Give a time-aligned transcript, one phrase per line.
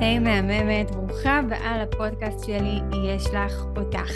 [0.00, 4.12] היי hey, מהממת, ברוכה הבאה לפודקאסט שלי, יש לך אותך.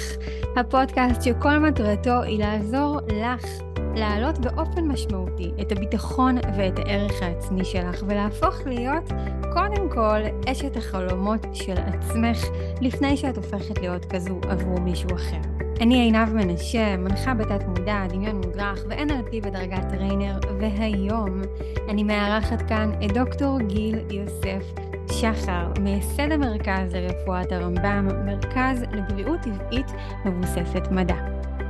[0.56, 3.46] הפודקאסט שכל מטרתו היא לעזור לך
[3.94, 9.12] להעלות באופן משמעותי את הביטחון ואת הערך העצמי שלך ולהפוך להיות
[9.52, 12.44] קודם כל אשת החלומות של עצמך
[12.80, 15.40] לפני שאת הופכת להיות כזו עבור מישהו אחר.
[15.80, 21.42] אני עינב מנשה, מנחה בתת מודע, דמיון מודרך ו-NLP בדרגת trainer, והיום
[21.88, 24.83] אני מארחת כאן את דוקטור גיל יוסף
[25.32, 29.86] שחר, מייסד המרכז לרפואת הרמב"ם, מרכז לבריאות טבעית
[30.24, 31.14] מבוססת מדע.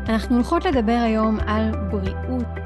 [0.09, 2.59] אנחנו הולכות לדבר היום על בריאות,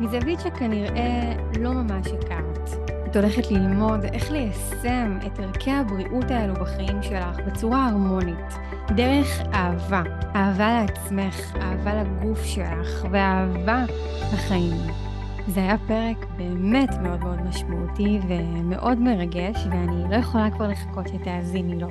[0.00, 2.70] מזווית שכנראה לא ממש הכרת.
[3.06, 8.54] את הולכת ללמוד איך ליישם את ערכי הבריאות האלו בחיים שלך בצורה הרמונית,
[8.88, 10.02] דרך אהבה,
[10.36, 13.84] אהבה לעצמך, אהבה לגוף שלך ואהבה
[14.32, 15.05] לחיים.
[15.48, 21.80] זה היה פרק באמת מאוד מאוד משמעותי ומאוד מרגש, ואני לא יכולה כבר לחכות שתאזיני
[21.80, 21.88] לו.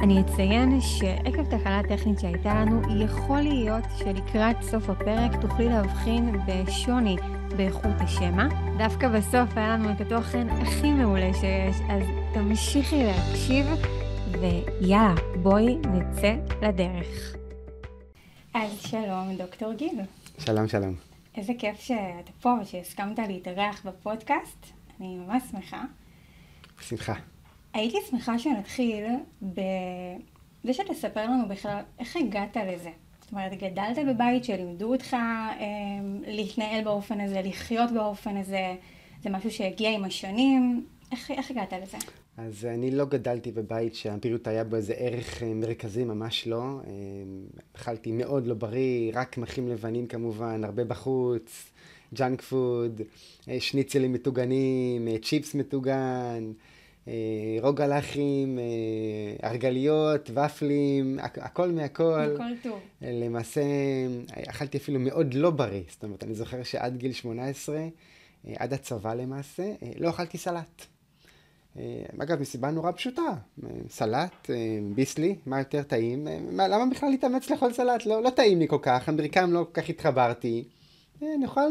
[0.00, 7.16] אני אציין שעקב תקלה טכנית שהייתה לנו, יכול להיות שלקראת סוף הפרק תוכלי להבחין בשוני
[7.56, 8.48] באיכות השמע.
[8.78, 12.02] דווקא בסוף היה לנו את התוכן הכי מעולה שיש, אז
[12.34, 13.66] תמשיכי להקשיב,
[14.40, 17.36] ויאללה, בואי נצא לדרך.
[18.54, 20.00] אז שלום, דוקטור גיל.
[20.38, 21.07] שלום, שלום.
[21.38, 24.66] איזה כיף שאתה פה ושהסכמת להתארח בפודקאסט,
[25.00, 25.84] אני ממש שמחה.
[26.78, 27.14] בשמחה.
[27.72, 29.04] הייתי שמחה שנתחיל
[29.42, 32.90] בזה שתספר לנו בכלל איך הגעת לזה.
[33.20, 35.18] זאת אומרת, גדלת בבית שלימדו אותך אה,
[36.26, 38.76] להתנהל באופן הזה, לחיות באופן הזה,
[39.22, 41.98] זה משהו שהגיע עם השנים, איך, איך הגעת לזה?
[42.38, 46.62] אז אני לא גדלתי בבית שהבריאות היה בו איזה ערך אה, מרכזי, ממש לא.
[46.62, 46.92] אה,
[47.76, 51.70] אכלתי מאוד לא בריא, רק קמחים לבנים כמובן, הרבה בחוץ,
[52.14, 53.00] ג'אנק פוד,
[53.48, 56.52] אה, שניצלים מטוגנים, צ'יפס מטוגן,
[57.62, 58.58] רוגלחים,
[59.44, 62.20] רוגליות, ופלים, הכל מהכל.
[62.20, 62.80] הכל טוב.
[63.02, 63.62] למעשה,
[64.48, 65.82] אכלתי אפילו מאוד לא בריא.
[65.90, 67.86] זאת אומרת, אני זוכר שעד גיל 18,
[68.56, 70.97] עד הצבא למעשה, לא אכלתי סלט.
[71.78, 73.22] אה, אגב, מסיבה נורא פשוטה,
[73.64, 76.26] אה, סלט, אה, ביסלי, מה יותר טעים?
[76.50, 78.06] מה, למה בכלל להתאמץ לאכול סלט?
[78.06, 80.64] לא, לא טעים לי כל כך, אמריקאים לא כל כך התחברתי.
[81.22, 81.70] נאכל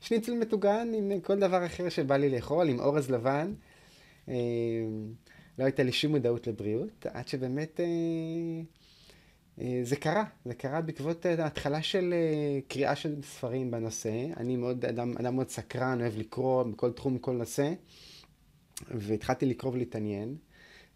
[0.00, 3.52] שניצל מטוגן עם כל דבר אחר שבא לי לאכול, עם אורז לבן.
[5.58, 7.80] לא הייתה לי שום מודעות לבריאות, עד שבאמת
[9.82, 10.24] זה קרה.
[10.44, 12.14] זה קרה בעקבות ההתחלה של
[12.68, 14.26] קריאה של ספרים בנושא.
[14.36, 17.72] אני מאוד, אדם, אדם מאוד סקרן, אוהב לקרוא בכל תחום, בכל נושא.
[18.90, 20.36] והתחלתי לקרוא ולהתעניין,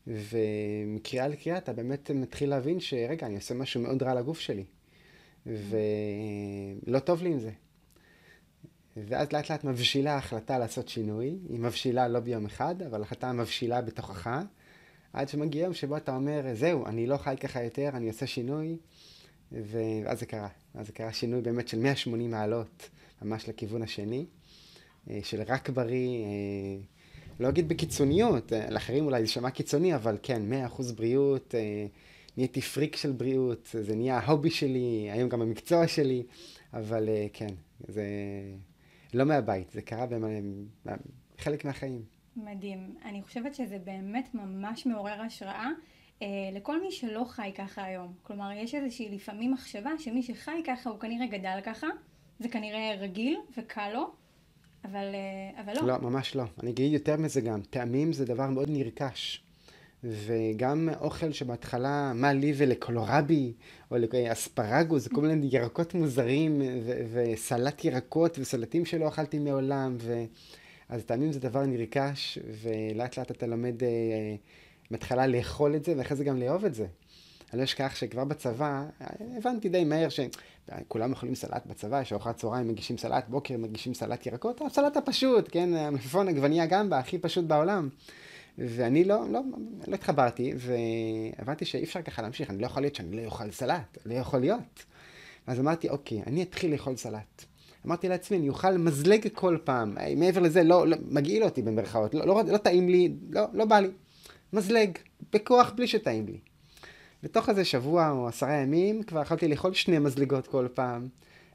[0.07, 4.65] ומקריאה לקריאה אתה באמת מתחיל להבין שרגע, אני עושה משהו מאוד רע לגוף שלי,
[5.47, 7.51] ולא טוב לי עם זה.
[8.97, 13.81] ואז לאט לאט מבשילה ההחלטה לעשות שינוי, היא מבשילה לא ביום אחד, אבל החלטה מבשילה
[13.81, 14.31] בתוכך,
[15.13, 18.77] עד שמגיע יום שבו אתה אומר, זהו, אני לא חי ככה יותר, אני עושה שינוי,
[19.53, 20.49] ואז זה קרה.
[20.75, 22.91] אז זה קרה שינוי באמת של 180 מעלות,
[23.23, 24.27] ממש לכיוון השני,
[25.11, 26.81] אה, של רק בריא, אה,
[27.41, 30.43] לא אגיד בקיצוניות, אה, לאחרים אולי זה שמע קיצוני, אבל כן,
[30.79, 31.87] 100% בריאות, אה,
[32.37, 36.23] נהייתי פריק של בריאות, זה נהיה ההובי שלי, היום גם המקצוע שלי,
[36.73, 37.55] אבל אה, כן,
[37.89, 38.05] זה
[39.15, 40.07] לא מהבית, זה קרה
[41.37, 42.03] בחלק מהחיים.
[42.37, 42.95] מדהים.
[43.05, 45.69] אני חושבת שזה באמת ממש מעורר השראה.
[46.53, 48.13] לכל מי שלא חי ככה היום.
[48.23, 51.87] כלומר, יש איזושהי לפעמים מחשבה שמי שחי ככה הוא כנראה גדל ככה,
[52.39, 54.11] זה כנראה רגיל וקל לו,
[54.85, 55.87] אבל, אה, אבל לא.
[55.87, 56.45] לא, ממש לא.
[56.63, 57.61] אני אגיד יותר מזה גם.
[57.71, 59.43] טעמים זה דבר מאוד נרכש.
[60.05, 63.53] וגם אוכל שבהתחלה, מה לי ולקולורבי,
[63.91, 70.25] או לאספרגוס, זה כל מיני ירקות מוזרים, ו- וסלט ירקות, וסלטים שלא אכלתי מעולם, ו...
[70.89, 73.89] אז טעמים זה דבר נרכש, ולאט לאט אתה לומד אה,
[74.91, 76.87] בהתחלה לאכול את זה, ואחרי זה גם לאהוב את זה.
[77.53, 78.85] אני לא אשכח שכבר בצבא,
[79.37, 84.27] הבנתי די מהר שכולם אוכלים סלט בצבא, יש ארוחת צהריים מגישים סלט, בוקר מגישים סלט
[84.27, 87.89] ירקות, הסלט הפשוט, כן, המלפפון עגבנייה גמבה, הכי פשוט בעולם.
[88.59, 89.41] ואני לא, לא,
[89.87, 93.99] לא התחברתי, והבנתי שאי אפשר ככה להמשיך, אני לא יכול להיות שאני לא אוכל סלט,
[94.07, 94.85] לא יכול להיות.
[95.47, 97.45] אז אמרתי, אוקיי, אני אתחיל לאכול סלט.
[97.87, 102.27] אמרתי לעצמי, אני אוכל מזלג כל פעם, מעבר לזה, לא, לא מגעיל אותי במרכאות, לא,
[102.27, 103.89] לא, לא טעים לי, לא, לא בא לי.
[104.53, 104.91] מזלג,
[105.33, 106.39] בכוח בלי שטעים לי.
[107.23, 111.09] בתוך איזה שבוע או עשרה ימים כבר יכולתי לאכול שני מזלגות כל פעם.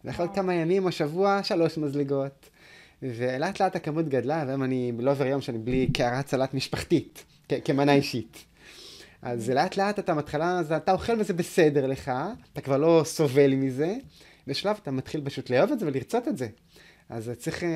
[0.05, 2.49] לאכול כמה ימים או שבוע שלוש מזלגות.
[3.01, 7.25] ולאט לאט הכמות גדלה, והיום אני לא עובר יום שאני בלי קערת סלט משפחתית,
[7.65, 8.45] כמנה אישית.
[9.21, 12.11] אז לאט לאט אתה מתחילה, אתה אוכל וזה בסדר לך,
[12.53, 13.95] אתה כבר לא סובל מזה,
[14.47, 16.47] בשלב אתה מתחיל פשוט לאהוב את זה ולרצות את זה.
[17.09, 17.69] אז צריך אה,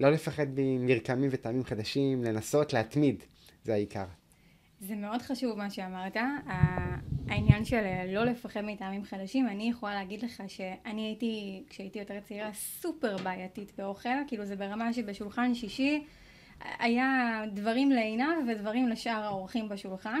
[0.00, 3.22] לא לפחד ממרקמים וטעמים חדשים, לנסות להתמיד,
[3.64, 4.04] זה העיקר.
[4.80, 6.16] זה מאוד חשוב מה שאמרת,
[7.28, 12.52] העניין של לא לפחד מטעמים חדשים, אני יכולה להגיד לך שאני הייתי, כשהייתי יותר צעירה,
[12.52, 16.04] סופר בעייתית באוכל, כאילו זה ברמה שבשולחן שישי
[16.78, 20.20] היה דברים לעיניו ודברים לשאר האורחים בשולחן.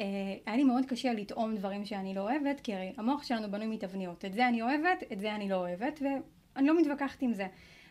[0.00, 0.06] אה,
[0.46, 4.24] היה לי מאוד קשה לטעום דברים שאני לא אוהבת, כי הרי המוח שלנו בנוי מתבניות.
[4.24, 7.46] את זה אני אוהבת, את זה אני לא אוהבת, ואני לא מתווכחת עם זה.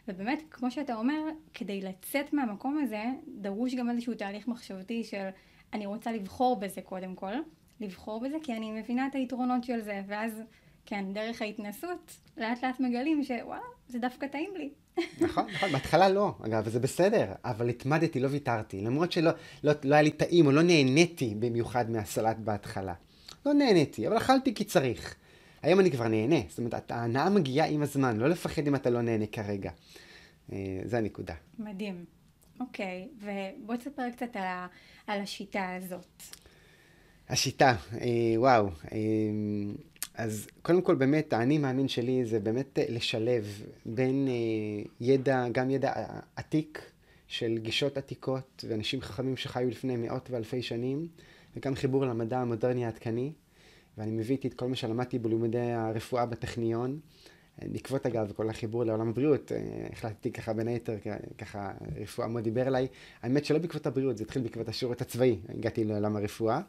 [0.08, 1.20] ובאמת, כמו שאתה אומר,
[1.54, 5.30] כדי לצאת מהמקום הזה, דרוש גם איזשהו תהליך מחשבתי של
[5.74, 7.34] אני רוצה לבחור בזה קודם כל,
[7.80, 10.32] לבחור בזה כי אני מבינה את היתרונות של זה, ואז,
[10.86, 14.70] כן, דרך ההתנסות, לאט לאט מגלים שוואלה, זה דווקא טעים לי.
[15.22, 19.32] נכון, נכון, בהתחלה לא, אגב, וזה בסדר, אבל התמדתי, לא ויתרתי, למרות שלא
[19.64, 22.94] לא, לא היה לי טעים או לא נהניתי במיוחד מהסלט בהתחלה.
[23.46, 25.16] לא נהניתי, אבל אכלתי כי צריך.
[25.62, 29.02] היום אני כבר נהנה, זאת אומרת, ההנאה מגיעה עם הזמן, לא לפחד אם אתה לא
[29.02, 29.72] נהנה כרגע.
[30.54, 31.34] אה, זה הנקודה.
[31.60, 32.06] מדהים.
[32.60, 34.68] אוקיי, ובוא תספר קצת על, ה,
[35.08, 36.24] על השיטה הזאת.
[37.30, 38.08] השיטה, אה,
[38.38, 38.68] וואו.
[38.92, 38.98] אה,
[40.14, 44.34] אז קודם כל באמת, האני מאמין שלי זה באמת לשלב בין אה,
[45.02, 45.94] ידע, גם ידע
[46.36, 46.92] עתיק
[47.28, 51.08] של גישות עתיקות ואנשים חכמים שחיו לפני מאות ואלפי שנים,
[51.56, 53.32] וגם חיבור למדע המודרני העדכני.
[53.98, 57.00] ואני מביא איתי את כל מה שלמדתי בלימודי הרפואה בטכניון.
[57.68, 59.58] בעקבות אגב כל החיבור לעולם הבריאות, אה,
[59.92, 60.96] החלטתי ככה בין היתר,
[61.38, 61.72] ככה
[62.02, 62.88] רפואה מאוד דיבר אליי.
[63.22, 66.62] האמת שלא בעקבות הבריאות, זה התחיל בעקבות השירות הצבאי, הגעתי לעולם הרפואה.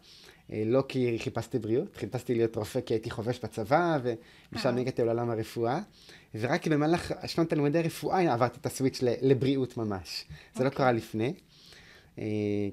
[0.52, 4.80] אה, לא כי חיפשתי בריאות, חיפשתי להיות רופא כי הייתי חובש בצבא, ומשם אה.
[4.80, 5.80] הגעתי לעולם הרפואה.
[6.34, 10.24] ורק במהלך שנות הלימודי רפואה עברתי את הסוויץ' לבריאות ממש.
[10.54, 10.76] זה לא אוקיי.
[10.78, 11.34] קרה לפני.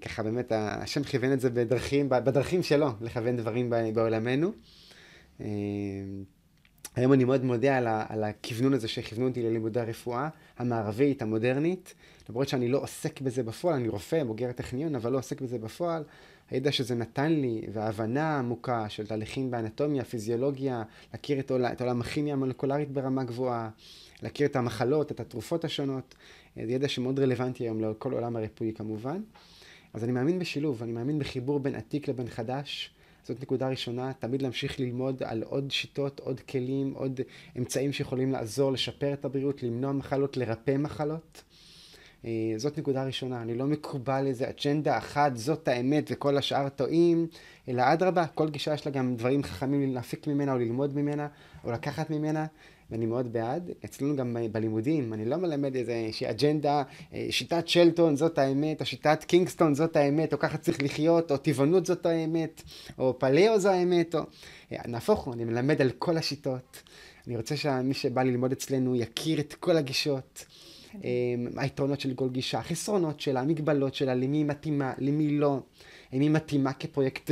[0.02, 4.52] ככה באמת, השם כיוון את זה בדרכים, בדרכים שלו, לכוון דברים בעולמנו.
[6.98, 11.94] היום אני מאוד מודה על, על הכוונון הזה שכיוונו אותי ללימודי הרפואה המערבית, המודרנית.
[12.30, 16.04] למרות שאני לא עוסק בזה בפועל, אני רופא, בוגר הטכניון, אבל לא עוסק בזה בפועל.
[16.50, 20.84] הידע שזה נתן לי, וההבנה העמוקה של תהליכים באנטומיה, פיזיולוגיה,
[21.14, 23.70] להכיר את, עול, את עולם הכימיה המולקולרית ברמה גבוהה,
[24.24, 26.16] להכיר את המחלות, את התרופות השונות.
[26.56, 29.22] זה ידע שמאוד רלוונטי היום לכל עולם הריפוי כמובן.
[29.94, 32.97] אז אני מאמין בשילוב, אני מאמין בחיבור בין עתיק לבין חדש.
[33.28, 37.22] זאת נקודה ראשונה, תמיד להמשיך ללמוד על עוד שיטות, עוד כלים, עוד
[37.58, 41.44] אמצעים שיכולים לעזור, לשפר את הבריאות, למנוע מחלות, לרפא מחלות.
[42.26, 47.28] אה, זאת נקודה ראשונה, אני לא מקובל איזה אג'נדה אחת, זאת האמת וכל השאר טועים,
[47.68, 51.28] אלא אדרבה, כל גישה יש לה גם דברים חכמים להפיק ממנה או ללמוד ממנה
[51.64, 52.46] או לקחת ממנה.
[52.92, 53.72] ואני מאוד בעד.
[53.86, 59.24] אצלנו גם בלימודים, אני לא מלמד איזושהי אג'נדה, אה, שיטת שלטון זאת האמת, או שיטת
[59.24, 62.64] קינגסטון זאת האמת, או ככה צריך לחיות, או טבעונות זאת האמת,
[62.98, 64.20] או פלאו זו האמת, או...
[64.72, 66.84] אה, נהפוך הוא, אני מלמד על כל השיטות.
[67.28, 70.46] אני רוצה שמי שבא ללמוד אצלנו יכיר את כל הגישות.
[71.04, 71.10] אה,
[71.58, 75.60] היתרונות של כל גישה, החסרונות שלה, המגבלות שלה, למי היא מתאימה, למי לא.
[76.12, 77.32] היא מתאימה כפרויקט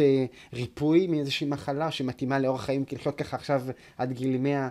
[0.54, 3.62] ריפוי מאיזושהי מחלה, או שמתאימה לאורח חיים, כי לחיות ככה עכשיו
[3.98, 4.69] עד גיל 100 אה,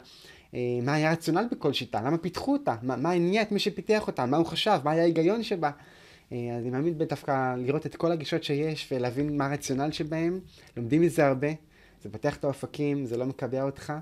[0.82, 4.36] מה היה רציונל בכל שיטה, למה פיתחו אותה, מה, הניע את מי שפיתח אותה, מה
[4.36, 5.70] הוא חשב, מה היה ההיגיון שבה.
[6.32, 10.40] אה, אז אני מאמין דווקא לראות את כל הגישות שיש ולהבין מה הרציונל שבהם,
[10.76, 11.48] לומדים מזה הרבה,
[12.02, 13.92] זה פותח את האופקים, זה לא מקבע אותך.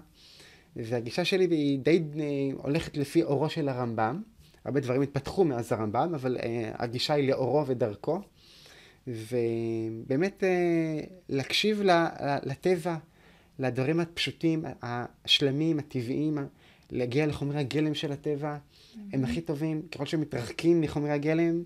[0.76, 2.24] והגישה שלי היא די אה,
[2.62, 4.22] הולכת לפי אורו של הרמב"ם.
[4.64, 6.36] הרבה דברים התפתחו מאז הרמב"ם, אבל
[6.74, 8.20] הגישה היא לאורו ודרכו.
[9.06, 10.44] ובאמת
[11.28, 11.82] להקשיב
[12.42, 12.96] לטבע,
[13.58, 16.38] לדברים הפשוטים, השלמים, הטבעיים,
[16.90, 18.56] להגיע לחומרי הגלם של הטבע,
[19.12, 19.82] הם הכי טובים.
[19.82, 21.62] ככל שהם מתרחקים מחומרי הגלם,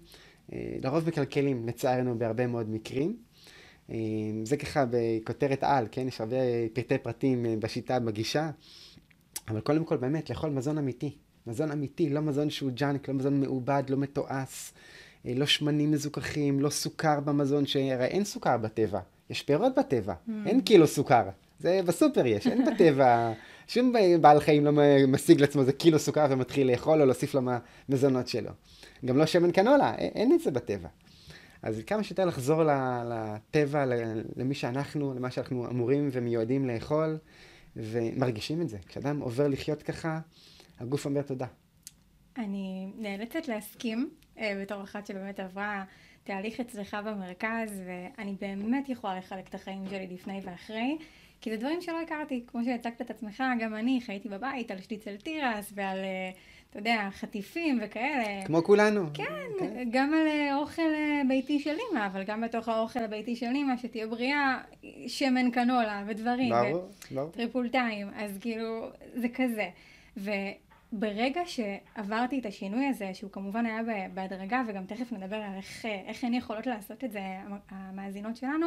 [0.52, 3.16] אה, לרוב מקלקלים, לצערנו, בהרבה מאוד מקרים.
[3.90, 3.96] אה,
[4.44, 6.08] זה ככה בכותרת על, כן?
[6.08, 6.36] יש הרבה
[6.72, 8.50] פרטי פרטים אה, בשיטה, בגישה,
[9.48, 11.16] אבל קודם כל באמת לאכול מזון אמיתי.
[11.46, 14.72] מזון אמיתי, לא מזון שהוא ג'אנק, לא מזון מעובד, לא מתועש,
[15.24, 19.00] לא שמנים מזוכחים, לא סוכר במזון, שהרי אין סוכר בטבע,
[19.30, 20.30] יש פירות בטבע, mm.
[20.46, 21.28] אין קילו סוכר.
[21.58, 23.32] זה בסופר יש, אין בטבע,
[23.68, 24.72] שום בעל חיים לא
[25.08, 27.34] משיג לעצמו איזה קילו סוכר ומתחיל לאכול או להוסיף
[27.88, 28.50] למזונות שלו.
[29.04, 30.88] גם לא שמן קנולה, אין את זה בטבע.
[31.62, 32.62] אז כמה שיותר לחזור
[33.08, 33.84] לטבע,
[34.36, 37.18] למי שאנחנו, למה שאנחנו אמורים ומיועדים לאכול,
[37.76, 38.78] ומרגישים את זה.
[38.88, 40.20] כשאדם עובר לחיות ככה,
[40.80, 41.46] הגוף אומר תודה.
[42.38, 45.84] אני נאלצת להסכים, אה, בתור אחת שבאמת עברה
[46.25, 50.98] תהליך אצלך במרכז, ואני באמת יכולה לחלק את החיים שלי לפני ואחרי.
[51.46, 55.16] כי זה דברים שלא הכרתי, כמו שהצגת את עצמך, גם אני חייתי בבית על שטיצל
[55.16, 56.30] תירס ועל, אה,
[56.70, 58.46] אתה יודע, חטיפים וכאלה.
[58.46, 59.06] כמו כולנו.
[59.14, 59.24] כן,
[59.58, 59.88] כן.
[59.90, 63.76] גם על אה, אוכל אה, ביתי של אימא, אבל גם בתוך האוכל הביתי של אימא,
[63.76, 64.60] שתהיה בריאה,
[65.06, 66.52] שמן קנולה ודברים.
[66.52, 67.30] ברור, ברור.
[67.30, 69.68] טריפולטיים, אז כאילו, זה כזה.
[70.16, 70.30] ו...
[70.92, 76.24] ברגע שעברתי את השינוי הזה, שהוא כמובן היה בהדרגה, וגם תכף נדבר על איך, איך
[76.24, 77.20] הן יכולות לעשות את זה,
[77.68, 78.66] המאזינות שלנו,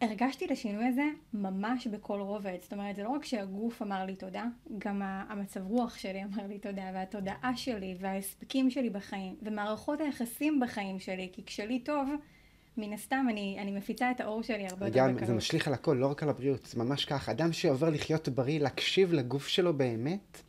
[0.00, 2.56] הרגשתי את השינוי הזה ממש בכל רובד.
[2.62, 4.44] זאת אומרת, זה לא רק שהגוף אמר לי תודה,
[4.78, 10.98] גם המצב רוח שלי אמר לי תודה, והתודעה שלי, וההספקים שלי בחיים, ומערכות היחסים בחיים
[10.98, 12.08] שלי, כי כשלי טוב,
[12.76, 15.24] מן הסתם אני, אני מפיצה את האור שלי הרבה יותר בקרוב.
[15.24, 17.32] זה משליך על הכל, לא רק על הבריאות, זה ממש ככה.
[17.32, 20.42] אדם שעובר לחיות בריא, להקשיב לגוף שלו באמת,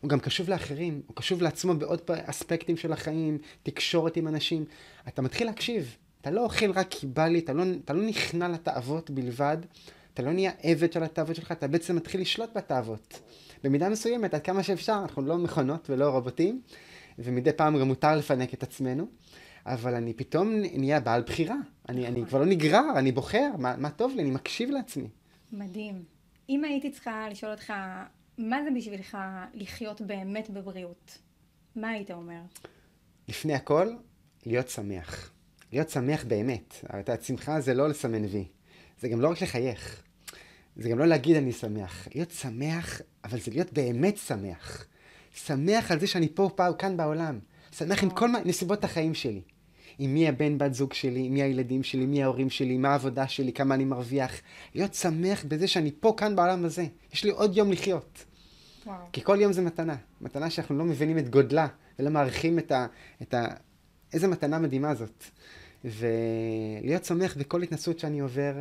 [0.00, 4.64] הוא גם קשוב לאחרים, הוא קשוב לעצמו בעוד אספקטים של החיים, תקשורת עם אנשים.
[5.08, 8.48] אתה מתחיל להקשיב, אתה לא אוכל רק כי בא לי, אתה לא, אתה לא נכנע
[8.48, 9.56] לתאוות בלבד,
[10.14, 13.20] אתה לא נהיה עבד של התאוות שלך, אתה בעצם מתחיל לשלוט בתאוות.
[13.64, 16.62] במידה מסוימת, עד כמה שאפשר, אנחנו לא מכונות ולא רובוטים,
[17.18, 19.06] ומדי פעם גם מותר לפנק את עצמנו,
[19.66, 21.56] אבל אני פתאום נהיה בעל בחירה.
[21.88, 25.08] אני, אני כבר לא נגרר, אני בוחר, מה, מה טוב לי, אני מקשיב לעצמי.
[25.52, 26.04] מדהים.
[26.48, 27.72] אם הייתי צריכה לשאול אותך,
[28.38, 29.18] מה זה בשבילך
[29.54, 31.18] לחיות באמת בבריאות?
[31.76, 32.40] מה היית אומר?
[33.28, 33.88] לפני הכל,
[34.46, 35.31] להיות שמח.
[35.72, 36.84] להיות שמח באמת.
[37.00, 38.44] את השמחה זה לא לסמן וי.
[39.00, 40.02] זה גם לא רק לחייך.
[40.76, 42.08] זה גם לא להגיד אני שמח.
[42.14, 44.86] להיות שמח, אבל זה להיות באמת שמח.
[45.34, 47.38] שמח על זה שאני פה, פה, כאן בעולם.
[47.72, 49.42] שמח עם כל נסיבות החיים שלי.
[49.98, 53.52] עם מי הבן בת זוג שלי, מי הילדים שלי, מי ההורים שלי, מה העבודה שלי,
[53.52, 54.40] כמה אני מרוויח.
[54.74, 56.86] להיות שמח בזה שאני פה, כאן בעולם הזה.
[57.12, 58.24] יש לי עוד יום לחיות.
[58.86, 58.96] וואו.
[59.12, 59.96] כי כל יום זה מתנה.
[60.20, 61.66] מתנה שאנחנו לא מבינים את גודלה,
[61.98, 62.86] ולא מעריכים את ה...
[63.22, 63.46] את ה...
[64.12, 65.24] איזה מתנה מדהימה זאת.
[65.84, 68.54] ולהיות שמח בכל התנסות שאני עובר,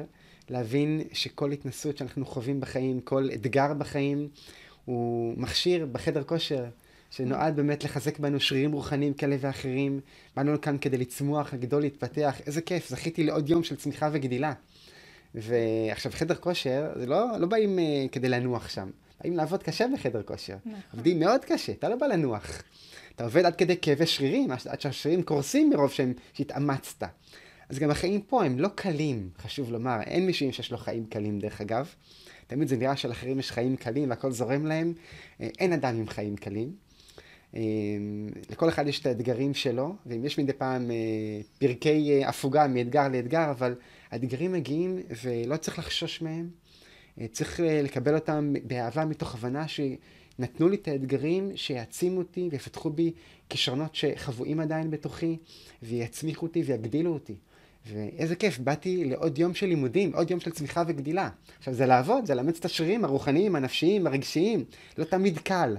[0.49, 4.27] להבין שכל התנסות שאנחנו חווים בחיים, כל אתגר בחיים,
[4.85, 6.65] הוא מכשיר בחדר כושר,
[7.11, 9.99] שנועד באמת לחזק בנו שרירים רוחניים כאלה ואחרים.
[10.35, 12.41] באנו לכאן כדי לצמוח, לגדול, להתפתח.
[12.45, 14.53] איזה כיף, זכיתי לעוד יום של צמיחה וגדילה.
[15.35, 18.89] ועכשיו, חדר כושר, זה לא, לא באים uh, כדי לנוח שם.
[19.21, 20.55] באים לעבוד קשה בחדר כושר.
[20.65, 20.79] נכון.
[20.93, 22.63] עובדים מאוד קשה, אתה לא בא לנוח.
[23.15, 27.03] אתה עובד עד כדי כאבי שרירים, עד שהשרירים קורסים מרוב שהם, שהתאמצת.
[27.69, 30.01] אז גם החיים פה הם לא קלים, חשוב לומר.
[30.01, 31.93] אין מישהו שיש לו חיים קלים, דרך אגב.
[32.47, 34.93] תמיד זה נראה שלאחרים יש חיים קלים והכל זורם להם.
[35.41, 36.71] אה, אין אדם עם חיים קלים.
[37.55, 37.61] אה,
[38.49, 40.95] לכל אחד יש את האתגרים שלו, ואם יש מדי פעם אה,
[41.57, 43.75] פרקי הפוגה מאתגר לאתגר, אבל
[44.11, 46.49] האתגרים מגיעים ולא צריך לחשוש מהם.
[47.31, 49.79] צריך לקבל אותם באהבה מתוך הבנה ש...
[50.41, 53.11] נתנו לי את האתגרים שיעצימו אותי ויפתחו בי
[53.49, 55.37] כישרונות שחבויים עדיין בתוכי,
[55.83, 57.35] ויצמיחו אותי ויגדילו אותי.
[57.85, 61.29] ואיזה כיף, באתי לעוד יום של לימודים, עוד יום של צמיחה וגדילה.
[61.59, 64.63] עכשיו, זה לעבוד, זה לאמץ את השרירים הרוחניים, הנפשיים, הרגשיים.
[64.97, 65.77] לא תמיד קל.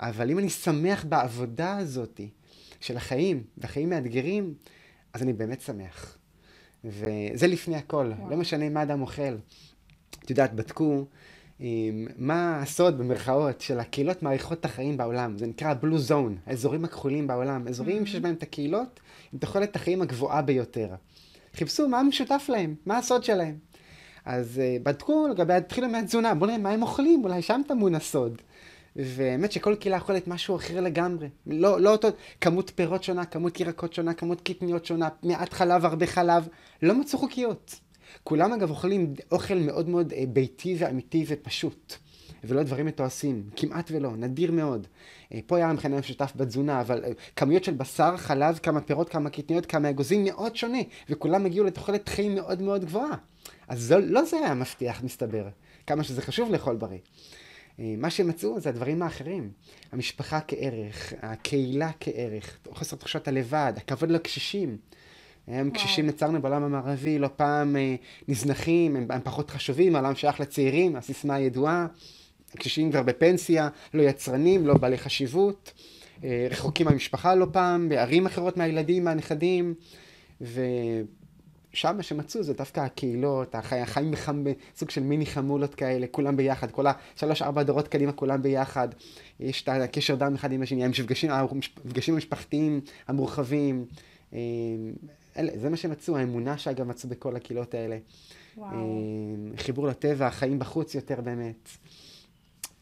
[0.00, 2.20] אבל אם אני שמח בעבודה הזאת
[2.80, 4.54] של החיים, והחיים מאתגרים,
[5.12, 6.18] אז אני באמת שמח.
[6.84, 8.30] וזה לפני הכל, וואו.
[8.30, 9.36] לא משנה מה אדם אוכל.
[10.24, 11.06] את יודעת, בדקו
[12.18, 15.38] מה הסוד במרכאות של הקהילות מעריכות החיים בעולם.
[15.38, 17.68] זה נקרא בלו זון, האזורים הכחולים בעולם.
[17.68, 18.06] אזורים mm-hmm.
[18.06, 19.00] שיש בהם את הקהילות
[19.32, 20.88] עם תוחלת החיים הגבוהה ביותר.
[21.54, 23.54] חיפשו מה משותף להם, מה הסוד שלהם.
[24.24, 28.42] אז uh, בדקו לגבי, התחילו מהתזונה, בואו נראה מה הם אוכלים, אולי שם טמון הסוד.
[28.96, 31.28] והאמת שכל קהילה אוכלת משהו אחר לגמרי.
[31.46, 32.08] לא, לא אותו,
[32.40, 36.48] כמות פירות שונה, כמות ירקות שונה, כמות קטניות שונה, מעט חלב, הרבה חלב.
[36.82, 37.80] לא מצאו חוקיות.
[38.24, 41.94] כולם אגב אוכלים אוכל מאוד מאוד אה, ביתי ואמיתי ופשוט.
[42.44, 44.86] ולא דברים מתועשים, כמעט ולא, נדיר מאוד.
[45.34, 49.30] אה, פה היה המכנה המשותף בתזונה, אבל אה, כמויות של בשר, חלב, כמה פירות, כמה
[49.30, 53.16] קטניות, כמה אגוזים, מאוד שונה, וכולם הגיעו לתוחלת חיים מאוד מאוד גבוהה.
[53.68, 55.48] אז זו, לא זה היה המפתח, מסתבר,
[55.86, 56.98] כמה שזה חשוב לאכול בריא.
[57.78, 59.50] מה שמצאו זה הדברים האחרים.
[59.92, 64.76] המשפחה כערך, הקהילה כערך, חוסר תחושת הלבד, הכבוד לקשישים.
[65.48, 67.94] הם קשישים נצרנו בעולם המערבי, לא פעם אה,
[68.28, 71.86] נזנחים, הם, הם פחות חשובים, העולם שייך לצעירים, הסיסמה הידועה.
[72.58, 75.72] קשישים כבר בפנסיה, לא יצרנים, לא בעלי חשיבות,
[76.24, 79.74] אה, רחוקים מהמשפחה לא פעם, בערים אחרות מהילדים, מהנכדים,
[80.40, 86.70] ושם מה שמצאו זה דווקא הקהילות, החיים, בחם, בסוג של מיני חמולות כאלה, כולם ביחד,
[86.70, 88.88] כל השלוש ארבע דורות קדימה כולם ביחד,
[89.40, 93.84] יש את הקשר דם אחד עם השני, המפגשים המשפחתיים המורחבים.
[95.36, 97.98] אלה, זה מה שמצאו, האמונה שאגב מצאו בכל הקהילות האלה.
[98.56, 98.70] וואו.
[98.72, 101.68] אה, חיבור לטבע, חיים בחוץ יותר באמת.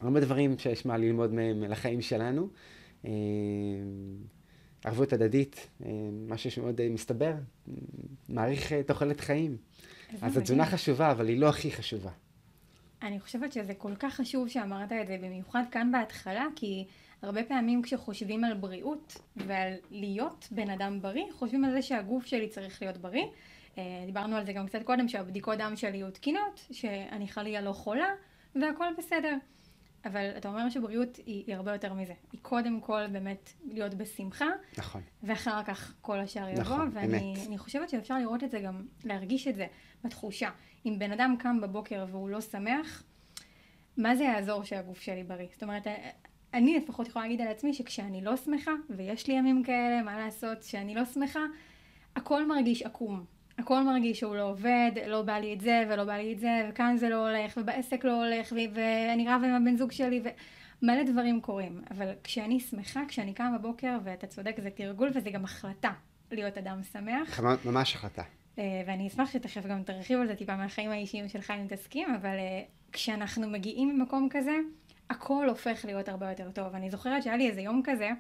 [0.01, 2.49] הרבה דברים שיש מה ללמוד מהם לחיים שלנו.
[3.05, 3.11] אה,
[4.85, 5.91] ערבות הדדית, אה,
[6.29, 7.35] משהו שמאוד מסתבר,
[8.29, 9.57] מעריך תוחלת חיים.
[10.23, 12.11] אז התזונה חשובה, אבל היא לא הכי חשובה.
[13.03, 16.85] אני חושבת שזה כל כך חשוב שאמרת את זה, במיוחד כאן בהתחלה, כי
[17.23, 22.49] הרבה פעמים כשחושבים על בריאות ועל להיות בן אדם בריא, חושבים על זה שהגוף שלי
[22.49, 23.25] צריך להיות בריא.
[23.79, 27.73] אה, דיברנו על זה גם קצת קודם, שהבדיקות דם שלי יהיו תקינות, שאני חלילה לא
[27.73, 28.09] חולה,
[28.55, 29.37] והכל בסדר.
[30.05, 32.15] אבל אתה אומר שבריאות היא, היא הרבה יותר מזה.
[32.33, 34.47] היא קודם כל באמת להיות בשמחה,
[34.79, 35.03] נכון.
[35.23, 39.57] ואחר כך כל השאר יבוא, נכון, ואני חושבת שאפשר לראות את זה גם, להרגיש את
[39.57, 39.67] זה
[40.05, 40.51] בתחושה.
[40.87, 43.03] אם בן אדם קם בבוקר והוא לא שמח,
[43.97, 45.47] מה זה יעזור שהגוף שלי בריא?
[45.53, 45.87] זאת אומרת,
[46.55, 50.63] אני לפחות יכולה להגיד על עצמי שכשאני לא שמחה, ויש לי ימים כאלה, מה לעשות,
[50.63, 51.41] שאני לא שמחה,
[52.17, 53.25] הכל מרגיש עקום.
[53.59, 56.69] הכל מרגיש שהוא לא עובד, לא בא לי את זה ולא בא לי את זה,
[56.71, 60.23] וכאן זה לא הולך, ובעסק לא הולך, ואני רבה עם הבן זוג שלי,
[60.83, 61.81] ומלא דברים קורים.
[61.91, 65.93] אבל כשאני שמחה, כשאני קמה בבוקר, ואתה צודק, זה תרגול וזה גם החלטה
[66.33, 67.41] להיות אדם שמח.
[67.65, 68.23] ממש החלטה.
[68.59, 72.37] אה, ואני אשמח שתכף גם תרחיב על זה טיפה מהחיים האישיים שלך אם תסכים, אבל
[72.39, 74.57] אה, כשאנחנו מגיעים ממקום כזה,
[75.11, 76.75] הכל הופך להיות הרבה יותר טוב.
[76.75, 78.11] אני זוכרת שהיה לי איזה יום כזה,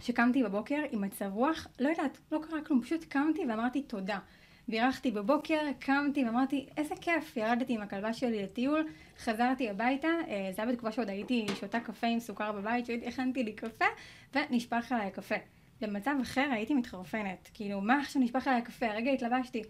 [0.00, 4.18] שקמתי בבוקר עם מצב רוח, לא יודעת, לא קרה כלום, פשוט קמתי ואמרתי תודה.
[4.68, 10.62] בירכתי בבוקר, קמתי ואמרתי, איזה כיף, ירדתי עם הכלבה שלי לטיול, חזרתי הביתה, אה, זה
[10.62, 13.84] היה בתקופה שעוד הייתי שותה קפה עם סוכר בבית, שהכנתי לי קפה,
[14.34, 15.34] ונשפך עליי הקפה.
[15.80, 18.86] במצב אחר הייתי מתחרפנת, כאילו, מה עכשיו נשפך עליי הקפה?
[18.86, 19.62] הרגע התלבשתי.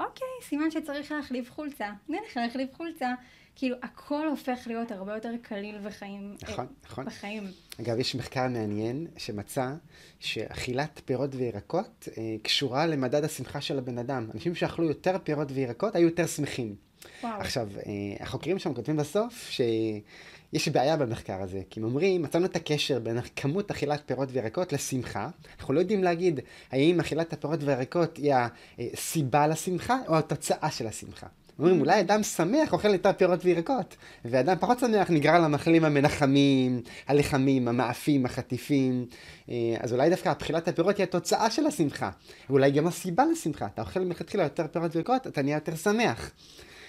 [0.00, 3.14] אוקיי, סימן שצריך להחליף חולצה, נלך להחליף חולצה.
[3.60, 7.04] כאילו, הכל הופך להיות הרבה יותר קליל וחיים, נכון, אה, נכון.
[7.04, 7.50] בחיים.
[7.80, 9.72] אגב, יש מחקר מעניין שמצא
[10.20, 14.26] שאכילת פירות וירקות אה, קשורה למדד השמחה של הבן אדם.
[14.34, 16.74] אנשים שאכלו יותר פירות וירקות היו יותר שמחים.
[17.22, 17.40] וואו.
[17.40, 22.56] עכשיו, אה, החוקרים שם כותבים בסוף שיש בעיה במחקר הזה, כי הם אומרים, מצאנו את
[22.56, 25.28] הקשר בין כמות אכילת פירות וירקות לשמחה.
[25.58, 26.40] אנחנו לא יודעים להגיד
[26.70, 28.34] האם אכילת הפירות והירקות היא
[28.78, 31.26] הסיבה לשמחה או התוצאה של השמחה.
[31.60, 37.68] אומרים, אולי אדם שמח אוכל יותר פירות וירקות, ואדם פחות שמח נגרר למאכלים המנחמים, הלחמים,
[37.68, 39.06] המאפים, החטיפים.
[39.50, 42.10] אה, אז אולי דווקא אכילת הפירות היא התוצאה של השמחה.
[42.50, 43.66] ואולי גם הסיבה לשמחה.
[43.66, 46.30] אתה אוכל מלכתחילה יותר פירות וירקות, אתה נהיה יותר שמח.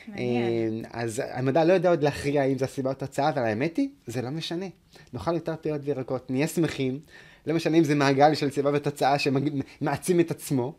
[0.08, 0.86] מעניין.
[0.86, 3.90] אה, אז המדע לא יודע עוד להכריע אם זה הסיבה או תוצאה, אבל האמת היא,
[4.08, 4.66] זה לא משנה.
[5.14, 7.00] נאכל יותר פירות וירקות, נהיה שמחים,
[7.48, 10.74] לא משנה אם זה מעגל של סיבה ותוצאה שמעצים את עצמו.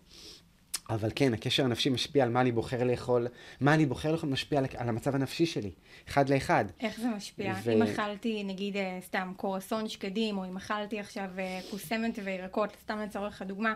[0.90, 3.26] אבל כן, הקשר הנפשי משפיע על מה אני בוחר לאכול,
[3.60, 5.70] מה אני בוחר לאכול משפיע על, על המצב הנפשי שלי,
[6.08, 6.64] אחד לאחד.
[6.80, 7.54] איך זה משפיע?
[7.64, 12.76] ו- אם אכלתי נגיד אה, סתם קורסון שקדים, או אם אכלתי עכשיו אה, קוסמת וירקות,
[12.82, 13.74] סתם לצורך הדוגמה,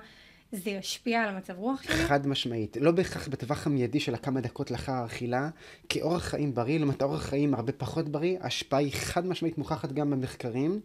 [0.52, 1.94] זה ישפיע על המצב רוח שלי?
[1.94, 2.76] חד משמעית.
[2.80, 5.48] לא בהכרח בטווח המיידי של הכמה דקות לאחר האכילה,
[5.88, 10.11] כאורח חיים בריא, לעומת אורח חיים הרבה פחות בריא, ההשפעה היא חד משמעית מוכחת גם
[10.11, 10.80] במחקרים.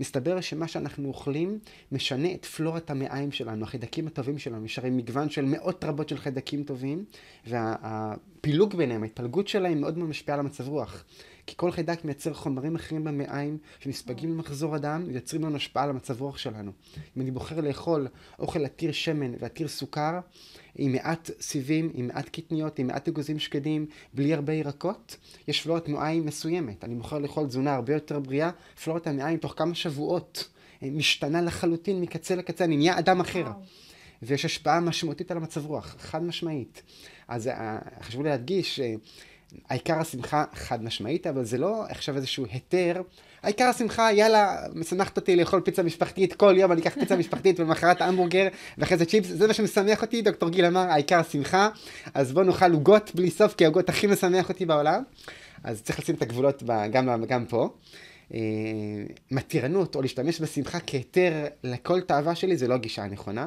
[0.00, 1.58] מסתבר שמה שאנחנו אוכלים
[1.92, 4.64] משנה את פלורת המעיים שלנו, החידקים הטובים שלנו.
[4.64, 7.04] יש הרי מגוון של מאות רבות של חידקים טובים,
[7.46, 11.04] והפילוג ביניהם, ההתפלגות שלהם מאוד מאוד משפיעה על המצב רוח.
[11.46, 16.20] כי כל חיידק מייצר חומרים אחרים במעיים שנספגים במחזור הדם ויוצרים לנו השפעה על המצב
[16.20, 16.72] רוח שלנו.
[17.16, 20.20] אם אני בוחר לאכול אוכל עתיר שמן ועתיר סוכר,
[20.76, 25.16] עם מעט סיבים, עם מעט קטניות, עם מעט אגוזים שקדים, בלי הרבה ירקות,
[25.48, 26.84] יש פלורת מעיים מסוימת.
[26.84, 28.50] אני בוחר לאכול תזונה הרבה יותר בריאה,
[28.84, 30.48] פלורת המעיים תוך כמה שבועות
[30.82, 33.42] אה, משתנה לחלוטין מקצה לקצה, אני נהיה אדם אחר.
[33.42, 33.62] וואו.
[34.22, 36.82] ויש השפעה משמעותית על המצב רוח, חד משמעית.
[37.28, 38.94] אז אה, חשוב לי להדגיש, אה,
[39.68, 43.02] העיקר השמחה חד משמעית, אבל זה לא עכשיו איזשהו היתר.
[43.42, 48.02] העיקר השמחה, יאללה, משמחת אותי לאכול פיצה משפחתית, כל יום אני אקח פיצה משפחתית ולמחרת
[48.02, 51.68] המבורגר ואחרי זה צ'יפס, זה מה שמשמח אותי, דוקטור גיל אמר, העיקר השמחה,
[52.14, 55.02] אז בוא נאכל עוגות בלי סוף, כי העוגות הכי משמח אותי בעולם,
[55.64, 57.68] אז צריך לשים את הגבולות גם, גם פה.
[58.34, 58.40] אה,
[59.30, 61.32] מתירנות או להשתמש בשמחה כהיתר
[61.64, 63.46] לכל תאווה שלי זה לא הגישה הנכונה,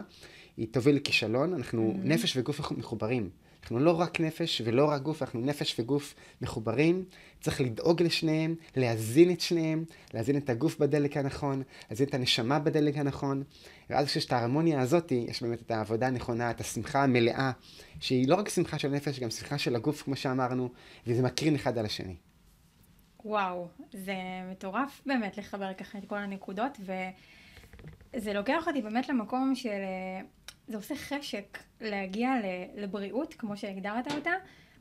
[0.58, 2.08] היא תוביל לכישלון, אנחנו Mm-hmm.
[2.08, 3.30] נפש וגוף מחוברים.
[3.66, 7.06] אנחנו לא רק נפש ולא רק גוף, אנחנו נפש וגוף מחוברים.
[7.42, 12.98] צריך לדאוג לשניהם, להזין את שניהם, להזין את הגוף בדלק הנכון, להזין את הנשמה בדלק
[12.98, 13.44] הנכון.
[13.90, 17.52] ואז כשיש את ההרמוניה הזאת, יש באמת את העבודה הנכונה, את השמחה המלאה,
[18.00, 20.70] שהיא לא רק שמחה של נפש, גם שמחה של הגוף, כמו שאמרנו,
[21.08, 22.16] וזה מקרין אחד על השני.
[23.26, 24.16] וואו, זה
[24.52, 26.78] מטורף באמת לחבר ככה את כל הנקודות,
[28.14, 29.82] וזה לוקח אותי באמת למקום של...
[30.68, 32.30] זה עושה חשק להגיע
[32.76, 34.32] לבריאות, כמו שהגדרת אותה,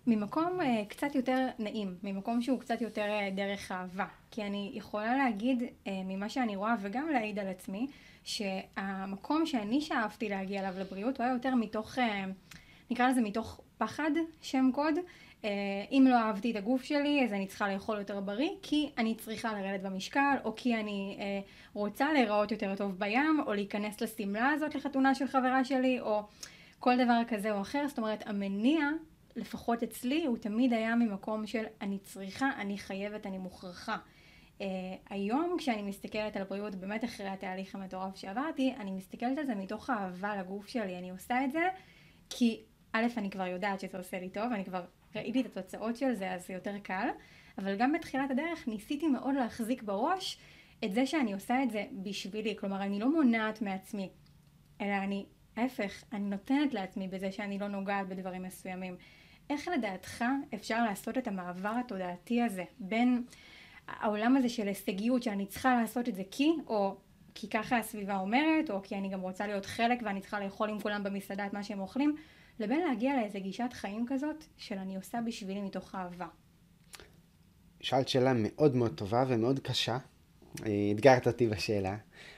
[0.06, 4.06] ממקום אה, קצת יותר נעים, ממקום שהוא קצת יותר אה, דרך אהבה.
[4.30, 7.86] כי אני יכולה להגיד אה, ממה שאני רואה, וגם להעיד על עצמי,
[8.24, 11.98] שהמקום שאני שאפתי להגיע אליו לבריאות, הוא היה יותר מתוך,
[12.90, 14.94] נקרא לזה מתוך פחד, שם קוד.
[15.44, 15.50] אה,
[15.90, 19.52] אם לא אהבתי את הגוף שלי, אז אני צריכה לאכול יותר בריא, כי אני צריכה
[19.52, 21.40] לרדת במשקל, או כי אני אה,
[21.74, 26.22] רוצה להיראות יותר טוב בים, או להיכנס לשמלה הזאת לחתונה של חברה שלי, או
[26.78, 27.84] כל דבר כזה או אחר.
[27.88, 28.80] זאת אומרת, המניע,
[29.36, 33.96] לפחות אצלי, הוא תמיד היה ממקום של אני צריכה, אני חייבת, אני מוכרחה.
[34.58, 34.62] Uh,
[35.10, 39.90] היום כשאני מסתכלת על בריאות, באמת אחרי התהליך המטורף שעברתי, אני מסתכלת על זה מתוך
[39.90, 40.98] אהבה לגוף שלי.
[40.98, 41.68] אני עושה את זה
[42.30, 42.60] כי
[42.92, 44.84] א', אני כבר יודעת שזה עושה לי טוב, אני כבר
[45.16, 47.08] ראיתי את התוצאות של זה, אז זה יותר קל.
[47.58, 50.38] אבל גם בתחילת הדרך ניסיתי מאוד להחזיק בראש
[50.84, 52.56] את זה שאני עושה את זה בשבילי.
[52.58, 54.10] כלומר, אני לא מונעת מעצמי,
[54.80, 58.96] אלא אני, ההפך, אני נותנת לעצמי בזה שאני לא נוגעת בדברים מסוימים.
[59.50, 60.24] איך לדעתך
[60.54, 63.24] אפשר לעשות את המעבר התודעתי הזה בין
[63.88, 66.96] העולם הזה של הישגיות שאני צריכה לעשות את זה כי, או
[67.34, 70.80] כי ככה הסביבה אומרת, או כי אני גם רוצה להיות חלק ואני צריכה לאכול עם
[70.80, 72.16] כולם במסעדה את מה שהם אוכלים,
[72.58, 76.26] לבין להגיע לאיזה גישת חיים כזאת של אני עושה בשבילי מתוך אהבה.
[77.80, 79.98] שאלת שאלה מאוד מאוד טובה ומאוד קשה.
[80.66, 81.96] אה, אתגרת אותי בשאלה.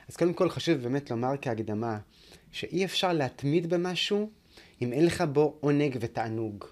[0.08, 1.98] אז קודם כל חשוב באמת לומר כהקדמה,
[2.52, 4.30] שאי אפשר להתמיד במשהו
[4.82, 6.64] אם אין לך בו עונג ותענוג.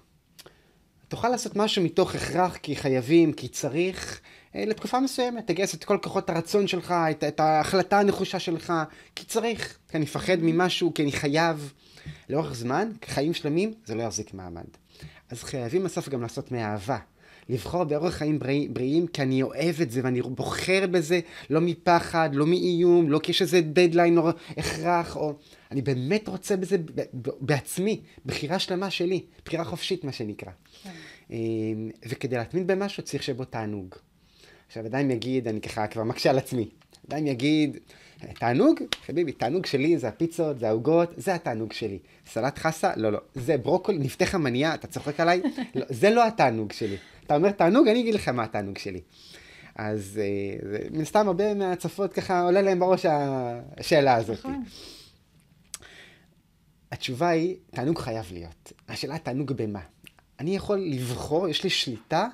[1.07, 4.21] תוכל לעשות משהו מתוך הכרח, כי חייבים, כי צריך,
[4.55, 5.47] אה, לתקופה מסוימת.
[5.47, 8.73] תגייס את כל כוחות הרצון שלך, את, את ההחלטה הנחושה שלך,
[9.15, 9.77] כי צריך.
[9.89, 11.73] כי אני מפחד ממשהו, כי אני חייב.
[12.29, 14.65] לאורך זמן, כחיים שלמים, זה לא יחזיק מעמד.
[15.29, 16.97] אז חייבים בסוף גם לעשות מאהבה.
[17.49, 22.29] לבחור באורח חיים בריא, בריאים, כי אני אוהב את זה ואני בוחר בזה, לא מפחד,
[22.33, 25.33] לא מאיום, לא כי יש איזה דדליין או הכרח, או...
[25.71, 26.77] אני באמת רוצה בזה
[27.41, 30.51] בעצמי, בחירה שלמה שלי, בחירה חופשית מה שנקרא.
[30.83, 30.89] כן.
[31.31, 33.95] אמ, וכדי להתמיד במשהו צריך שבו תענוג.
[34.67, 36.69] עכשיו אדם יגיד, אני ככה כבר מקשה על עצמי,
[37.09, 37.77] אדם יגיד,
[38.33, 41.99] תענוג, חביבי, תענוג שלי זה הפיצות, זה העוגות, זה התענוג שלי.
[42.27, 43.19] סלט חסה, לא, לא.
[43.35, 45.41] זה ברוקולי, נפתחה מניעה, אתה צוחק עליי?
[45.75, 46.97] לא, זה לא התענוג שלי.
[47.25, 49.01] אתה אומר תענוג, אני אגיד לך מה התענוג שלי.
[49.75, 53.05] אז אה, מן סתם הרבה מהצפות ככה עולה להם בראש
[53.77, 54.39] השאלה הזאת.
[54.39, 54.63] נכון.
[56.91, 58.73] התשובה היא, תענוג חייב להיות.
[58.87, 59.79] השאלה תענוג במה.
[60.39, 62.27] אני יכול לבחור, יש לי שליטה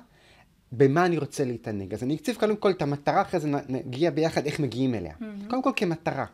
[0.72, 1.94] במה אני רוצה להתענג.
[1.94, 5.12] אז אני אקציב קודם כל את המטרה, אחרי זה נגיע ביחד איך מגיעים אליה.
[5.12, 5.50] Mm-hmm.
[5.50, 6.26] קודם כל כמטרה.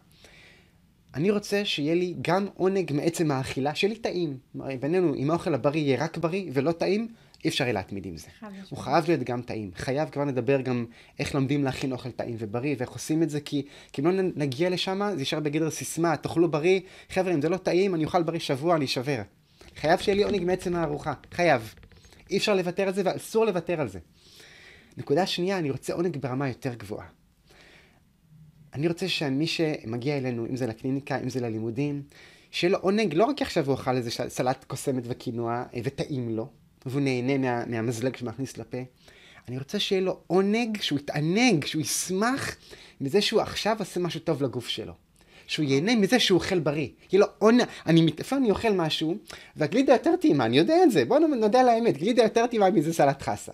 [1.14, 4.38] אני רוצה שיהיה לי גם עונג מעצם האכילה, שיהיה לי טעים.
[4.80, 7.08] בינינו, אם האוכל הבריא יהיה רק בריא ולא טעים,
[7.44, 8.28] אי אפשר יהיה להתמיד עם זה.
[8.70, 9.70] הוא חייב להיות גם טעים.
[9.76, 10.86] חייב כבר נדבר גם
[11.18, 14.70] איך לומדים להכין אוכל טעים ובריא, ואיך עושים את זה, כי, כי אם לא נגיע
[14.70, 18.38] לשם, זה יישאר בגדר סיסמה, תאכלו בריא, חבר'ה, אם זה לא טעים, אני אוכל בריא
[18.38, 19.22] שבוע, אני אשבר.
[19.76, 21.12] חייב שיהיה לי עונג מעצם הארוחה.
[21.32, 21.74] חייב.
[22.30, 23.98] אי אפשר לוותר על זה, ואסור לוותר על זה.
[24.98, 27.06] נקודה שנייה, אני רוצה עונג ברמה יותר גבוהה.
[28.74, 32.02] אני רוצה שמי שמגיע אלינו, אם זה לקליניקה, אם זה ללימודים,
[32.50, 36.48] שיהיה לו עונג, לא רק עכשיו הוא אכל איזה סלט קוסמת וקינוע, אה, וטעים לו,
[36.86, 38.78] והוא נהנה מה, מהמזלג שמכניס לפה.
[39.48, 42.56] אני רוצה שיהיה לו עונג, שהוא יתענג, שהוא ישמח
[43.00, 44.92] מזה שהוא עכשיו עושה משהו טוב לגוף שלו.
[45.48, 46.88] שהוא ייהנה מזה שהוא אוכל בריא.
[47.12, 49.16] יהיה לו עונג, אני, איפה אני אוכל משהו,
[49.56, 52.92] והגלידה יותר טעימה, אני יודע את זה, בואו נודה על האמת, גלידה יותר טעימה מזה
[52.92, 53.52] סלט חסה.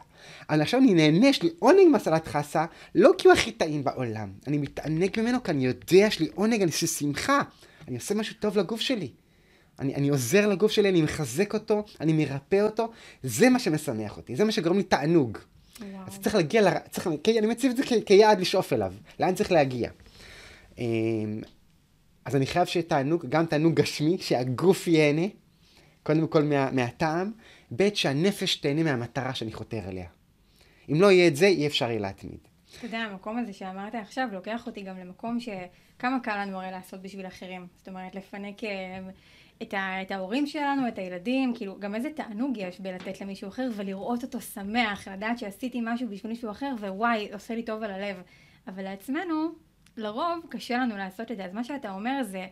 [0.50, 4.28] אבל עכשיו אני נהנה, יש לי עונג מהסלט חסה, לא כי הוא הכי טעים בעולם,
[4.46, 7.42] אני מתענג ממנו כי אני יודע, יש לי עונג, אני עושה שמחה,
[7.88, 9.08] אני עושה משהו טוב לגוף שלי.
[9.78, 12.90] אני, אני עוזר לגוף שלי, אני מחזק אותו, אני מרפא אותו,
[13.22, 15.38] זה מה שמשמח אותי, זה מה שגורם לי תענוג.
[15.80, 16.06] וואו.
[16.06, 16.68] אז צריך להגיע, ל...
[16.90, 19.90] צריך, אני מציב את זה כ, כיעד לשאוף אליו, לאן צריך להגיע.
[22.24, 25.26] אז אני חייב שיהיה תענוג, גם תענוג גשמי, שהגוף ייהנה,
[26.02, 27.32] קודם כל מה, מהטעם,
[27.76, 30.08] ב' שהנפש תהנה מהמטרה שאני חותר אליה.
[30.92, 32.38] אם לא יהיה את זה, אי אפשר יהיה להתמיד.
[32.78, 37.02] אתה יודע, המקום הזה שאמרת עכשיו לוקח אותי גם למקום שכמה קל לנו הרי לעשות
[37.02, 37.66] בשביל אחרים.
[37.76, 38.98] זאת אומרת, לפנק אה,
[39.62, 43.68] את, ה, את ההורים שלנו, את הילדים, כאילו, גם איזה תענוג יש בלתת למישהו אחר
[43.76, 48.16] ולראות אותו שמח, לדעת שעשיתי משהו בשביל מישהו אחר ווואי, עושה לי טוב על הלב.
[48.68, 49.48] אבל לעצמנו,
[49.96, 51.44] לרוב קשה לנו לעשות את זה.
[51.44, 52.46] אז מה שאתה אומר זה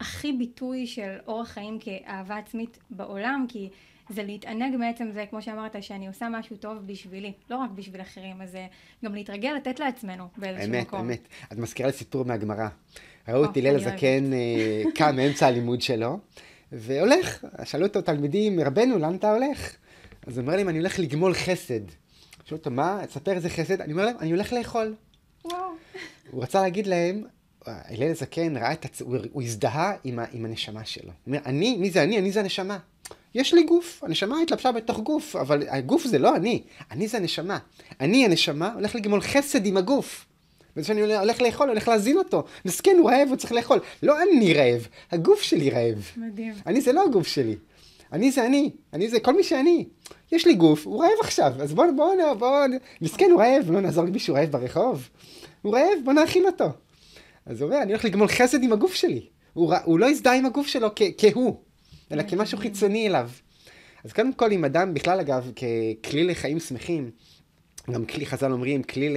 [0.00, 3.68] הכי ביטוי של אורח חיים כאהבה עצמית בעולם, כי
[4.10, 8.42] זה להתענג מעצם זה, כמו שאמרת, שאני עושה משהו טוב בשבילי, לא רק בשביל אחרים,
[8.42, 8.56] אז
[9.04, 11.00] גם להתרגל לתת לעצמנו באיזשהו אמת, מקום.
[11.00, 11.52] אמת, אמת.
[11.52, 12.68] את מזכירה לי סיפור מהגמרא.
[13.28, 16.18] ראו את הלל הזקן אה, קם מאמצע הלימוד שלו,
[16.72, 19.76] והולך, שאלו אותו תלמידים, רבנו, לאן אתה הולך?
[20.26, 21.80] אז הוא אומר להם, אני הולך לגמול חסד.
[22.44, 23.00] שאלו אותו, מה?
[23.06, 23.80] תספר איזה חסד?
[23.80, 24.94] אני אומר להם, אני הולך לאכול.
[26.30, 27.22] הוא רצה להגיד להם,
[27.66, 29.02] הלל הזקן ראה את הצ...
[29.02, 30.24] הוא, הזדהה עם, ה...
[30.32, 31.04] עם הנשמה שלו.
[31.04, 32.18] הוא אומר, אני, מי זה אני?
[32.18, 32.78] אני זה הנשמה.
[33.34, 37.58] יש לי גוף, הנשמה התלבשה בתוך גוף, אבל הגוף זה לא אני, אני זה הנשמה.
[38.00, 40.26] אני הנשמה, הולך לגמול חסד עם הגוף.
[40.76, 42.44] וזה שאני הולך לאכול, הולך להזין אותו.
[42.64, 43.80] מסכן, הוא רעב, הוא צריך לאכול.
[44.02, 46.10] לא אני רעב, הגוף שלי רעב.
[46.16, 46.54] מדהים.
[46.66, 47.56] אני זה לא הגוף שלי.
[48.12, 49.84] אני זה אני, אני זה כל מי שאני.
[50.32, 52.66] יש לי גוף, הוא רעב עכשיו, אז בוא, בוא, בוא, בוא,
[53.00, 55.08] מסכן, הוא רעב, לא נעזור למישהו רעב ברחוב.
[55.62, 56.68] הוא רעב, בוא נאכיל אותו.
[57.46, 59.26] אז הוא אומר, אני הולך לגמול חסד עם הגוף שלי.
[59.52, 61.56] הוא, הוא לא הזדהה עם הגוף שלו כ- כהוא,
[62.12, 63.30] אלא כמשהו חיצוני אליו.
[64.04, 67.10] אז קודם כל, אם אדם, בכלל אגב, ככלי לחיים שמחים,
[67.90, 69.16] גם כלי, חז"ל אומרים, כלי ל,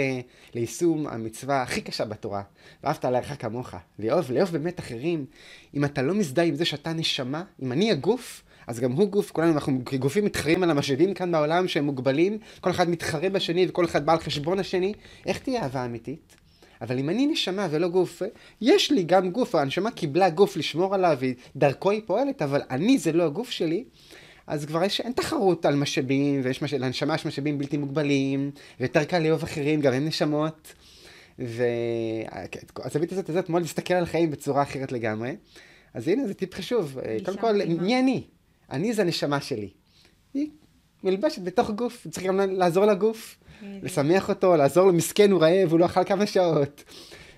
[0.56, 2.42] ליישום המצווה הכי קשה בתורה,
[2.84, 5.26] ואהבת עליך כמוך, לאהוב, לאהוב באמת אחרים.
[5.74, 9.32] אם אתה לא מזדהה עם זה שאתה נשמה, אם אני הגוף, אז גם הוא גוף,
[9.32, 13.86] כולנו, אנחנו כגופים מתחרים על המשאבים כאן בעולם שהם מוגבלים, כל אחד מתחרה בשני וכל
[13.86, 14.94] אחד בא על חשבון השני,
[15.26, 16.36] איך תהיה אהבה אמיתית?
[16.82, 18.22] אבל אם אני נשמה ולא גוף,
[18.62, 21.18] יש לי גם גוף, הנשמה קיבלה גוף לשמור עליו,
[21.56, 23.84] ודרכו היא פועלת, אבל אני זה לא הגוף שלי,
[24.48, 26.74] אז כבר יש, אין תחרות על משאבים, ויש מש...
[26.74, 30.74] לנשמה יש משאבים בלתי מוגבלים, ויותר קל לאהוב אחרים, גם הם נשמות.
[31.40, 35.36] והזווית הזאת הזאת מאוד להסתכל על החיים בצורה אחרת לגמרי.
[35.94, 36.98] אז הנה, זה טיפ חשוב.
[37.26, 38.24] קודם כל, מי אני?
[38.72, 39.70] אני זה הנשמה שלי.
[40.34, 40.50] היא
[41.04, 45.80] מלבשת בתוך גוף, צריך גם לעזור לגוף, לשמח אותו, לעזור לו, מסכן, הוא רעב, הוא
[45.80, 46.84] לא אכל כמה שעות.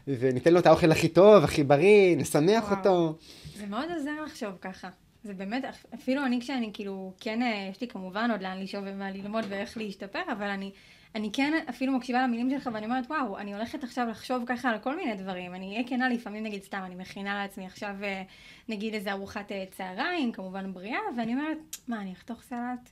[0.08, 2.78] וניתן לו את האוכל הכי טוב, הכי בריא, נשמח וואו.
[2.78, 3.18] אותו.
[3.58, 4.90] זה מאוד עוזר לחשוב ככה.
[5.24, 5.64] זה באמת,
[5.96, 9.78] אפילו אני כשאני כאילו, כן, אה, יש לי כמובן עוד לאן לשאוב ומה ללמוד ואיך
[9.78, 10.72] להשתפר, אבל אני,
[11.16, 14.80] אני כן אפילו מקשיבה למילים שלך ואני אומרת, וואו, אני הולכת עכשיו לחשוב ככה על
[14.80, 15.56] כל מיני דברים.
[15.56, 18.22] אני אהיה כנה לפעמים, נגיד, סתם, אני מכינה לעצמי עכשיו, אה,
[18.70, 22.90] נגיד, איזה ארוחת אה, צהריים, כמובן בריאה, ואני אומרת, מה, אני אחתוך סלט?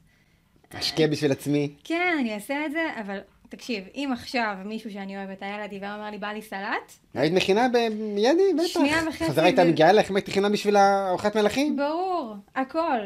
[0.74, 1.74] אשקיע בשביל עצמי.
[1.84, 6.10] כן, אני אעשה את זה, אבל תקשיב, אם עכשיו מישהו שאני אוהבת היה לידי ואמר
[6.12, 6.94] לי, בא לי סלט?
[7.14, 7.68] היית מכינה
[8.16, 8.68] בידי, בטח.
[8.68, 9.26] שנייה וחצי.
[9.26, 11.76] חזרה הייתה מגיעה אליך אם היית מכינה בשביל ארוחת מלכים?
[11.76, 13.00] ברור, הכל.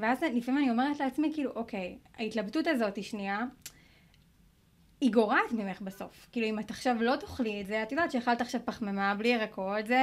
[0.00, 3.40] ואז לפעמים אני אומרת לעצמי, כאילו, אוקיי, ההתלבטות הזאת היא שנייה,
[5.04, 6.26] היא גורעת ממך בסוף.
[6.32, 9.86] כאילו, אם את עכשיו לא תאכלי את זה, את יודעת שאכלת עכשיו פחמימה בלי ירקות,
[9.86, 9.98] זה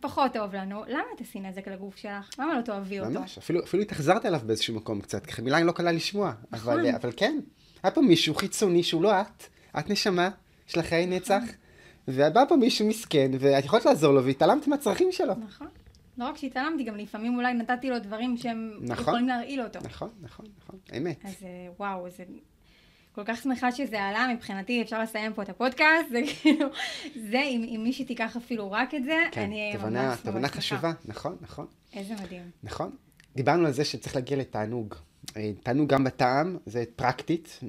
[0.00, 0.84] פחות טוב לנו.
[0.88, 2.30] למה תעשי נזק לגוף שלך?
[2.38, 3.10] למה לא תאהבי אותו?
[3.10, 6.32] ממש, אפילו, אפילו התאכזרת אליו באיזשהו מקום קצת, ככה מילה לא קלה לשמוע.
[6.50, 6.72] נכון.
[6.72, 7.38] אבל, אבל כן,
[7.82, 9.44] היה פה מישהו חיצוני שהוא לא את,
[9.78, 10.30] את נשמה,
[10.68, 11.42] יש לך חיי נצח,
[12.08, 15.34] ובא פה מישהו מסכן, ואת יכולת לעזור לו, והתעלמת מהצרכים שלו.
[15.46, 15.68] נכון.
[16.18, 19.78] לא רק שהתעלמתי, גם לפעמים אולי נתתי לו דברים שהם נכון, יכולים להרעיל אותו.
[19.84, 21.24] נכון, נכון, נכון, אמת.
[21.24, 22.24] אז אה, וואו, זה
[23.14, 26.68] כל כך שמחה שזה עלה, מבחינתי אפשר לסיים פה את הפודקאסט, זה כאילו,
[27.30, 30.92] זה, אם, אם מישהי תיקח אפילו רק את זה, כן, אני תובנה, ממש תובנה חשובה,
[31.04, 31.66] נכון, נכון.
[31.92, 32.42] איזה מדהים.
[32.62, 32.90] נכון.
[33.36, 34.94] דיברנו על זה שצריך להגיע לתענוג.
[35.36, 37.60] אה, תענוג גם בטעם, זה פרקטית,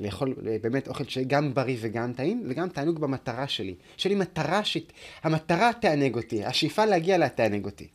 [0.00, 3.74] לאכול אה, באמת אוכל שגם בריא וגם טעים, וגם תענוג במטרה שלי.
[3.98, 4.76] יש לי מטרה, ש...
[5.22, 7.88] המטרה תענג אותי, השאיפה להגיע לה תענג אותי.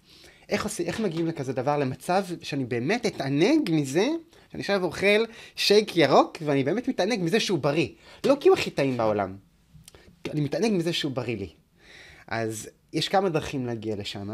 [0.50, 4.08] איך, עושים, איך מגיעים לכזה דבר, למצב שאני באמת אתענג מזה
[4.52, 7.88] שאני עכשיו אוכל שייק ירוק, ואני באמת מתענג מזה שהוא בריא.
[8.26, 9.36] לא כי הוא הכי טעים בעולם.
[10.32, 11.50] אני מתענג מזה שהוא בריא לי.
[12.28, 14.30] אז יש כמה דרכים להגיע לשם.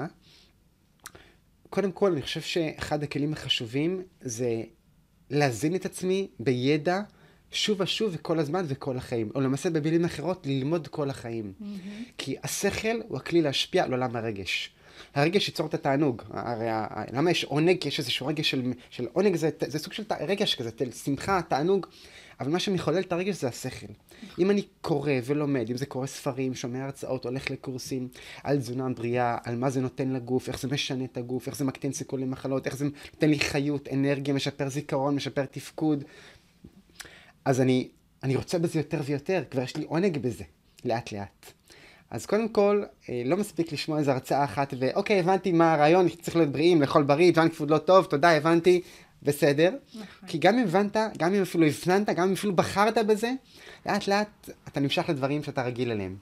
[1.69, 4.63] קודם כל, אני חושב שאחד הכלים החשובים זה
[5.29, 7.01] להזין את עצמי בידע
[7.51, 9.31] שוב ושוב וכל הזמן וכל החיים.
[9.35, 11.53] או למעשה במילים אחרות, ללמוד כל החיים.
[11.59, 12.11] Mm-hmm.
[12.17, 14.74] כי השכל הוא הכלי להשפיע על עולם הרגש.
[15.15, 16.21] הרגש ייצור את התענוג.
[16.29, 16.67] הרי
[17.11, 17.85] למה יש עונג?
[17.85, 20.69] יש איזשהו רגש של, של עונג, זה, זה סוג של רגש כזה,
[21.03, 21.87] שמחה, תענוג.
[22.39, 23.87] אבל מה שמחולל את הרגש זה השכל.
[24.39, 28.07] אם אני קורא ולומד, אם זה קורא ספרים, שומע הרצאות, הולך לקורסים
[28.43, 31.65] על תזונה בריאה, על מה זה נותן לגוף, איך זה משנה את הגוף, איך זה
[31.65, 36.03] מקטין סיכון למחלות, איך זה נותן לי חיות, אנרגיה, משפר זיכרון, משפר תפקוד.
[37.45, 37.89] אז אני,
[38.23, 40.43] אני רוצה בזה יותר ויותר, כבר יש לי עונג בזה,
[40.85, 41.51] לאט לאט.
[42.15, 46.37] אז קודם כל, אה, לא מספיק לשמוע איזו הרצאה אחת, ואוקיי, הבנתי מה הרעיון, צריך
[46.37, 48.81] להיות בריאים, לאכול בריא, ג'אנק פוד לא טוב, תודה, הבנתי,
[49.23, 49.71] בסדר.
[49.93, 50.29] נכון.
[50.29, 53.31] כי גם אם הבנת, גם אם אפילו הפנמת, גם אם אפילו בחרת בזה,
[53.85, 56.15] לאט לאט אתה נמשך לדברים שאתה רגיל אליהם.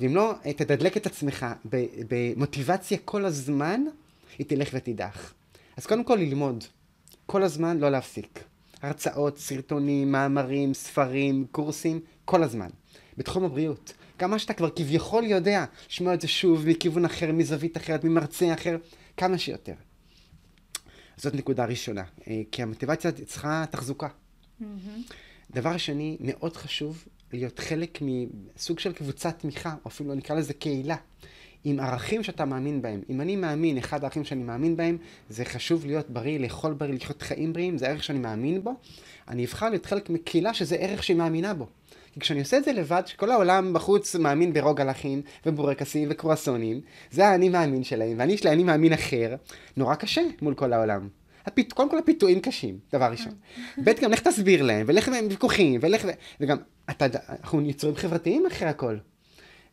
[0.00, 1.46] ואם לא, אה, תדדלק את עצמך
[2.08, 3.80] במוטיבציה כל הזמן,
[4.38, 5.34] היא תלך ותידח.
[5.76, 6.64] אז קודם כל ללמוד,
[7.26, 8.44] כל הזמן לא להפסיק.
[8.82, 12.68] הרצאות, סרטונים, מאמרים, ספרים, קורסים, כל הזמן.
[13.18, 13.92] בתחום הבריאות.
[14.18, 18.54] גם מה שאתה כבר כביכול יודע, לשמוע את זה שוב מכיוון אחר, מזווית אחרת, ממרצה
[18.54, 18.76] אחר,
[19.16, 19.74] כמה שיותר.
[21.16, 24.08] זאת נקודה ראשונה, אה, כי המוטיבציה צריכה תחזוקה.
[24.08, 24.64] Mm-hmm.
[25.50, 30.96] דבר שני, מאוד חשוב להיות חלק מסוג של קבוצת תמיכה, או אפילו נקרא לזה קהילה,
[31.64, 33.00] עם ערכים שאתה מאמין בהם.
[33.08, 34.96] אם אני מאמין, אחד הערכים שאני מאמין בהם,
[35.28, 38.74] זה חשוב להיות בריא, לאכול בריא, לחיות חיים בריאים, זה ערך שאני מאמין בו,
[39.28, 41.66] אני אבחר להיות חלק מקהילה שזה ערך שהיא מאמינה בו.
[42.18, 47.48] כי כשאני עושה את זה לבד, שכל העולם בחוץ מאמין ברוגלחים ובורקסים וקרואסונים, זה האני
[47.48, 49.34] מאמין שלהם, ואני יש לי אני מאמין אחר,
[49.76, 51.08] נורא קשה מול כל העולם.
[51.46, 51.72] הפית...
[51.72, 53.32] קודם כל הפיתויים קשים, דבר ראשון.
[53.84, 56.10] ב' גם לך תסביר להם, ולך עם ויכוחים, ולך ו...
[56.40, 56.56] וגם,
[56.90, 58.96] אתה, אנחנו יצורים חברתיים אחרי הכל.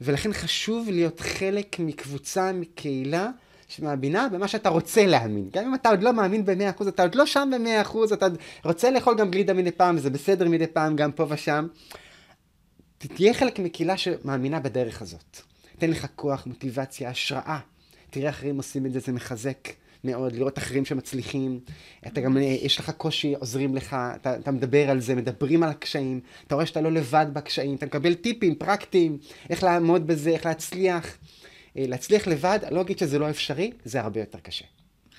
[0.01, 3.29] ולכן חשוב להיות חלק מקבוצה, מקהילה,
[3.67, 5.49] שמאמינה במה שאתה רוצה להאמין.
[5.53, 8.27] גם אם אתה עוד לא מאמין במאה אחוז, אתה עוד לא שם במאה אחוז, אתה
[8.65, 11.67] רוצה לאכול גם גלידה מדי פעם, וזה בסדר מדי פעם, גם פה ושם.
[12.97, 15.37] תהיה חלק מקהילה שמאמינה בדרך הזאת.
[15.77, 17.59] תן לך כוח, מוטיבציה, השראה.
[18.09, 19.69] תראה אחרים עושים את זה, זה מחזק
[20.03, 21.59] מאוד, לראות אחרים שמצליחים.
[22.07, 26.19] אתה גם, יש לך קושי, עוזרים לך, אתה, אתה מדבר על זה, מדברים על הקשיים,
[26.47, 29.17] אתה רואה שאתה לא לבד בקשיים, אתה מקבל טיפים פרקטיים,
[29.49, 31.17] איך לעמוד בזה, איך להצליח.
[31.77, 34.65] אה, להצליח לבד, לא אגיד שזה לא אפשרי, זה הרבה יותר קשה.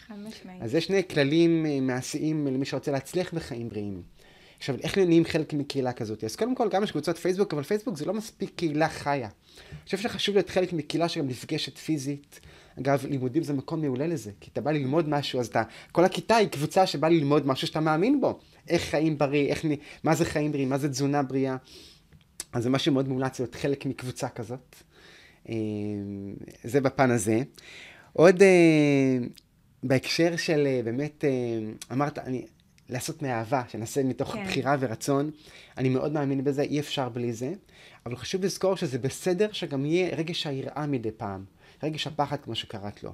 [0.06, 0.62] חד משמעית.
[0.62, 4.02] אז יש שני כללים אה, מעשיים למי שרוצה להצליח בחיים בריאים.
[4.58, 6.24] עכשיו, איך נהיים חלק מקהילה כזאת?
[6.24, 9.28] אז קודם כל, גם יש קבוצות פייסבוק, אבל פייסבוק זה לא מספיק קהילה חיה.
[9.70, 12.40] אני חושב שחשוב להיות חלק מקהילה שגם נפגשת פיזית.
[12.80, 16.36] אגב, לימודים זה מקום מעולה לזה, כי אתה בא ללמוד משהו, אז אתה, כל הכיתה
[16.36, 18.38] היא קבוצה שבאה ללמוד משהו שאתה מאמין בו.
[18.68, 19.64] איך חיים בריא, איך,
[20.04, 21.56] מה זה חיים בריאים, מה זה תזונה בריאה.
[22.52, 24.76] אז זה משהו מאוד מומלץ להיות חלק מקבוצה כזאת.
[25.48, 25.54] אה,
[26.64, 27.42] זה בפן הזה.
[28.12, 29.18] עוד אה,
[29.82, 31.24] בהקשר של אה, באמת,
[31.92, 32.46] אמרת, אני,
[32.88, 34.44] לעשות מאהבה, שנעשה מתוך כן.
[34.44, 35.30] בחירה ורצון.
[35.78, 37.52] אני מאוד מאמין בזה, אי אפשר בלי זה.
[38.06, 41.44] אבל חשוב לזכור שזה בסדר שגם יהיה רגש היראה מדי פעם.
[41.82, 43.12] רגש הפחד, כמו שקראת לו.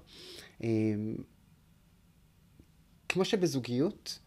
[3.08, 4.18] כמו שבזוגיות,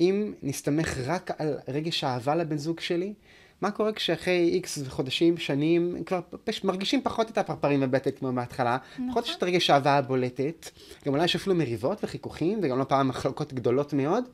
[0.00, 3.14] אם נסתמך רק על רגש האהבה לבן זוג שלי,
[3.60, 8.78] מה קורה כשאחרי איקס חודשים, שנים, כבר פש, מרגישים פחות את הפרפרים בבטן כמו מההתחלה,
[8.92, 9.10] נכון.
[9.10, 10.70] פחות יש את רגש האהבה הבולטת,
[11.06, 14.24] גם אולי יש אפילו מריבות וחיכוכים, וגם לא פעם מחלוקות גדולות מאוד.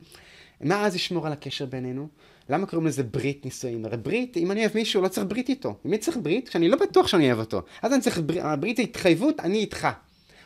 [0.61, 2.07] מה אז ישמור על הקשר בינינו?
[2.49, 3.85] למה קוראים לזה ברית נישואים?
[3.85, 5.75] הרי ברית, אם אני אוהב מישהו, לא צריך ברית איתו.
[5.85, 6.49] אם אני צריך ברית?
[6.49, 7.61] כשאני לא בטוח שאני אוהב אותו.
[7.81, 9.87] אז אני צריך ברית, הברית זה התחייבות, אני איתך.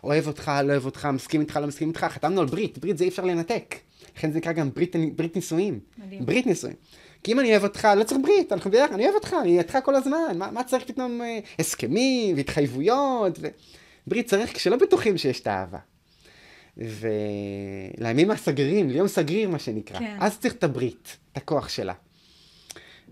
[0.03, 3.03] אוהב אותך, לא אוהב אותך, מסכים איתך, לא מסכים איתך, חתמנו על ברית, ברית זה
[3.03, 3.75] אי אפשר לנתק.
[4.17, 5.79] לכן זה נקרא גם ברית, ברית נישואים.
[5.97, 6.25] מדהים.
[6.25, 6.75] ברית נישואים.
[7.23, 9.77] כי אם אני אוהב אותך, לא צריך ברית, אנחנו ביחד, אני אוהב אותך, אני איתך
[9.83, 13.37] כל הזמן, מה, מה צריך פתאום אה, הסכמים והתחייבויות?
[13.41, 13.47] ו...
[14.07, 15.77] ברית צריך כשלא בטוחים שיש את האהבה.
[16.77, 20.17] ולימים הסגרירים, ליום סגריר מה שנקרא, כן.
[20.19, 21.93] אז צריך את הברית, את הכוח שלה.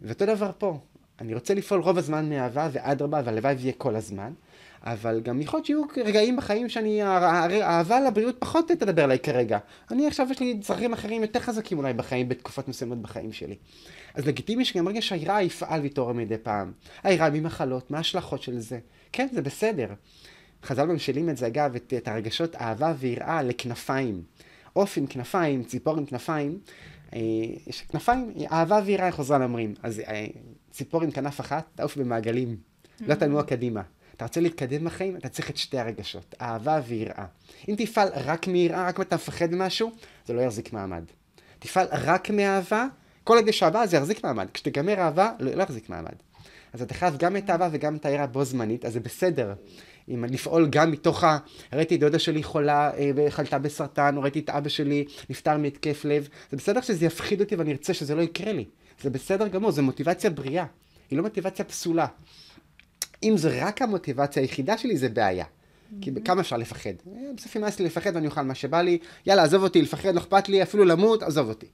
[0.01, 0.79] ואותו דבר פה,
[1.21, 4.33] אני רוצה לפעול רוב הזמן מאהבה, ואדרבה, והלוואי ויהיה כל הזמן.
[4.83, 9.57] אבל גם יכול להיות שיהיו רגעים בחיים שאני, האהבה לבריאות פחות תדבר עליי כרגע.
[9.91, 13.55] אני עכשיו יש לי צרכים אחרים יותר חזקים אולי בחיים, בתקופות מסוימות בחיים שלי.
[14.13, 16.71] אז לגיטימי שגם רגע שהיראה יפעל ויתעורר מדי פעם.
[17.03, 18.79] היראה ממחלות, מה ההשלכות של זה?
[19.11, 19.87] כן, זה בסדר.
[20.63, 24.23] חז"ל ממשלים את זה, אגב, את, את הרגשות אהבה ויראה לכנפיים.
[24.73, 26.59] עוף עם כנפיים, ציפור עם כנפיים.
[27.13, 27.19] אה,
[27.67, 29.73] יש כנפיים, אהבה ויראה, איך עוזרן אומרים.
[29.83, 30.25] אז אה,
[30.71, 32.57] ציפור עם כנף אחת, תעוף במעגלים.
[33.01, 33.81] לא תנוע קדימה.
[34.15, 37.25] אתה רוצה להתקדם בחיים, אתה צריך את שתי הרגשות, אהבה ויראה.
[37.69, 39.91] אם תפעל רק מיראה, רק אם אתה מפחד ממשהו,
[40.25, 41.03] זה לא יחזיק מעמד.
[41.59, 42.85] תפעל רק מאהבה,
[43.23, 44.47] כל עוד יש אהבה זה יחזיק מעמד.
[44.53, 46.15] כשתגמר אהבה, לא, לא יחזיק מעמד.
[46.73, 49.53] אז אתה חייב גם את האהבה וגם את היראה בו זמנית, אז זה בסדר.
[50.09, 51.37] אם לפעול גם מתוך ה...
[51.73, 56.05] ראיתי את דודה שלי חולה אה, וחלתה בסרטן, או ראיתי את אבא שלי נפטר מהתקף
[56.05, 58.65] לב, זה בסדר שזה יפחיד אותי ואני ארצה שזה לא יקרה לי.
[59.01, 60.65] זה בסדר גמור, זו מוטיבציה בריאה.
[61.09, 62.07] היא לא מוטיבציה פסולה.
[63.23, 65.45] אם זה רק המוטיבציה היחידה שלי, זה בעיה.
[66.01, 66.89] כי כמה אפשר לפחד?
[67.07, 70.19] אה, בסוף נמאס לי לפחד ואני אוכל מה שבא לי, יאללה, עזוב אותי, לפחד, לא
[70.19, 71.67] אכפת לי, אפילו למות, עזוב אותי.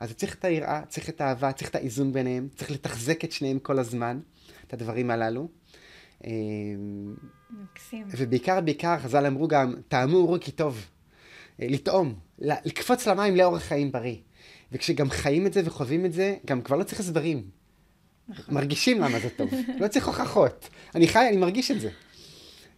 [0.00, 3.58] אז צריך את היראה, צריך את האהבה, צריך את האיזון ביניהם, צריך לתחזק את שניהם
[3.58, 4.20] כל הזמן,
[4.66, 5.48] את הדברים הללו.
[7.50, 8.06] מקסים.
[8.10, 10.86] ובעיקר, בעיקר, חז"ל אמרו גם, טעמו אורו כי טוב.
[11.62, 14.16] אה, לטעום, לקפוץ למים לאורך חיים בריא.
[14.72, 17.42] וכשגם חיים את זה וחווים את זה, גם כבר לא צריך הסברים.
[18.28, 18.54] נכון.
[18.54, 19.50] מרגישים למה זה טוב.
[19.80, 20.68] לא צריך הוכחות.
[20.94, 21.90] אני חי, אני מרגיש את זה.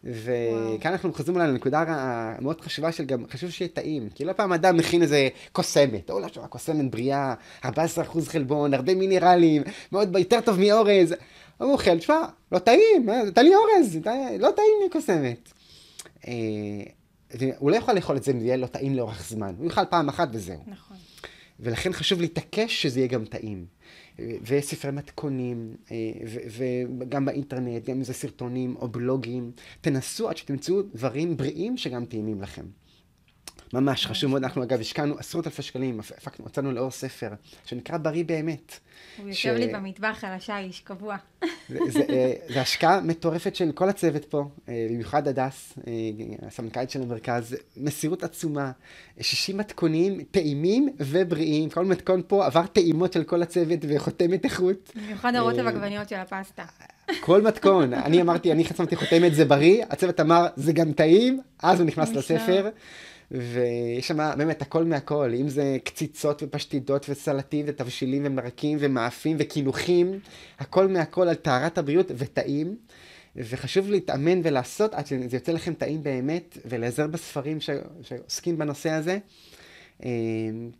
[0.05, 4.09] וכאן אנחנו חוזרים אולי לנקודה המאוד חשובה של גם, חשוב שיהיה טעים.
[4.15, 7.69] כי לא פעם אדם מכין איזה קוסמת, או לא קוסמת בריאה, 14%
[8.27, 11.15] חלבון, הרבה מינרלים, מאוד יותר טוב מאורז.
[11.59, 13.99] הוא אוכל, תשמע, לא טעים, אה, תן לי אורז,
[14.39, 15.53] לא טעים לי קוסמת.
[16.29, 16.33] אה,
[17.59, 19.55] הוא לא יכול לאכול את זה אם יהיה לא טעים לאורך זמן.
[19.59, 20.65] הוא יאכל פעם אחת וזהו.
[20.67, 20.97] נכון.
[21.61, 23.67] ולכן חשוב להתעקש שזה יהיה גם טעים.
[24.19, 25.97] וספרי מתכונים, אה,
[26.99, 29.53] וגם באינטרנט, גם אם זה סרטונים או בלוגים.
[29.81, 32.65] תנסו עד שתמצאו דברים בריאים שגם טעימים לכם.
[33.73, 37.29] ממש חשוב מאוד, אנחנו אגב השקענו עשרות אלפי שקלים, הפקנו, הוצאנו לאור ספר,
[37.65, 38.79] שנקרא בריא באמת.
[39.19, 39.45] הוא ש...
[39.45, 41.17] יושב לי במטבח על השיש, קבוע.
[41.69, 45.93] זה, זה, אה, זה השקעה מטורפת של כל הצוות פה, אה, במיוחד הדס, אה,
[46.47, 48.71] הסמנכ"לית של המרכז, מסירות עצומה,
[49.21, 54.93] 60 מתכונים טעימים ובריאים, כל מתכון פה עבר טעימות של כל הצוות וחותמת איכות.
[54.97, 56.65] במיוחד הרוטב עגבניות של הפסטה.
[57.21, 61.81] כל מתכון, אני אמרתי, אני חצמתי חותמת זה בריא, הצוות אמר זה גם טעים, אז
[61.81, 62.69] הוא נכנס לספר.
[63.31, 70.21] ויש שם באמת הכל מהכל, אם זה קציצות ופשטידות וסלטים ותבשילים ומרקים ומאפים וקינוחים,
[70.59, 72.77] הכל מהכל על טהרת הבריאות וטעים.
[73.37, 77.71] וחשוב להתאמן ולעשות עד שזה יוצא לכם טעים באמת, ולהיעזר בספרים ש...
[78.03, 79.19] שעוסקים בנושא הזה.
[80.05, 80.11] אה,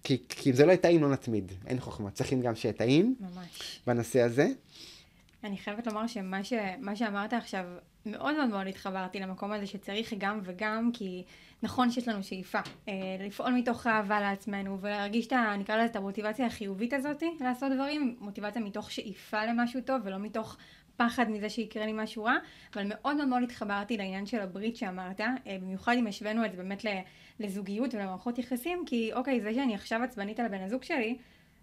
[0.05, 1.53] כי, כי אם זה לא יהיה טעים, לא נתמיד.
[1.67, 2.11] אין חוכמה.
[2.11, 3.15] צריכים גם שיהיה טעים.
[3.21, 3.81] ממש.
[3.87, 4.49] בנושא הזה.
[5.45, 6.53] אני חייבת לומר שמה ש...
[6.95, 7.65] שאמרת עכשיו,
[8.07, 11.25] מאוד מאוד מאוד התחברתי למקום הזה שצריך גם וגם, כי
[11.63, 12.59] נכון שיש לנו שאיפה.
[12.89, 15.55] אה, לפעול מתוך אהבה לעצמנו ולהרגיש את ה...
[15.59, 20.57] נקרא לזה את המוטיבציה החיובית הזאת לעשות דברים, מוטיבציה מתוך שאיפה למשהו טוב ולא מתוך
[20.97, 22.37] פחד מזה שיקרה לי משהו רע,
[22.75, 26.57] אבל מאוד מאוד מאוד התחברתי לעניין של הברית שאמרת, אה, במיוחד אם השווינו את זה
[26.57, 26.85] באמת
[27.41, 31.19] לזוגיות ולמערכות יחסים, כי אוקיי, זה שאני עכשיו עצבנית על הבן הזוג שלי,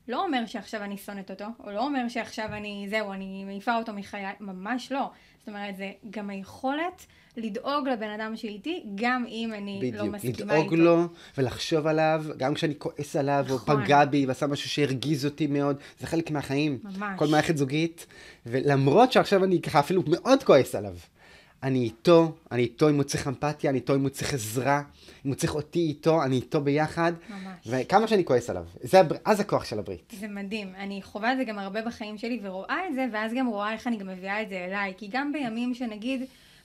[0.08, 3.93] לא אומר שעכשיו אני שונאת אותו, או לא אומר שעכשיו אני, זהו, אני מעיפה אותו
[3.93, 5.12] מחיי, ממש לא.
[5.39, 7.06] זאת אומרת, זה גם היכולת
[7.38, 10.84] לדאוג לבן אדם שאיתי, גם אם אני לא בדיוק, לא מסכימה לדאוג איתו.
[10.84, 13.78] לו ולחשוב עליו, גם כשאני כועס עליו, נכון.
[13.78, 16.80] או פגע בי ועשה משהו שהרגיז אותי מאוד, זה חלק מהחיים.
[16.84, 17.20] ממש.
[17.20, 18.06] כל מערכת זוגית,
[18.45, 20.95] ולמרות שעכשיו אני ככה אפילו מאוד כועס עליו,
[21.64, 24.82] אני איתו, אני איתו אם הוא צריך אמפתיה, אני איתו אם הוא צריך עזרה,
[25.26, 27.67] אם הוא צריך אותי איתו, אני איתו ביחד, ממש.
[27.67, 28.65] וכמה שאני כועס עליו.
[28.82, 30.13] זה, הבר- אז הכוח של הברית.
[30.19, 33.47] זה מדהים, אני חווה את זה גם הרבה בחיים שלי ורואה את זה, ואז גם
[33.47, 36.21] רואה איך אני גם מביאה את זה אליי, כי גם בימים שנגיד,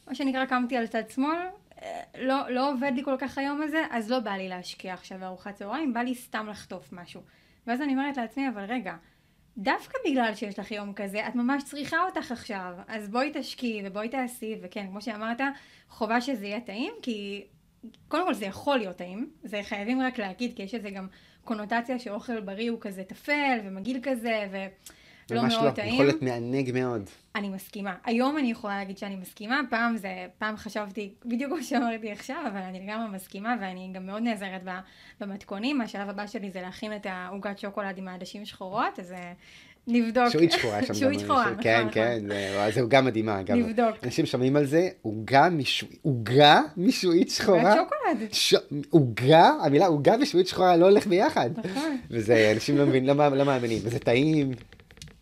[0.08, 1.36] מה שנקרא קמתי על צד שמאל,
[1.82, 5.18] אה, לא, לא עובד לי כל כך היום הזה, אז לא בא לי להשקיע עכשיו
[5.20, 7.20] בארוחת צהריים, בא לי סתם לחטוף משהו.
[7.66, 8.94] ואז אני אומרת לעצמי, אבל רגע,
[9.58, 14.08] דווקא בגלל שיש לך יום כזה, את ממש צריכה אותך עכשיו, אז בואי תשקיעי ובואי
[14.08, 15.40] תעשי, וכן, כמו שאמרת,
[15.88, 17.44] חובה שזה יהיה טעים, כי
[18.08, 21.06] קודם כל זה יכול להיות טעים, זה חייבים רק להגיד, כי יש איזה גם
[21.44, 24.48] קונוטציה שאוכל בריא הוא כזה טפל ומגעיל כזה,
[25.30, 25.94] ולא ממש מאוד לא, טעים.
[25.94, 27.10] יכול להיות מענג מאוד.
[27.34, 27.94] אני מסכימה.
[28.04, 32.60] היום אני יכולה להגיד שאני מסכימה, פעם זה, פעם חשבתי בדיוק כמו שאמרתי עכשיו, אבל
[32.60, 34.62] אני לגמרי מסכימה, ואני גם מאוד נעזרת
[35.20, 35.80] במתכונים.
[35.80, 39.32] השלב הבא שלי זה להכין את העוגת שוקולד עם העדשים שחורות, אז אה,
[39.86, 40.28] נבדוק.
[40.28, 40.94] שועית שחורה שם.
[40.94, 41.92] שועית גם, שחורה, נכון, כן, נכון.
[41.92, 43.40] כן, זה- זה עוגה מדהימה.
[43.48, 43.96] נבדוק.
[44.04, 45.48] אנשים שומעים על זה, עוגה
[46.76, 47.74] משועית, שחורה.
[47.80, 48.80] עוגת שוקולד.
[48.90, 51.50] עוגה, המילה עוגה ושועית שחורה לא הולך ביחד.
[51.64, 51.96] נכון.
[52.10, 54.50] וזה, אנשים לא מבינים, לא לא מאמינים, וזה טעים.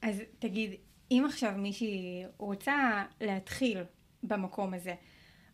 [0.03, 0.71] אז תגיד,
[1.11, 2.75] אם עכשיו מישהי רוצה
[3.21, 3.79] להתחיל
[4.23, 4.95] במקום הזה,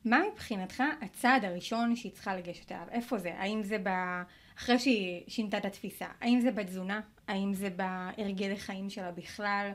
[0.04, 2.82] מה מבחינתך הצעד הראשון שהיא צריכה לגשת אליו?
[2.90, 3.30] איפה זה?
[3.38, 3.88] האם זה ב...
[4.58, 6.06] אחרי שהיא שינתה את התפיסה?
[6.20, 7.00] האם זה בתזונה?
[7.28, 9.70] האם זה בהרגלי חיים שלה בכלל?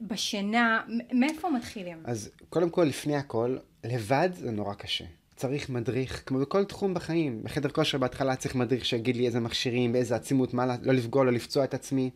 [0.00, 0.82] בשינה?
[1.12, 2.02] מאיפה מתחילים?
[2.04, 5.04] אז קודם כל, לפני הכל, לבד זה נורא קשה.
[5.36, 7.42] צריך מדריך, כמו בכל תחום בחיים.
[7.42, 11.32] בחדר כושר בהתחלה צריך מדריך שיגיד לי איזה מכשירים, באיזה עצימות, מה לא לפגוע, לא
[11.32, 12.10] לפצוע את עצמי.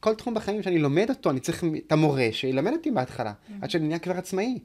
[0.00, 3.32] כל תחום בחיים שאני לומד אותו, אני צריך את המורה שילמד אותי בהתחלה,
[3.62, 4.58] עד שאני נהיה כבר עצמאי.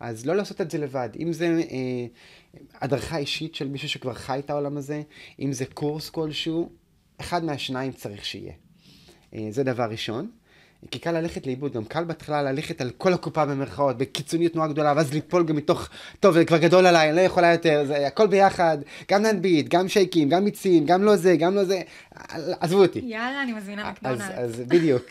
[0.00, 1.08] אז לא לעשות את זה לבד.
[1.18, 2.06] אם זה אה,
[2.80, 5.02] הדרכה אישית של מישהו שכבר חי את העולם הזה,
[5.40, 6.72] אם זה קורס כלשהו,
[7.20, 8.52] אחד מהשניים צריך שיהיה.
[9.34, 10.30] אה, זה דבר ראשון.
[10.90, 14.92] כי קל ללכת לאיבוד, גם קל בהתחלה ללכת על כל הקופה במרכאות, בקיצוניות נורא גדולה,
[14.96, 15.88] ואז ליפול גם מתוך,
[16.20, 18.78] טוב, זה כבר גדול עליי, אני לא יכולה יותר, זה הכל ביחד,
[19.10, 21.82] גם להנביט, גם שייקים, גם מיצים, גם לא זה, גם לא זה,
[22.60, 22.98] עזבו אותי.
[22.98, 24.30] יאללה, אני מזמינה אז, מקדונלדס.
[24.36, 25.04] אז בדיוק,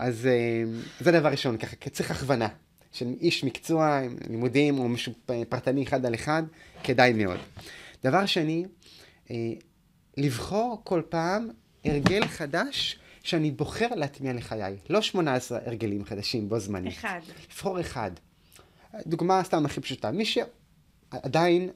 [0.00, 0.64] אז אה,
[1.00, 2.48] זה דבר ראשון, ככה, צריך הכוונה
[2.92, 4.00] של איש מקצוע,
[4.30, 5.12] לימודים או משהו
[5.48, 6.42] פרטני אחד על אחד,
[6.84, 7.38] כדאי מאוד.
[8.04, 8.64] דבר שני,
[9.30, 9.36] אה,
[10.16, 11.48] לבחור כל פעם
[11.84, 14.76] הרגל חדש שאני בוחר להטמיע לחיי.
[14.90, 16.92] לא 18 הרגלים חדשים בו זמנית.
[16.92, 17.20] אחד.
[17.50, 18.10] לבחור אחד.
[19.06, 21.70] דוגמה סתם הכי פשוטה, מי שעדיין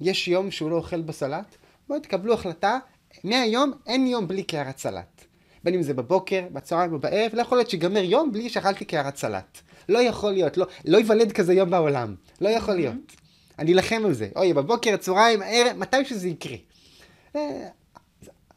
[0.00, 1.56] יש יום שהוא לא אוכל בסלט,
[1.88, 2.78] בואו תקבלו החלטה,
[3.24, 5.24] מהיום אין יום בלי קערת סלט.
[5.64, 9.16] בין אם זה בבוקר, בצהריים או בערב, לא יכול להיות שיגמר יום בלי שאכלתי קערת
[9.16, 9.58] סלט.
[9.88, 12.14] לא יכול להיות, לא, לא ייוולד כזה יום בעולם.
[12.40, 12.94] לא יכול להיות.
[13.58, 14.28] אני אלחם על זה.
[14.36, 16.56] אוי, בבוקר, צהריים, ערב, מתי שזה יקרה.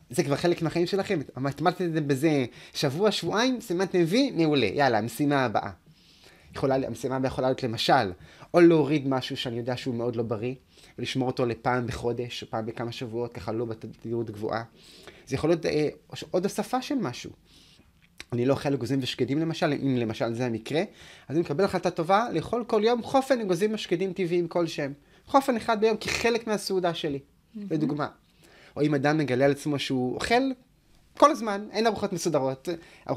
[0.10, 1.20] זה כבר חלק מהחיים שלכם.
[1.36, 4.66] הטמטתם בזה שבוע, שבועיים, סימנתם וי, מעולה.
[4.66, 5.72] יאללה, המשימה הבאה.
[6.56, 8.12] יכולה, המשימה הבאה יכולה להיות למשל,
[8.54, 10.56] או להוריד משהו שאני יודע שהוא מאוד לא בריא,
[10.98, 14.64] ולשמור אותו לפעם בחודש, או פעם בכמה שבועות, ככה לא בתדירות גבוהה.
[15.28, 15.90] זה יכול להיות אה,
[16.32, 17.32] עוד הוספה של משהו.
[18.34, 20.82] אני לא אוכל אגוזים ושקדים למשל, אם למשל זה המקרה,
[21.28, 24.94] אז אני מקבל החלטה טובה לאכול כל יום חופן אגוזים ושקדים טבעיים כלשהם.
[25.26, 27.20] חופן אחד ביום כחלק מהסעודה שלי,
[27.56, 28.08] לדוגמה.
[28.76, 30.42] או אם אדם מגלה על עצמו שהוא אוכל
[31.20, 32.70] כל הזמן, אין ארוחות מסודרות.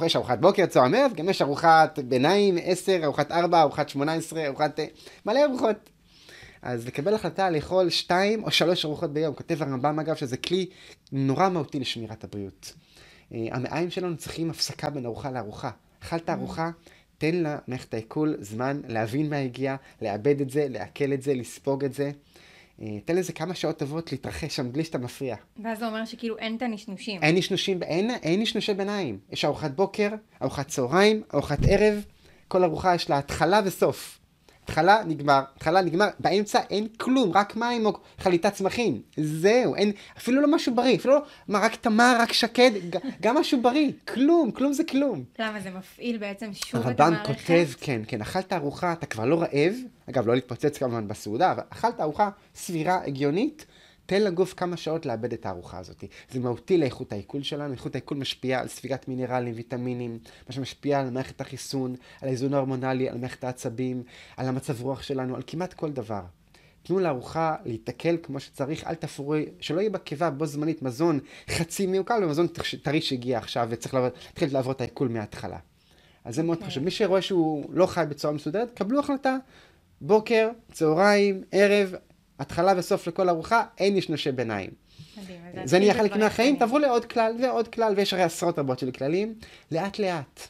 [0.07, 4.81] יש ארוחת בוקר, צהריים ערב, גם יש ארוחת ביניים, 10, ארוחת 4, ארוחת 18, ארוחת...
[4.81, 4.87] אה,
[5.27, 5.77] מלא ארוחות.
[6.63, 9.35] אז לקבל החלטה לאכול שתיים או שלוש ארוחות ביום.
[9.35, 10.67] כותב הרמב"ם אגב שזה כלי
[11.13, 12.73] נורא מהותי לשמירת הבריאות.
[13.35, 15.71] אה, המעיים שלנו צריכים הפסקה בין ארוחה לארוחה.
[16.03, 16.71] אכלת ארוחה,
[17.19, 21.95] תן למערכת העיכול זמן להבין מה הגיע, לעבד את זה, לעכל את זה, לספוג את
[21.95, 22.11] זה.
[22.81, 25.37] אה, תן לזה כמה שעות טובות להתרחש שם בלי שאתה מפריע.
[25.63, 27.23] ואז זה אומר שכאילו אין את הנשנושים.
[27.23, 29.19] אין נשנושים, אין, אין נשנושי ביניים.
[29.31, 30.09] יש ארוחת בוקר,
[30.43, 32.05] ארוחת צהריים, ארוחת ערב,
[32.49, 34.19] כל ארוחה יש לה התחלה וסוף.
[34.65, 39.03] התחלה נגמר, התחלה נגמר, באמצע אין כלום, רק מים או חליטת צמחים.
[39.17, 42.71] זהו, אין, אפילו לא משהו בריא, אפילו לא, מה, רק תמר, רק שקד,
[43.21, 43.93] גם משהו בריא.
[44.09, 45.25] כלום, כלום זה כלום.
[45.39, 47.47] למה זה מפעיל בעצם שוב את הרמב"ם המערכת?
[47.47, 49.75] כותב, כן, כן, אכלת ארוחה, אתה כבר לא רעב,
[50.11, 53.67] אגב, לא להתפוצץ כמובן בסעודה, אבל אכלת ארוחה סבירה, הגיונית,
[54.07, 56.05] תן לגוף כמה שעות לאבד את הארוחה הזאת.
[56.31, 61.11] זה מהותי לאיכות העיכול שלנו, איכות העיכול משפיעה על ספיגת מינרלים, ויטמינים, מה שמשפיע על
[61.11, 64.03] מערכת החיסון, על האיזון ההורמונלי, על מערכת העצבים,
[64.37, 66.23] על המצב רוח שלנו, על כמעט כל דבר.
[66.83, 72.25] תנו לארוחה להתקל כמו שצריך, אל תפרו, שלא יהיה בקיבה בו זמנית מזון חצי מעוקל
[72.25, 72.47] ומזון
[72.83, 75.59] טרי שהגיע עכשיו וצריך להתחיל לעבור את העיכול מההתחלה.
[76.25, 76.61] אז זה מאוד okay.
[76.61, 76.71] אוקיי.
[76.71, 76.85] חשוב.
[76.85, 79.37] מי שרואה שהוא לא חי בצורה מסודרת, קבלו החלטה.
[80.01, 81.95] בוקר, צהריים, ערב,
[82.43, 84.71] התחלה וסוף לכל ארוחה, אין נשנושי ביניים.
[85.17, 85.67] מדהים.
[85.67, 89.35] זה נהיה חלק מהחיים, תעברו לעוד כלל ועוד כלל, ויש הרי עשרות רבות של כללים,
[89.73, 90.41] לאט לאט.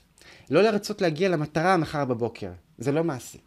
[0.51, 3.39] לא לרצות להגיע למטרה מחר בבוקר, זה לא מעשי.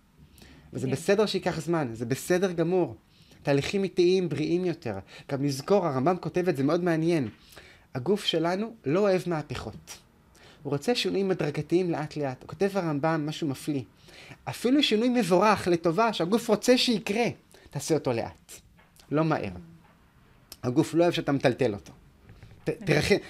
[0.73, 2.95] וזה בסדר שייקח זמן, זה בסדר גמור.
[3.43, 4.95] תהליכים איטיים, בריאים יותר.
[5.31, 7.29] גם לזכור, הרמב"ם כותב את זה מאוד מעניין.
[7.95, 9.97] הגוף שלנו לא אוהב מהפכות.
[10.63, 12.41] הוא רוצה שינויים הדרגתיים לאט לאט.
[12.41, 13.81] הוא כותב הרמב"ם משהו מפליא.
[14.49, 17.25] אפילו שינוי מבורך לטובה שהגוף רוצה שיקרה,
[17.75, 18.51] תעשה אותו לאט.
[19.11, 19.49] לא מהר.
[20.63, 21.91] הגוף לא אוהב שאתה מטלטל אותו.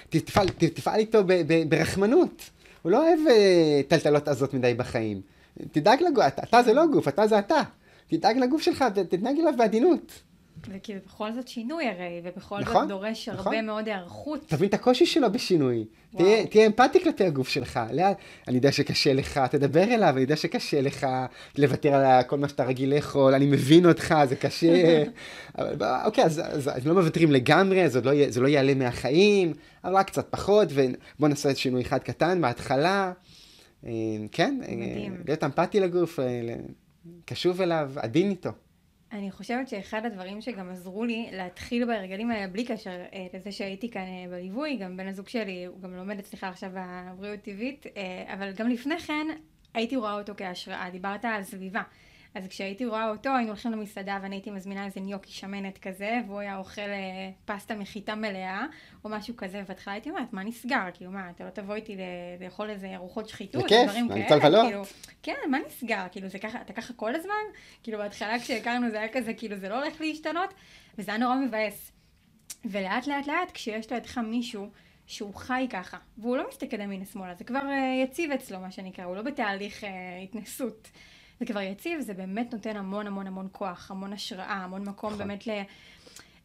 [0.08, 1.22] תפעל, תפעל איתו
[1.68, 2.50] ברחמנות.
[2.82, 5.20] הוא לא אוהב אה, טלטלות עזות מדי בחיים.
[5.72, 7.62] תדאג לגוף, אתה זה לא גוף, אתה זה אתה.
[8.08, 10.12] תדאג לגוף שלך, תתנהג אליו בעדינות.
[10.68, 13.46] וכאילו בכל זאת שינוי הרי, ובכל נכון, זאת דורש נכון.
[13.46, 14.44] הרבה מאוד היערכות.
[14.46, 15.84] תבין את הקושי שלו בשינוי.
[16.16, 17.80] תהיה, תהיה אמפתי כלפי הגוף שלך.
[17.92, 18.12] לאן,
[18.48, 21.06] אני יודע שקשה לך, תדבר אליו, אני יודע שקשה לך
[21.58, 25.04] לוותר על כל מה שאתה רגיל לאכול, אני מבין אותך, זה קשה.
[25.58, 29.52] אבל, אוקיי, אז, אז, אז לא מוותרים לגמרי, זה לא, זה לא יעלה מהחיים,
[29.84, 33.12] אבל רק קצת פחות, ובוא נעשה את שינוי אחד קטן בהתחלה.
[33.86, 33.92] אה,
[34.32, 35.22] כן, אה, מדהים.
[35.26, 36.54] להיות אמפתי לגוף, אה,
[37.24, 38.50] קשוב אליו, עדין איתו.
[39.12, 43.90] אני חושבת שאחד הדברים שגם עזרו לי להתחיל בהרגלים האלה בלי קשר אה, לזה שהייתי
[43.90, 48.34] כאן אה, בליווי, גם בן הזוג שלי, הוא גם לומד אצלך עכשיו בבריאות טבעית, אה,
[48.34, 49.26] אבל גם לפני כן
[49.74, 51.82] הייתי רואה אותו כהשראה, דיברת על סביבה.
[52.36, 56.40] אז כשהייתי רואה אותו, היינו הולכים למסעדה ואני הייתי מזמינה איזה ניוקי שמנת כזה, והוא
[56.40, 58.66] היה אוכל אה, פסטה מחיטה מלאה,
[59.04, 60.84] או משהו כזה, ובהתחלה הייתי אומרת, מה נסגר?
[60.94, 61.96] כאילו, מה, אתה לא תבוא איתי
[62.40, 64.82] לאכול איזה ארוחות שחיתות, דברים כאלה, כאילו,
[65.22, 66.02] כן, מה נסגר?
[66.12, 67.32] כאילו, זה ככה, אתה ככה כל הזמן?
[67.82, 70.54] כאילו, בהתחלה כשהכרנו זה היה כזה, כאילו, זה לא הולך להשתנות,
[70.98, 71.92] וזה היה נורא מבאס.
[72.64, 74.68] ולאט לאט לאט, כשיש לידך מישהו
[75.06, 79.04] שהוא חי ככה, והוא לא מסתכל ימינה שמאלה, זה כבר uh, יציב אצלו, מה שנקרא,
[79.04, 79.86] הוא לא בתהליך uh,
[80.22, 80.88] התנסות.
[81.40, 85.28] זה כבר יציב, זה באמת נותן המון המון המון כוח, המון השראה, המון מקום נכון.
[85.28, 85.50] באמת ל...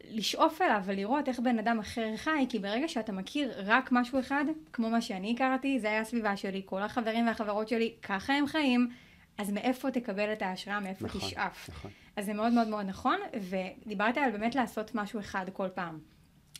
[0.10, 4.46] לשאוף אליו ולראות איך בן אדם אחר חי, כי ברגע שאתה מכיר רק משהו אחד,
[4.74, 8.90] כמו מה שאני הכרתי, זה היה הסביבה שלי, כל החברים והחברות שלי, ככה הם חיים,
[9.38, 11.70] אז מאיפה תקבל את ההשראה, מאיפה נכון, תשאף.
[11.70, 11.92] נכון.
[12.16, 16.00] אז זה מאוד מאוד מאוד נכון, ודיברת על באמת לעשות משהו אחד כל פעם.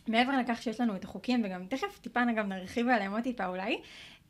[0.08, 3.80] מעבר לכך שיש לנו את החוקים, וגם תכף טיפה גם נרחיב עליהם עוד טיפה אולי,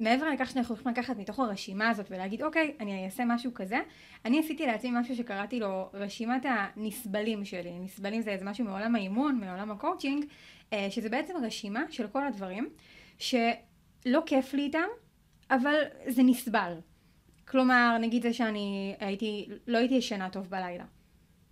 [0.03, 3.78] מעבר לכך שאנחנו יכולים לקחת מתוך הרשימה הזאת ולהגיד, אוקיי, אני אעשה משהו כזה,
[4.24, 7.78] אני עשיתי לעצמי משהו שקראתי לו רשימת הנסבלים שלי.
[7.78, 10.24] נסבלים זה איזה משהו מעולם האימון, מעולם הקואוצ'ינג,
[10.72, 12.68] אה, שזה בעצם רשימה של כל הדברים
[13.18, 14.88] שלא כיף לי איתם,
[15.50, 15.74] אבל
[16.07, 16.74] זה נסבל.
[17.48, 20.84] כלומר, נגיד זה שאני הייתי, לא הייתי ישנה טוב בלילה.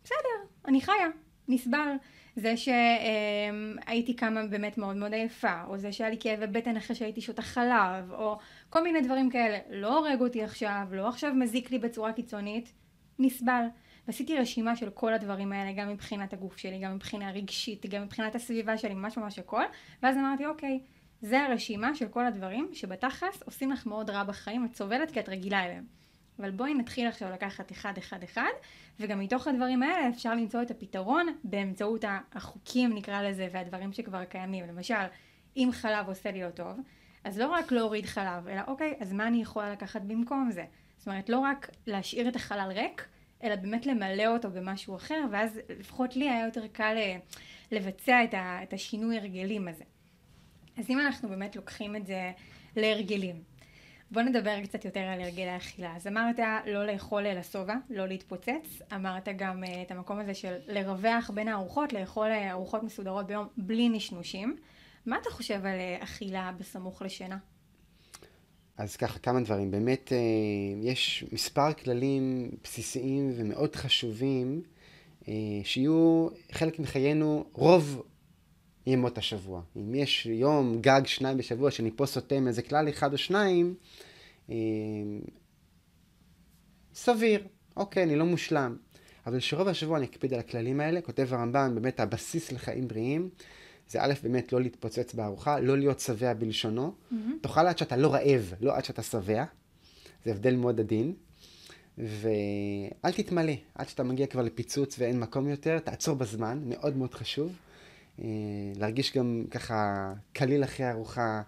[0.05, 1.09] בסדר, אני חיה,
[1.49, 1.91] נסבל.
[2.37, 7.21] זה שהייתי קמה באמת מאוד מאוד עייפה, או זה שהיה לי כאבי בטן אחרי שהייתי
[7.21, 8.39] שותה חלב, או
[8.71, 9.59] כל מיני דברים כאלה.
[9.71, 12.73] לא הורג אותי עכשיו, לא עכשיו מזיק לי בצורה קיצונית,
[13.19, 13.65] נסבל.
[14.07, 18.35] ועשיתי רשימה של כל הדברים האלה, גם מבחינת הגוף שלי, גם מבחינה רגשית, גם מבחינת
[18.35, 19.63] הסביבה שלי, ממש ממש הכל,
[20.03, 20.81] ואז אמרתי, אוקיי,
[21.21, 25.29] זה הרשימה של כל הדברים שבתכלס עושים לך מאוד רע בחיים, את סובלת כי את
[25.29, 26.00] רגילה אליהם.
[26.41, 28.51] אבל בואי נתחיל עכשיו לקחת אחד אחד אחד,
[29.01, 34.67] וגם מתוך הדברים האלה אפשר למצוא את הפתרון באמצעות החוקים נקרא לזה, והדברים שכבר קיימים.
[34.67, 34.95] למשל,
[35.57, 36.81] אם חלב עושה לי לא טוב,
[37.25, 40.65] אז לא רק להוריד חלב, אלא אוקיי, אז מה אני יכולה לקחת במקום זה?
[40.99, 43.09] זאת אומרת, לא רק להשאיר את החלל ריק,
[43.43, 47.17] אלא באמת למלא אותו במשהו אחר, ואז לפחות לי היה יותר קל אה,
[47.73, 48.25] לבצע
[48.63, 49.85] את השינוי הרגלים הזה.
[50.77, 52.33] אז אם אנחנו באמת לוקחים את זה
[52.77, 53.43] להרגלים,
[54.13, 55.97] בוא נדבר קצת יותר על הרגלי אכילה.
[55.97, 58.83] אז אמרת לא לאכול לשובע, לא להתפוצץ.
[58.95, 63.47] אמרת גם uh, את המקום הזה של לרווח בין הארוחות, לאכול uh, ארוחות מסודרות ביום
[63.57, 64.57] בלי נשנושים.
[65.07, 67.39] מה אתה חושב על uh, אכילה בסמוך לשינה?
[68.77, 69.71] אז ככה, כמה דברים.
[69.71, 70.13] באמת,
[70.83, 74.63] יש מספר כללים בסיסיים ומאוד חשובים,
[75.65, 78.03] שיהיו חלק מחיינו רוב
[78.87, 79.63] ימות השבוע.
[79.77, 83.75] אם יש יום גג שניים בשבוע שאני פה סוטה מאיזה כלל אחד או שניים,
[84.51, 84.57] אה,
[86.95, 88.77] סביר, אוקיי, אני לא מושלם.
[89.27, 93.29] אבל שרוב השבוע אני אקפיד על הכללים האלה, כותב הרמב"ם, באמת הבסיס לחיים בריאים,
[93.89, 96.93] זה א', באמת לא להתפוצץ בארוחה, לא להיות שבע בלשונו.
[96.93, 97.15] Mm-hmm.
[97.41, 99.45] תאכל עד שאתה לא רעב, לא עד שאתה שבע.
[100.25, 101.15] זה הבדל מאוד עדין.
[101.99, 107.53] ואל תתמלא, עד שאתה מגיע כבר לפיצוץ ואין מקום יותר, תעצור בזמן, מאוד מאוד חשוב.
[108.77, 111.43] להרגיש גם ככה קליל אחרי הארוחה,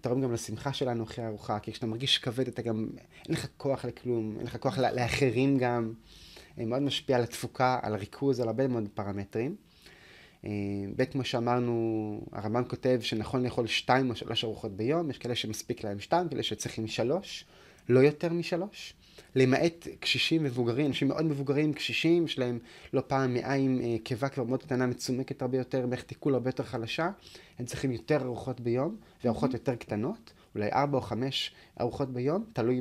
[0.00, 2.88] תורם גם לשמחה שלנו אחרי הארוחה, כי כשאתה מרגיש כבד אתה גם,
[3.28, 5.92] אין לך כוח לכלום, אין לך כוח לאחרים גם.
[6.56, 9.56] מאוד משפיע על התפוקה, על הריכוז, על הרבה מאוד פרמטרים.
[10.96, 15.84] ב', כמו שאמרנו, הרמב"ם כותב שנכון לאכול שתיים או שלוש ארוחות ביום, יש כאלה שמספיק
[15.84, 17.44] להם שתיים, כאלה שצריכים שלוש,
[17.88, 18.94] לא יותר משלוש.
[19.34, 22.58] למעט קשישים מבוגרים, אנשים מאוד מבוגרים, קשישים, יש להם
[22.92, 26.62] לא פעם מעיים אה, קיבה כבר מאוד קטנה, מצומקת הרבה יותר, מערכת עיכול הרבה יותר
[26.62, 27.10] חלשה,
[27.58, 29.54] הם צריכים יותר ארוחות ביום, וארוחות mm-hmm.
[29.54, 32.80] יותר קטנות, אולי ארבע או חמש ארוחות ביום, תלוי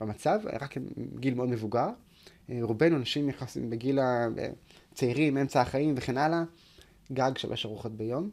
[0.00, 0.74] במצב, רק
[1.20, 1.88] גיל מאוד מבוגר.
[2.50, 3.98] אה, רובנו אנשים יחסים בגיל
[4.92, 6.42] הצעירים, אה, אמצע החיים וכן הלאה,
[7.12, 8.30] גג שלוש ארוחות ביום.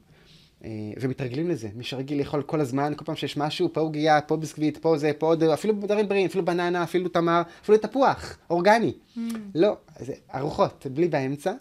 [0.65, 4.37] אה, ומתרגלים לזה, מי שרגיל לאכול כל הזמן, כל פעם שיש משהו, פה עוגיה, פה
[4.37, 8.93] ביסקוויט, פה זה, פה עוד, אפילו דברים בריאים, אפילו בננה, אפילו תמר, אפילו תפוח, אורגני.
[9.17, 9.19] Mm.
[9.55, 11.53] לא, זה ארוחות, בלי באמצע.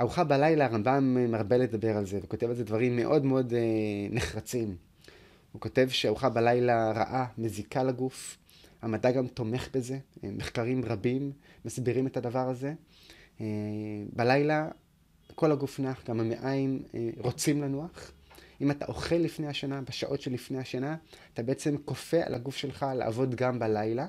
[0.00, 3.60] ארוחה בלילה, הרמב"ם מרבה לדבר על זה, וכותב על זה דברים מאוד מאוד אה,
[4.10, 4.76] נחרצים.
[5.52, 8.36] הוא כותב שארוחה בלילה רעה, מזיקה לגוף.
[8.82, 11.32] המדע גם תומך בזה, אה, מחקרים רבים
[11.64, 12.72] מסבירים את הדבר הזה.
[13.40, 13.46] אה,
[14.12, 14.68] בלילה
[15.40, 18.12] כל הגוף נח, גם המעיים אה, רוצים לנוח.
[18.60, 20.96] אם אתה אוכל לפני השינה, בשעות שלפני השינה,
[21.34, 24.06] אתה בעצם כופה על הגוף שלך לעבוד גם בלילה.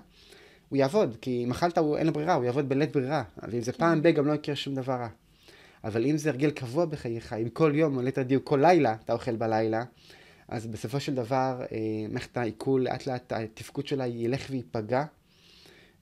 [0.70, 3.24] הוא יעבוד, כי אם אכלת, אין לו ברירה, הוא יעבוד בלית ברירה.
[3.52, 5.08] ואם זה פעם ב, גם לא יקרה שום דבר רע.
[5.84, 9.14] אבל אם זה הרגל קבוע בחייך, אם כל יום, או ליתר דיוק כל לילה, אתה
[9.14, 9.84] אוכל בלילה,
[10.48, 11.78] אז בסופו של דבר, אה,
[12.10, 15.04] מערכת העיכול, לאט לאט התפקוד שלה ילך וייפגע,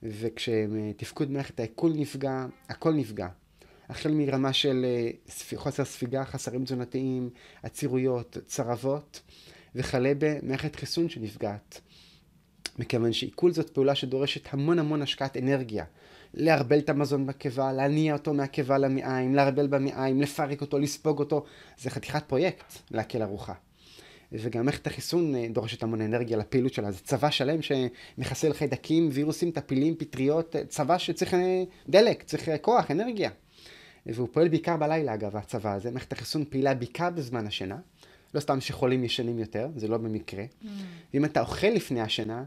[0.02, 3.28] וכשתפקוד מערכת העיכול נפגע, הכל נפגע.
[3.90, 5.10] החל מרמה של אה,
[5.56, 7.30] חוסר ספיגה, חסרים תזונתיים,
[7.62, 9.20] עצירויות, צרבות,
[9.74, 11.80] וכלה במערכת חיסון שנפגעת.
[12.78, 15.84] מכיוון שעיכול זאת פעולה שדורשת המון המון השקעת אנרגיה.
[16.34, 21.44] לערבל את המזון בקיבה, להניע אותו מהקיבה למעיים, לערבל במעיים, לפרק אותו, לספוג אותו.
[21.78, 23.54] זה חתיכת פרויקט להקל ארוחה.
[24.32, 26.90] וגם מערכת החיסון אה, דורשת המון אנרגיה לפעילות שלה.
[26.90, 31.36] זה צבא שלם שמחסל חיידקים, וירוסים, טפילים, פטריות, אה, צבא שצריך
[31.88, 33.30] דלק, צריך כוח, אנרגיה.
[34.06, 35.90] והוא פועל בעיקר בלילה אגב, הצבא הזה.
[35.90, 37.76] מערכת החיסון פעילה בעיקר בזמן השינה.
[38.34, 40.44] לא סתם שחולים ישנים יותר, זה לא במקרה.
[40.44, 40.66] Mm.
[41.14, 42.44] ואם אתה אוכל לפני השינה,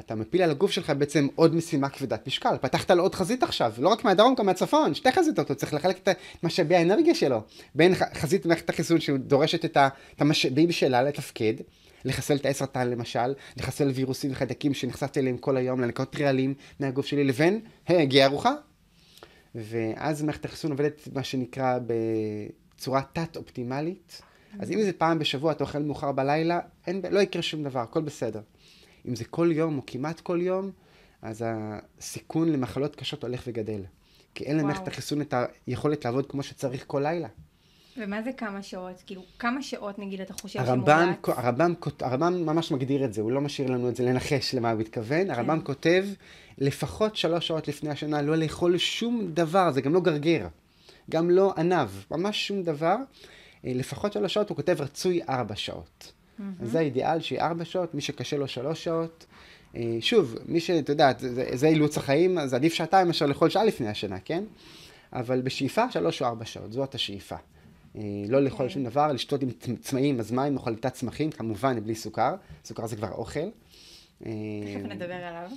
[0.00, 2.56] אתה מפיל על הגוף שלך בעצם עוד משימה כבדת משקל.
[2.60, 5.98] פתחת לו עוד חזית עכשיו, לא רק מהדרום, גם מהצפון, שתי חזיתות, הוא צריך לחלק
[6.02, 6.08] את
[6.42, 7.42] משאבי האנרגיה שלו.
[7.74, 9.76] בין חזית מערכת החיסון שדורשת את
[10.18, 11.54] המשאבים שלה לתפקד,
[12.04, 17.24] לחסל את הסרטן למשל, לחסל וירוסים וחיידקים שנחשפתי אליהם כל היום, לנקות טריאלים מהגוף שלי,
[17.24, 18.52] לבין, היי, הגיעה ארוחה,
[19.54, 21.78] ואז מערכת החיסון עובדת מה שנקרא
[22.76, 24.22] בצורה תת-אופטימלית.
[24.58, 28.02] אז אם זה פעם בשבוע, אתה אוכל מאוחר בלילה, אין, לא יקרה שום דבר, הכל
[28.02, 28.40] בסדר.
[29.08, 30.70] אם זה כל יום או כמעט כל יום,
[31.22, 33.82] אז הסיכון למחלות קשות הולך וגדל.
[34.34, 35.34] כי אין למערכת החיסון את
[35.66, 37.28] היכולת לעבוד כמו שצריך כל לילה.
[37.96, 39.02] ומה זה כמה שעות?
[39.06, 41.38] כאילו, כמה שעות נגיד אתה חושב הרמב"ם, שמומלץ?
[41.38, 44.80] הרמב"ם, הרמב"ם ממש מגדיר את זה, הוא לא משאיר לנו את זה לנחש למה הוא
[44.80, 45.24] מתכוון.
[45.24, 45.30] כן.
[45.30, 46.04] הרמב"ם כותב,
[46.58, 50.46] לפחות שלוש שעות לפני השנה לא לאכול שום דבר, זה גם לא גרגר,
[51.10, 52.96] גם לא ענב, ממש שום דבר.
[53.64, 56.12] אה, לפחות שלוש שעות, הוא כותב רצוי ארבע שעות.
[56.12, 56.42] Mm-hmm.
[56.62, 59.26] זה האידיאל שיהיה ארבע שעות, מי שקשה לו שלוש שעות.
[59.76, 63.64] אה, שוב, מי שאת יודעת, זה, זה אילוץ החיים, אז עדיף שעתיים מאשר לאכול שעה
[63.64, 64.44] לפני השנה, כן?
[65.12, 67.36] אבל בשאיפה שלוש או ארבע שעות, זאת השאיפה.
[67.96, 68.66] אה, לא לאכול.
[68.66, 68.74] אוקיי.
[68.74, 72.34] שום דבר, לשתות עם צמאים, אז מים, או חליטת צמחים, כמובן בלי סוכר,
[72.64, 73.48] סוכר זה כבר אוכל.
[74.18, 74.28] תכף
[74.84, 75.50] נדבר עליו.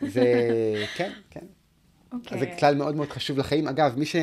[0.00, 0.24] זה,
[0.96, 1.44] כן, כן.
[2.12, 2.38] אוקיי.
[2.38, 3.68] אז זה כלל מאוד מאוד חשוב לחיים.
[3.68, 4.16] אגב, מי, ש,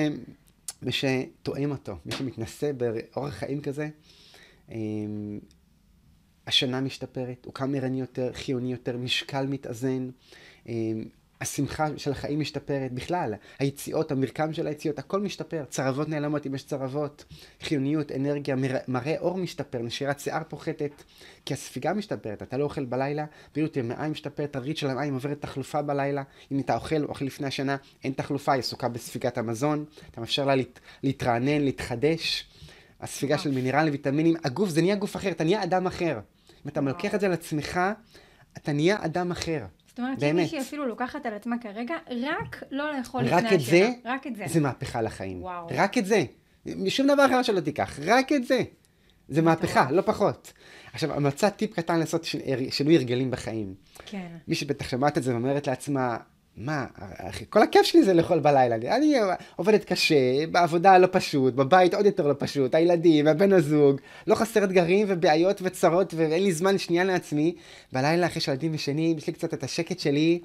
[0.81, 3.89] מי שתואם אותו, מי שמתנסה באורח חיים כזה,
[4.71, 4.77] אה,
[6.47, 10.09] השינה משתפרת, הוא קם ערני יותר, חיוני יותר, משקל מתאזן,
[10.69, 10.73] אה,
[11.41, 16.63] השמחה של החיים משתפרת בכלל, היציאות, המרקם של היציאות, הכל משתפר, צרבות נעלמות אם יש
[16.63, 17.25] צרבות,
[17.61, 18.55] חיוניות, אנרגיה,
[18.87, 21.03] מראה אור משתפר, נשירת שיער פוחתת,
[21.45, 25.81] כי הספיגה משתפרת, אתה לא אוכל בלילה, בריאות המעיים משתפרת, הריד של המעיים עוברת תחלופה
[25.81, 30.45] בלילה, אם אתה אוכל, אוכל לפני השנה, אין תחלופה, היא עסוקה בספיגת המזון, אתה מאפשר
[30.45, 32.47] לה להת, להתרענן, להתחדש,
[33.01, 36.19] הספיגה של מינרלים, ויטמינים, הגוף זה נהיה גוף אחר, אתה נהיה אדם אחר.
[36.65, 37.79] אם אתה לוקח את זה על עצמך,
[38.57, 39.65] אתה נהיה אדם אחר.
[39.93, 43.59] זאת אומרת שמישהי אפילו לוקחת על עצמה כרגע רק לא לאכול לפני השינה.
[43.59, 44.43] זה, רק את זה.
[44.47, 45.43] זה מהפכה לחיים.
[45.43, 45.67] וואו.
[45.71, 46.23] רק את זה.
[46.87, 48.63] שום דבר אחר שלא תיקח, רק את זה.
[49.29, 50.53] זה מהפכה, לא פחות.
[50.93, 52.23] עכשיו, מצאת טיפ קטן לעשות
[52.69, 53.73] שינוי הרגלים בחיים.
[54.05, 54.27] כן.
[54.47, 56.17] מי שבטח שמעת את זה ואומרת לעצמה,
[56.57, 56.85] מה,
[57.17, 58.75] אחי, כל הכיף שלי זה לאכול בלילה.
[58.75, 59.15] אני
[59.55, 64.63] עובדת קשה, בעבודה לא פשוט, בבית עוד יותר לא פשוט, הילדים, הבן הזוג, לא חסר
[64.63, 67.55] אתגרים ובעיות וצרות ואין לי זמן שנייה לעצמי.
[67.93, 70.39] בלילה אחרי שילדים ישנים, יש לי קצת את השקט שלי.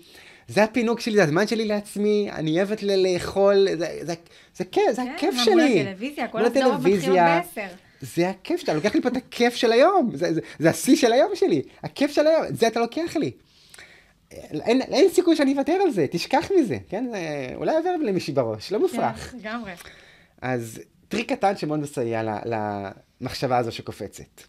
[0.49, 4.15] זה הפינוק שלי, זה הזמן שלי לעצמי, אני אוהבת לאכול, זה, זה, זה,
[4.57, 5.55] זה כיף, זה כן, הכיף שלי.
[5.55, 7.75] כן, מול הטלוויזיה, כל הסדרות מתחילות בעשר.
[8.01, 11.13] זה הכיף שאתה לוקח לי פה את הכיף של היום, זה, זה, זה השיא של
[11.13, 13.31] היום שלי, הכיף של היום, זה אתה לוקח לי.
[14.31, 17.07] אין, אין סיכוי שאני אוותר על זה, תשכח מזה, כן?
[17.55, 19.31] אולי עובר למישהי בראש, לא מופרך.
[19.31, 19.73] כן, לגמרי.
[20.43, 22.23] אז טריק קטן שמאוד מסייע
[23.21, 24.43] למחשבה הזו שקופצת.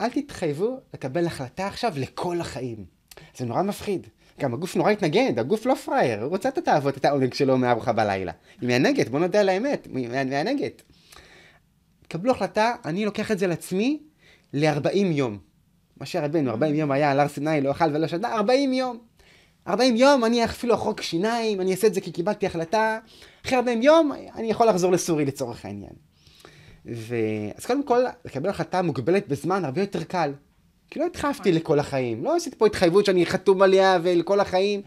[0.00, 2.84] אל תתחייבו לקבל החלטה עכשיו לכל החיים.
[3.36, 4.06] זה נורא מפחיד.
[4.40, 7.92] גם הגוף נורא התנגד, הגוף לא פראייר, הוא רוצה את התאוות, את העונג שלו מארוחה
[7.92, 8.32] בלילה.
[8.60, 10.82] היא מענגת, בוא נודה על האמת, היא מענגת.
[12.08, 14.02] קבלו החלטה, אני לוקח את זה לעצמי
[14.52, 15.38] ל-40 יום.
[16.02, 18.98] משה רבנו, 40 יום היה על הר סיני, לא אכל ולא שתה, 40 יום.
[19.68, 22.98] 40 יום אני אפילו אחרוק שיניים, אני אעשה את זה כי קיבלתי החלטה.
[23.46, 25.92] אחרי 40 יום אני יכול לחזור לסורי לצורך העניין.
[26.86, 27.16] ו...
[27.58, 30.32] אז קודם כל, לקבל החלטה מוגבלת בזמן הרבה יותר קל.
[30.90, 32.24] כי לא התחייבתי לכל החיים.
[32.24, 34.82] לא עשיתי פה התחייבות שאני חתום עליה ולכל החיים.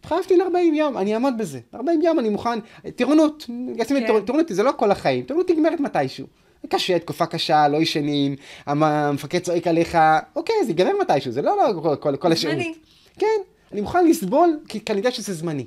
[0.00, 1.60] התחייבתי ל-40 יום, אני אעמוד בזה.
[1.74, 2.58] 40 יום אני מוכן,
[2.96, 3.46] טירונות,
[3.88, 4.24] כן.
[4.24, 6.26] טירונות זה לא כל החיים, טירונות נגמרת מתישהו.
[6.66, 8.36] קשה, תקופה קשה, לא ישנים,
[8.66, 9.98] המפקד צועק עליך,
[10.36, 12.56] אוקיי, זה ייגמר מתישהו, זה לא, לא כל, כל, כל השירות.
[12.56, 12.74] זמני.
[13.18, 13.40] כן,
[13.72, 15.66] אני מוכן לסבול, כי, כי אני יודע שזה זמני.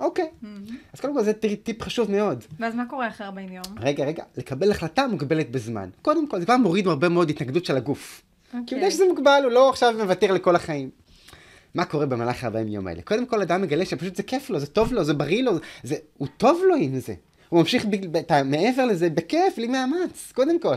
[0.00, 0.24] אוקיי.
[0.24, 0.72] Mm-hmm.
[0.92, 2.44] אז קודם כל זה טיפ חשוב מאוד.
[2.60, 3.64] ואז מה קורה אחרי 40 יום?
[3.80, 5.88] רגע, רגע, לקבל החלטה מוגבלת בזמן.
[6.02, 8.22] קודם כל, זה כבר מוריד הרבה מאוד התנגדות של הגוף.
[8.46, 8.66] אוקיי.
[8.66, 10.90] כי הוא יודע שזה מוגבל, הוא לא עכשיו מוותר לכל החיים.
[11.74, 13.02] מה קורה במהלך 40 יום האלה?
[13.02, 15.52] קודם כל, אדם מגלה שפשוט זה כיף לו, זה טוב לו, זה בריא לו,
[15.82, 17.14] זה, הוא טוב לו עם זה.
[17.50, 20.76] הוא ממשיך ב, מעבר לזה בכיף, בלי מאמץ, קודם כל.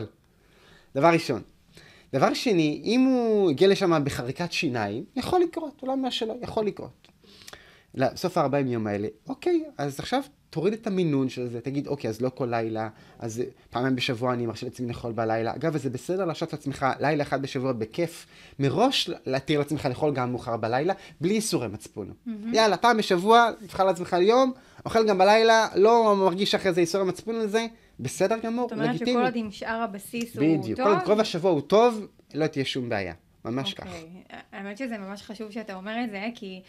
[0.95, 1.41] דבר ראשון.
[2.13, 7.07] דבר שני, אם הוא הגיע לשם בחריקת שיניים, יכול לקרות, לא אומר שלא, יכול לקרות.
[7.95, 12.21] לסוף ה-40 יום האלה, אוקיי, אז עכשיו תוריד את המינון של זה, תגיד, אוקיי, אז
[12.21, 15.55] לא כל לילה, אז פעמיים בשבוע אני מרשה לעצמי לאכול בלילה.
[15.55, 18.25] אגב, זה בסדר להרשות לעצמך לילה אחד בשבוע בכיף,
[18.59, 22.09] מראש להתיר לעצמך לאכול גם מאוחר בלילה, בלי איסורי מצפון.
[22.09, 22.29] Mm-hmm.
[22.53, 24.53] יאללה, פעם בשבוע, תבחר לעצמך יום,
[24.85, 27.67] אוכל גם בלילה, לא מרגיש אחרי זה איסורי מצפון לזה,
[27.99, 28.97] בסדר גמור, לגיטימי.
[28.97, 30.61] זאת אומרת שכל עוד עם שאר הבסיס הוא טוב?
[30.61, 33.13] בדיוק, כל עוד רוב השבוע הוא טוב, לא תהיה שום בעיה.
[33.45, 33.85] ממש כך.
[33.85, 34.09] אוקיי,
[34.51, 36.61] האמת שזה ממש חשוב שאתה אומר את זה, כי...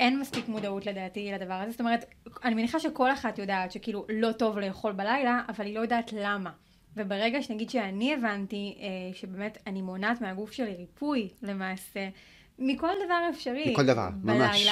[0.00, 1.70] אין מספיק מודעות לדעתי לדבר הזה.
[1.70, 2.04] זאת אומרת,
[2.44, 6.50] אני מניחה שכל אחת יודעת שכאילו לא טוב לאכול בלילה, אבל היא לא יודעת למה.
[6.96, 12.08] וברגע שנגיד שאני הבנתי אה, שבאמת אני מונעת מהגוף שלי ריפוי למעשה,
[12.58, 13.72] מכל דבר אפשרי.
[13.72, 14.66] מכל דבר, בלילה, ממש.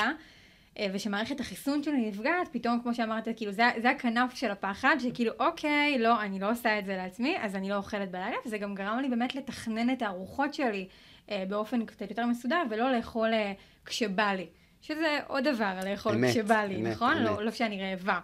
[0.78, 5.32] אה, ושמערכת החיסון שלי נפגעת, פתאום כמו שאמרת, כאילו זה, זה הכנף של הפחד, שכאילו
[5.40, 8.74] אוקיי, לא, אני לא עושה את זה לעצמי, אז אני לא אוכלת בלילה, וזה גם
[8.74, 10.88] גרם לי באמת לתכנן את הארוחות שלי
[11.30, 13.52] אה, באופן קצת יותר מסודר, ולא לאכול אה,
[13.86, 14.46] כשבא לי.
[14.80, 17.16] שזה עוד דבר, לאכול אמת, כשבא לי, אמת, נכון?
[17.16, 17.38] לא, אמת.
[17.38, 18.20] לא, לא שאני רעבה.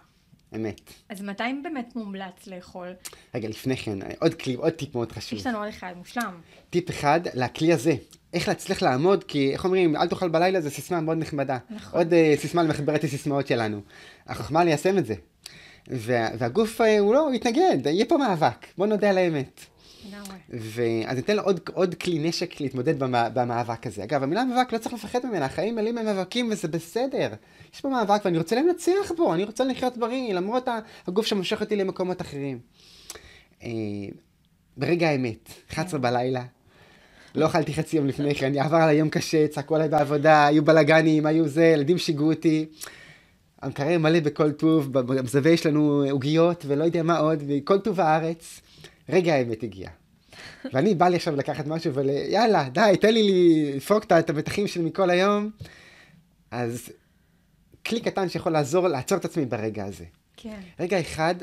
[0.54, 0.80] אמת.
[1.08, 2.92] אז מתי באמת מומלץ לאכול?
[3.34, 5.38] רגע, לפני כן, עוד כלי, עוד טיפ מאוד חשוב.
[5.38, 6.40] יש לנו עוד אחד, מושלם.
[6.70, 7.94] טיפ אחד, לכלי הזה.
[8.34, 11.58] איך להצליח לעמוד, כי איך אומרים, אל תאכל בלילה, זו סיסמה מאוד נחמדה.
[11.70, 12.00] נכון.
[12.00, 13.80] עוד uh, סיסמה למחברת הסיסמאות שלנו.
[14.26, 15.14] החוכמה ליישם את זה.
[15.88, 18.66] וה, והגוף, uh, הוא לא, הוא יתנגד, יהיה פה מאבק.
[18.78, 19.60] בוא נודה על האמת.
[20.48, 22.98] ואז ניתן לו עוד, עוד כלי נשק להתמודד
[23.34, 24.04] במאבק הזה.
[24.04, 27.28] אגב, המילה מאבק לא צריך לפחד ממנה, החיים מלאים ממאבקים וזה בסדר.
[27.74, 30.68] יש פה מאבק ואני רוצה לנצח בו, אני רוצה לחיות בריא, למרות
[31.06, 32.58] הגוף שמושך אותי למקומות אחרים.
[33.62, 33.68] אה,
[34.76, 36.44] ברגע האמת, 11 בלילה,
[37.34, 41.26] לא אכלתי חצי יום לפני כן, עבר עליי יום קשה, צעקו עליי בעבודה, היו בלאגנים,
[41.26, 42.66] היו זה, ילדים שיגעו אותי.
[43.62, 48.60] המקרר מלא בכל טוב, במזווה יש לנו עוגיות ולא יודע מה עוד, וכל טוב הארץ.
[49.08, 49.88] רגע האמת הגיע.
[50.72, 52.08] ואני בא לי עכשיו לקחת משהו ול...
[52.08, 55.50] יאללה, די, תן לי לפרוק את המתחים שלי מכל היום.
[56.50, 56.88] אז
[57.86, 60.04] כלי קטן שיכול לעזור לעצור את עצמי ברגע הזה.
[60.36, 60.60] כן.
[60.80, 61.34] רגע אחד,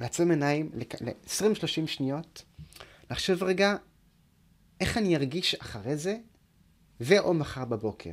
[0.00, 2.42] לעצום עיניים ל-20-30 שניות,
[3.10, 3.76] לחשוב רגע
[4.82, 6.16] איך אני ארגיש אחרי זה,
[7.00, 8.10] ואו מחר בבוקר.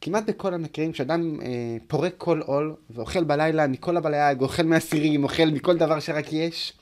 [0.00, 5.44] כמעט בכל המקרים, כשאדם אה, פורק כל עול ואוכל בלילה מכל הבלייג, אוכל מהסירים, אוכל
[5.44, 6.72] מכל דבר שרק יש,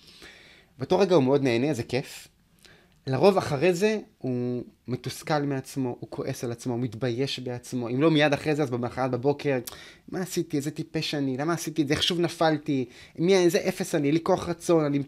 [0.79, 2.29] באותו רגע הוא מאוד נהנה, זה כיף.
[3.11, 7.89] לרוב אחרי זה הוא מתוסכל מעצמו, הוא כועס על עצמו, הוא מתבייש בעצמו.
[7.89, 9.59] אם לא מיד אחרי זה, אז במחרת בבוקר,
[10.09, 12.85] מה עשיתי, איזה טיפש אני, למה עשיתי את זה, איך שוב נפלתי,
[13.19, 15.03] מי, איזה אפס אני, לי כוח רצון, אני,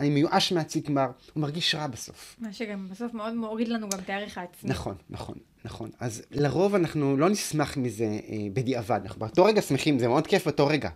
[0.00, 0.52] אני מיואש
[0.86, 2.36] כבר, הוא מרגיש רע בסוף.
[2.38, 4.70] מה שגם בסוף מאוד מוריד לנו גם את הערך העצמי.
[4.70, 5.90] נכון, נכון, נכון.
[6.00, 10.44] אז לרוב אנחנו לא נשמח מזה אה, בדיעבד, אנחנו באותו רגע שמחים, זה מאוד כיף
[10.44, 10.90] באותו רגע.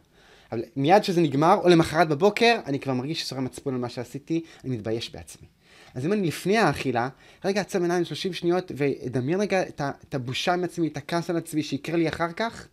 [0.52, 4.42] אבל מיד שזה נגמר, או למחרת בבוקר, אני כבר מרגיש שסורי מצפון על מה שעשיתי,
[4.64, 5.48] אני מתבייש בעצמי.
[5.94, 7.08] אז אם אני לפני האכילה,
[7.44, 11.62] רגע עצם עיניים 30 שניות, ואדמיין רגע את, את הבושה מעצמי, את הכעס על עצמי
[11.62, 12.68] שיקרה לי אחר כך,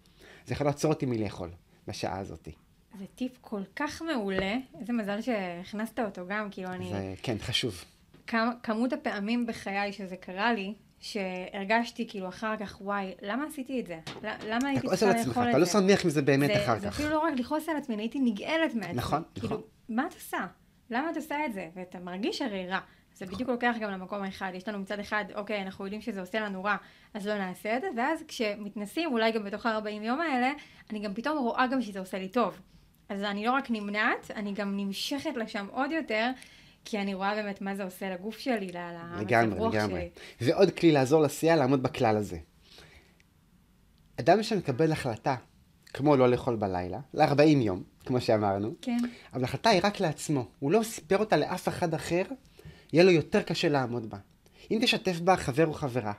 [0.45, 1.49] זה יכול לעצור אותי מלאכול
[1.87, 2.47] בשעה הזאת.
[2.99, 6.89] זה טיפ כל כך מעולה, איזה מזל שהכנסת אותו גם, כאילו אני...
[6.89, 7.83] זה, כן, חשוב.
[8.27, 13.87] כמה, כמות הפעמים בחיי שזה קרה לי, שהרגשתי כאילו אחר כך, וואי, למה עשיתי את
[13.87, 13.99] זה?
[14.23, 15.49] למה הייתי צריכה לאכול את זה?
[15.49, 16.93] אתה לא שמח עם זה באמת זה, אחר זה כך.
[16.93, 18.93] אפילו לא רק לכעוס על עצמי, הייתי נגאלת מעצמי.
[18.93, 19.61] נכון, כאילו, נכון.
[19.89, 20.45] מה את עושה?
[20.89, 21.69] למה את עושה את זה?
[21.75, 22.79] ואתה מרגיש הרי רע.
[23.15, 24.51] זה בדיוק לוקח גם למקום האחד.
[24.53, 26.75] יש לנו מצד אחד, אוקיי, אנחנו יודעים שזה עושה לנו רע,
[27.13, 30.51] אז לא נעשה את זה, ואז כשמתנסים, אולי גם בתוך ה-40 יום האלה,
[30.91, 32.59] אני גם פתאום רואה גם שזה עושה לי טוב.
[33.09, 36.31] אז אני לא רק נמנעת, אני גם נמשכת לשם עוד יותר,
[36.85, 39.79] כי אני רואה באמת מה זה עושה לגוף שלי, למצב רוח שלי.
[39.79, 40.09] לגמרי.
[40.41, 42.37] ועוד כלי לעזור לסיעה לעמוד בכלל הזה.
[44.19, 45.35] אדם שמקבל החלטה,
[45.93, 48.97] כמו לא לאכול בלילה, ל-40 יום, כמו שאמרנו, כן.
[49.33, 50.45] אבל ההחלטה היא רק לעצמו.
[50.59, 52.23] הוא לא סיפר אותה לאף אחד אחר,
[52.93, 54.17] יהיה לו יותר קשה לעמוד בה.
[54.71, 56.13] אם תשתף בה חבר או חברה,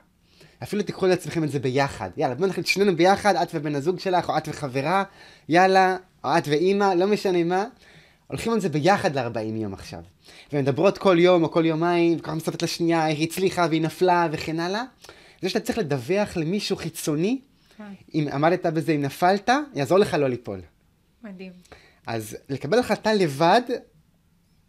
[0.63, 2.09] אפילו תיקחו לעצמכם את זה ביחד.
[2.17, 5.03] יאללה, בואו נחליט שנינו ביחד, את ובן הזוג שלך, או את וחברה,
[5.49, 7.65] יאללה, או את ואימא, לא משנה מה.
[8.27, 9.99] הולכים על זה ביחד ל-40 יום עכשיו.
[10.53, 14.83] ומדברות כל יום או כל יומיים, וככה מסתכלת לשנייה, היא הצליחה והיא נפלה וכן הלאה.
[15.41, 17.39] זה שאתה צריך לדווח למישהו חיצוני,
[17.77, 17.83] כן.
[18.13, 20.61] אם עמדת בזה, אם נפלת, יעזור לך לא ליפול.
[21.23, 21.51] מדהים.
[22.07, 23.61] אז לקבל החלטה לבד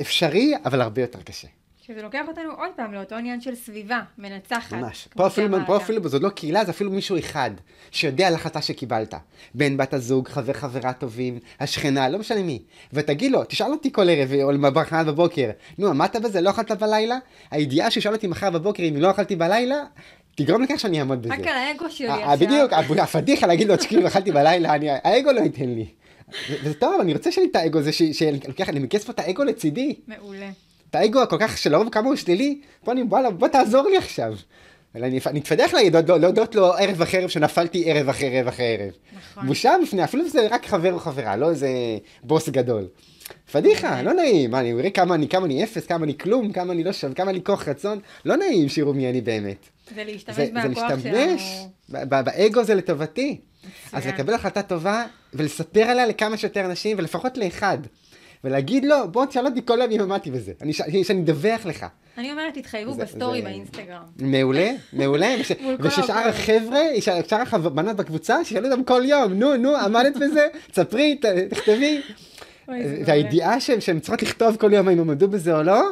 [0.00, 1.48] אפשרי, אבל הרבה יותר קשה.
[1.88, 4.72] שזה לוקח אותנו עוד פעם לאותו עניין של סביבה מנצחת.
[4.72, 5.08] ממש.
[5.16, 7.50] פה אפילו, פה אפילו, זאת לא קהילה, זה אפילו מישהו אחד,
[7.90, 9.14] שיודע על החלטה שקיבלת.
[9.54, 12.62] בן, בת הזוג, חבר, חברה טובים, השכנה, לא משנה מי.
[12.92, 17.18] ותגיד לו, תשאל אותי כל ערב, או מחר בבוקר, נו, עמדת בזה, לא אכלת בלילה?
[17.50, 19.84] הידיעה שישאל אותי מחר בבוקר אם לא אכלתי בלילה,
[20.34, 21.34] תגרום לכך שאני אעמוד בזה.
[21.34, 22.38] רק על האגו שלי עכשיו.
[22.38, 24.72] בדיוק, הפדיחה להגיד לו, תשכיב, אכלתי בלילה,
[25.04, 25.86] האגו לא ייתן לי.
[26.50, 29.94] וזה טוב, אני רוצה שאני את האגו הזה, שאני מכנס פה את האגו לצידי.
[30.06, 30.50] מעולה.
[30.90, 34.34] את האגו הכל כך שלרוב כמה הוא שלילי, בוא, אני, בוא, בוא תעזור לי עכשיו.
[34.94, 38.92] אני, אתפדח להגיד, להודות לו ערב אחרי ערב שנפלתי ערב אחרי ערב אחרי ערב.
[39.16, 39.46] נכון.
[39.46, 41.68] בושה בפני, אפילו אם זה רק חבר או חברה, לא איזה
[42.22, 42.86] בוס גדול.
[43.52, 46.84] פדיחה, לא נעים, אני אראה כמה אני, כמה אני אפס, כמה אני כלום, כמה אני
[46.84, 49.68] לא שווה, כמה אין לי כוח רצון, לא נעים שיראו מי אני באמת.
[49.94, 51.00] זה להשתמש בכוח שלנו.
[51.00, 51.66] זה להשתמש,
[52.08, 53.40] באגו זה לטובתי.
[53.92, 57.78] אז לקבל החלטה טובה ולספר עליה לכמה שיותר אנשים, ולפחות לאחד.
[58.44, 61.86] ולהגיד לו, בוא תשאל אותי כל היום אם עמדתי בזה, אני, שאני אדווח לך.
[62.18, 64.02] אני אומרת, תתחייבו בסטורי באינסטגרם.
[64.18, 65.34] מעולה, מעולה.
[65.80, 71.18] וששאר החבר'ה, שאר הבנות בקבוצה, שישאלו אותם כל יום, נו, נו, עמדת בזה, תספרי,
[71.50, 72.00] תכתבי.
[73.06, 75.82] והידיעה שהן צריכות לכתוב כל יום אם עמדו בזה או לא,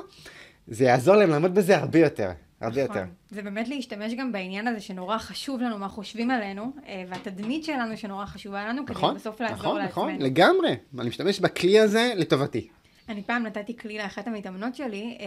[0.68, 2.30] זה יעזור להם לעמוד בזה הרבה יותר.
[2.61, 2.96] הרבה נכון.
[2.96, 3.09] יותר.
[3.30, 7.96] זה באמת להשתמש גם בעניין הזה שנורא חשוב לנו מה חושבים עלינו, אה, והתדמית שלנו
[7.96, 9.90] שנורא חשובה לנו, נכון, כדי בסוף לעזור נכון, לעצמנו.
[9.90, 10.76] נכון, נכון, לגמרי.
[10.98, 12.68] אני משתמש בכלי הזה לטובתי.
[13.09, 15.26] אני פעם נתתי כלי לאחת המתאמנות שלי, אה,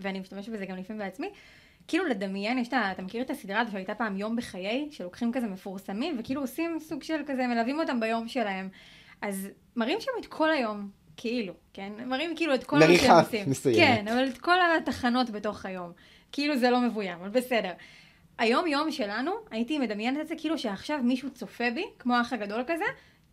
[0.00, 1.30] ואני משתמשת בזה גם לפעמים בעצמי.
[1.88, 2.92] כאילו לדמיין, יש את ה...
[2.92, 7.02] אתה מכיר את הסדרה הזו שהייתה פעם יום בחיי, שלוקחים כזה מפורסמים, וכאילו עושים סוג
[7.02, 8.68] של כזה, מלווים אותם ביום שלהם.
[9.22, 11.92] אז מראים שם את כל היום, כאילו, כן?
[12.06, 13.10] מראים כאילו את כל מה שהם עושים.
[13.10, 13.78] מריחה מסוימת.
[13.78, 15.92] כן, אבל את כל התחנות בתוך היום.
[16.32, 17.72] כאילו זה לא מבוים, אבל בסדר.
[18.38, 22.64] היום יום שלנו, הייתי מדמיינת את זה כאילו שעכשיו מישהו צופה בי, כמו האח הגדול
[22.66, 22.84] כזה,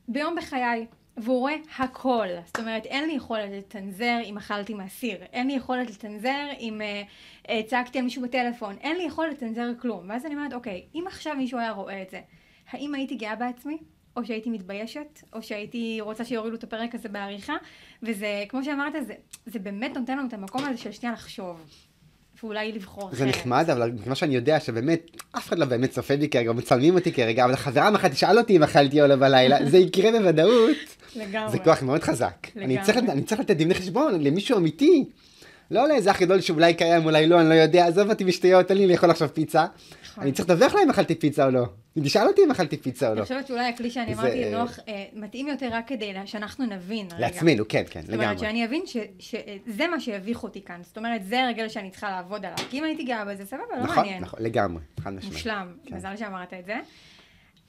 [0.08, 0.86] ביום בחיי.
[1.18, 2.28] והוא רואה הכל.
[2.46, 6.82] זאת אומרת, אין לי יכולת לצנזר אם אכלתי מהסיר, אין לי יכולת לצנזר אם
[7.44, 10.10] uh, צעקתי על מישהו בטלפון, אין לי יכולת לצנזר כלום.
[10.10, 12.22] ואז אני אומרת, אוקיי, אם עכשיו מישהו היה רואה את זה,
[12.72, 13.78] האם הייתי גאה בעצמי?
[14.18, 17.54] או שהייתי מתביישת, או שהייתי רוצה שיורידו את הפרק הזה בעריכה,
[18.04, 19.14] וזה, כמו שאמרת, זה,
[19.46, 21.70] זה באמת נותן לנו את המקום הזה של שנייה לחשוב.
[22.44, 23.18] ואולי לבחור אחרת.
[23.18, 26.96] זה נחמד, אבל כמו שאני יודע שבאמת, אף אחד לא באמת צופה בי כרגע, מצלמים
[26.96, 30.78] אותי כרגע, אבל חברה אחת תשאל אותי אם אכלתי או לא בלילה, זה יקרה בוודאות.
[31.16, 31.52] לגמרי.
[31.52, 32.48] זה כוח מאוד חזק.
[32.56, 32.76] לגמרי.
[32.76, 35.06] אני צריך, אני צריך לתת דין חשבון למישהו אמיתי.
[35.72, 38.78] לא לאיזה אח גדול שאולי קיים, אולי לא, אני לא יודע, עזוב אותי בשטויות, תן
[38.78, 39.66] לי לאכול עכשיו פיצה.
[40.12, 40.24] נכון.
[40.24, 41.66] אני צריך לדווח להם אם אכלתי פיצה או לא.
[42.04, 43.18] תשאל אותי אם אכלתי פיצה או לא.
[43.18, 47.08] אני חושבת שאולי הכלי שאני אמרתי נוח, אה, מתאים יותר רק כדי שאנחנו נבין.
[47.20, 48.16] לעצמנו, כן, כן, לגמרי.
[48.18, 48.84] זאת אומרת, שאני אבין
[49.20, 50.84] שזה מה שהביך אותי כאן.
[50.84, 52.58] זאת אומרת, זה הרגל שאני צריכה לעבוד עליו.
[52.70, 54.24] כי אם הייתי גאה בזה, סבבה, לא נכון, מעניין.
[54.24, 55.34] נכון, לגמרי, חד משמעית.
[55.34, 55.96] מושלם, כן.
[55.96, 56.76] מזל שאמרת את זה.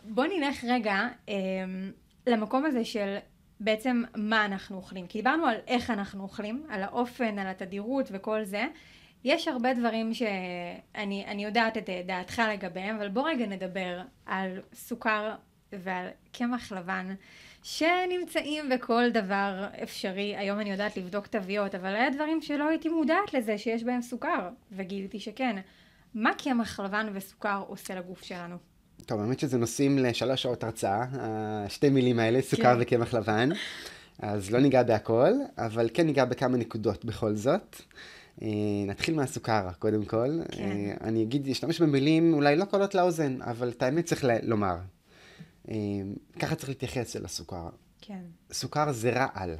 [0.04, 1.34] בוא נלך רגע אמ,
[2.26, 3.16] למקום הזה של
[3.60, 5.06] בעצם מה אנחנו אוכלים.
[5.06, 8.64] כי דיברנו על איך אנחנו אוכלים, על האופן, על התדירות וכל זה.
[9.26, 15.34] יש הרבה דברים שאני יודעת את דעתך לגביהם, אבל בוא רגע נדבר על סוכר
[15.72, 17.14] ועל קמח לבן,
[17.62, 20.36] שנמצאים בכל דבר אפשרי.
[20.36, 24.48] היום אני יודעת לבדוק תוויות, אבל היה דברים שלא הייתי מודעת לזה שיש בהם סוכר,
[24.72, 25.56] וגיליתי שכן.
[26.14, 28.56] מה קמח לבן וסוכר עושה לגוף שלנו?
[29.06, 31.04] טוב, האמת שזה נושאים לשלוש שעות הרצאה,
[31.66, 32.78] השתי מילים האלה, סוכר כן.
[32.80, 33.48] וקמח לבן.
[34.18, 37.76] אז לא ניגע בהכל, אבל כן ניגע בכמה נקודות בכל זאת.
[38.43, 38.49] אה,
[38.87, 40.41] נתחיל מהסוכר, קודם כל.
[40.51, 40.62] כן.
[40.62, 44.76] אה, אני אגיד, אשתמש במילים אולי לא קולות לאוזן, אבל את האמת צריך לומר.
[45.68, 45.74] אה,
[46.39, 47.68] ככה צריך להתייחס אל הסוכר.
[48.01, 48.20] כן.
[48.53, 49.57] סוכר זה רעל.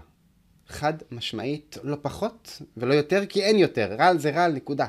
[0.69, 3.97] חד משמעית, לא פחות ולא יותר, כי אין יותר.
[3.99, 4.87] רעל זה רעל, נקודה.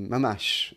[0.00, 0.74] ממש.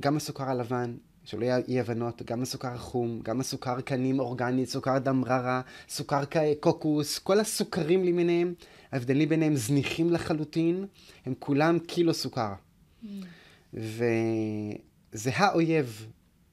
[0.00, 4.98] גם הסוכר הלבן, שלא יהיו אי הבנות, גם הסוכר חום, גם הסוכר קנים אורגני, סוכר
[4.98, 6.22] דמררה, סוכר
[6.60, 8.54] קוקוס, כל הסוכרים למיניהם,
[8.92, 10.86] ההבדלים ביניהם זניחים לחלוטין,
[11.26, 12.52] הם כולם קילו סוכר.
[12.52, 13.06] Mm.
[13.74, 16.06] וזה האויב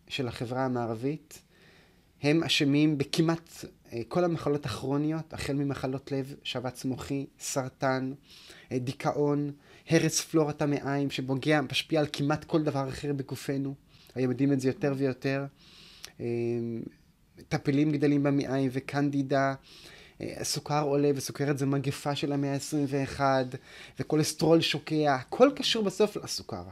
[0.08, 1.42] של החברה המערבית.
[2.22, 8.14] הם אשמים בכמעט אה, כל המחלות הכרוניות, החל ממחלות לב, שבץ מוחי, סרטן,
[8.72, 9.52] אה, דיכאון,
[9.90, 13.76] הרס פלורת המעיים שפוגע, משפיע על כמעט כל דבר אחר בגופנו.
[14.16, 15.46] היום יודעים את זה יותר ויותר.
[16.20, 16.26] אה,
[17.50, 19.54] טפלים גדלים במעיים וקנדידה.
[20.44, 23.22] סוכר עולה וסוכרת זה מגפה של המאה ה-21
[24.00, 26.64] וכולסטרול שוקע, הכל קשור בסוף לסוכר.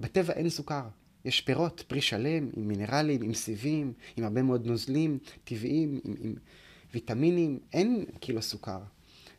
[0.00, 0.82] בטבע אין סוכר.
[1.24, 6.34] יש פירות, פרי שלם, עם מינרלים, עם סיבים, עם הרבה מאוד נוזלים טבעיים, עם, עם
[6.94, 8.78] ויטמינים, אין קילו סוכר.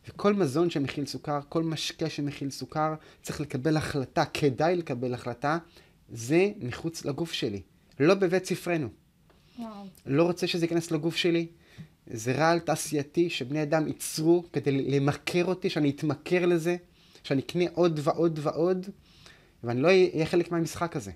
[0.08, 5.58] וכל מזון שמכיל סוכר, כל משקה שמכיל סוכר, צריך לקבל החלטה, כדאי לקבל החלטה,
[6.12, 7.62] זה מחוץ לגוף שלי,
[8.00, 8.88] לא בבית ספרנו.
[9.58, 9.86] וואו.
[10.06, 11.46] לא רוצה שזה ייכנס לגוף שלי.
[12.06, 16.76] זה רעל תעשייתי שבני אדם ייצרו כדי למכר אותי, שאני אתמכר לזה,
[17.24, 18.86] שאני אקנה עוד ועוד ועוד,
[19.64, 21.12] ואני לא אהיה חלק מהמשחק הזה.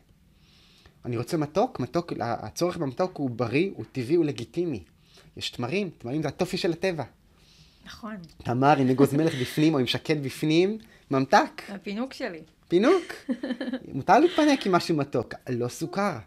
[1.04, 4.84] אני רוצה מתוק, מתוק, הצורך במתוק הוא בריא, הוא טבעי, הוא לגיטימי.
[5.36, 7.04] יש תמרים, תמרים זה הטופי של הטבע.
[7.84, 8.16] נכון.
[8.36, 10.78] תמר עם אגוז מלך בפנים או עם שקד בפנים,
[11.10, 11.62] ממתק.
[11.68, 12.42] הפינוק שלי.
[12.68, 13.02] פינוק.
[13.94, 16.18] מותר להתפנק עם משהו מתוק, לא סוכר.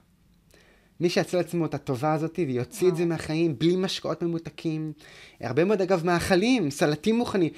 [1.02, 4.94] מי שיעשה לעצמו את הטובה הזאת ויוציא את זה מהחיים בלי משקאות ממותקים.
[5.42, 7.50] הרבה מאוד אגב מאכלים, סלטים מוכנים.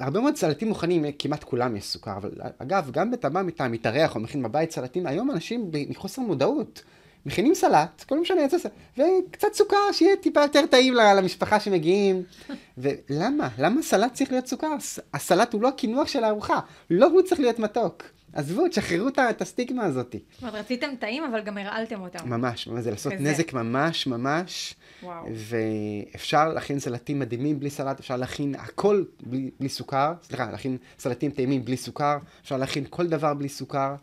[0.00, 4.20] הרבה מאוד סלטים מוכנים, כמעט כולם יש סוכר, אבל אגב, גם בטבע אתה מתארח או
[4.20, 6.82] מכין בבית סלטים, היום אנשים מחוסר מודעות.
[7.26, 12.22] מכינים סלט, כל משנה יוצא סלט, וקצת סוכר, שיהיה טיפה יותר טעים למשפחה שמגיעים.
[12.78, 13.48] ולמה?
[13.58, 14.74] למה סלט צריך להיות סוכר?
[15.14, 18.02] הסלט הוא לא הקינוח של הארוחה, לא הוא צריך להיות מתוק.
[18.34, 20.14] עזבו, תשחררו את הסטיגמה הזאת.
[20.32, 22.28] זאת אומרת, רציתם טעים, אבל גם הרעלתם אותם.
[22.30, 23.12] ממש, ממש, זה לעשות.
[23.12, 24.74] נזק ממש ממש.
[25.02, 25.26] וואו.
[25.34, 31.30] ואפשר להכין סלטים מדהימים בלי סלט, אפשר להכין הכל בלי, בלי סוכר, סליחה, להכין סלטים
[31.30, 33.94] טעימים בלי סוכר, אפשר להכין כל דבר בלי סוכר,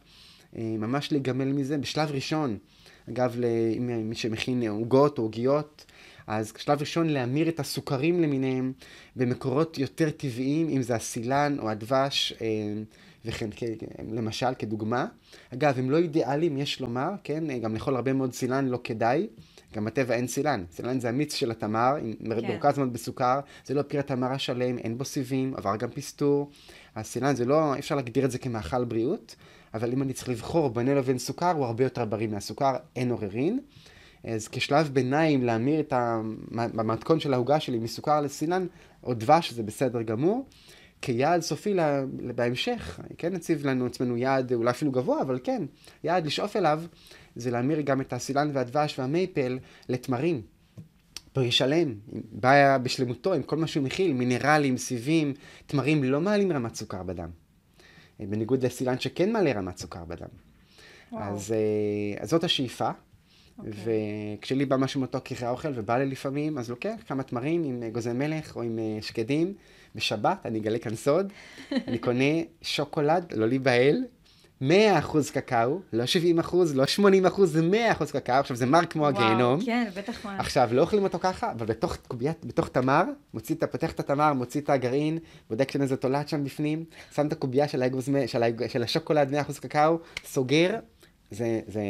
[0.58, 1.78] אה, ממש להיגמל מזה.
[1.78, 2.58] בשלב ראשון,
[3.10, 5.86] אגב, למי שמכין עוגות או עוגיות,
[6.28, 8.74] אז שלב ראשון להמיר את הסוכרים למיניהם
[9.16, 12.34] במקורות יותר טבעיים, אם זה הסילן או הדבש.
[13.26, 13.50] וכן,
[14.12, 15.06] למשל, כדוגמה.
[15.54, 17.60] אגב, הם לא אידיאליים, יש לומר, כן?
[17.60, 19.28] גם לאכול הרבה מאוד סילן לא כדאי.
[19.76, 20.64] גם בטבע אין סילן.
[20.72, 22.48] סילן זה המיץ של התמר, כן.
[22.48, 26.50] מרוכז מאוד בסוכר, זה לא פרי התמר השלם, אין בו סיבים, עבר גם פסטור.
[26.96, 29.36] הסילן זה לא, אי אפשר להגדיר את זה כמאכל בריאות,
[29.74, 33.60] אבל אם אני צריך לבחור בינו לבין סוכר, הוא הרבה יותר בריא מהסוכר, אין עוררין.
[34.24, 35.94] אז כשלב ביניים להמיר את
[36.58, 38.68] המתכון של העוגה שלי מסוכר לסילן
[39.04, 40.46] או דבש, זה בסדר גמור.
[41.02, 41.76] כיעד סופי
[42.36, 45.64] בהמשך, כן נציב לנו עצמנו יעד אולי אפילו גבוה, אבל כן,
[46.04, 46.84] יעד לשאוף אליו,
[47.36, 50.42] זה להמיר גם את הסילן והדבש והמייפל לתמרים.
[51.34, 51.94] פרי שלם,
[52.32, 55.34] בא בשלמותו עם כל מה שהוא מכיל, מינרלים, סיבים,
[55.66, 57.30] תמרים לא מעלים רמת סוכר בדם.
[58.20, 60.28] בניגוד לסילן שכן מעלה רמת סוכר בדם.
[61.18, 62.90] אז, אה, אז זאת השאיפה.
[62.90, 62.94] Okay.
[63.58, 64.38] אוקיי.
[64.38, 68.14] וכשלי בא משהו מתוק אחרי האוכל ובא לי לפעמים, אז לוקח כמה תמרים עם גוזי
[68.14, 69.54] מלך או עם אה, שקדים,
[69.96, 71.34] בשבת, אני אגלה כאן סוד,
[71.88, 74.04] אני קונה שוקולד, לא להיבהל,
[74.62, 74.64] 100%
[75.34, 76.04] קקאו, לא
[76.42, 77.62] 70%, לא 80%, זה
[78.00, 79.66] 100% קקאו, עכשיו זה מר כמו וואו, הגיהנום.
[79.66, 80.40] כן, בטח מה.
[80.40, 84.62] עכשיו, לא אוכלים אותו ככה, אבל בתוך קוביית, בתוך תמר, מוציא, פותח את התמר, מוציא
[84.62, 85.20] את הגרעין,
[85.50, 86.86] בודק שאין איזה תולעת שם בפנים,
[87.16, 90.80] שם את הקובייה של, האגוז, של, של השוקולד 100% קקאו, סוגר,
[91.32, 91.82] זה, זה,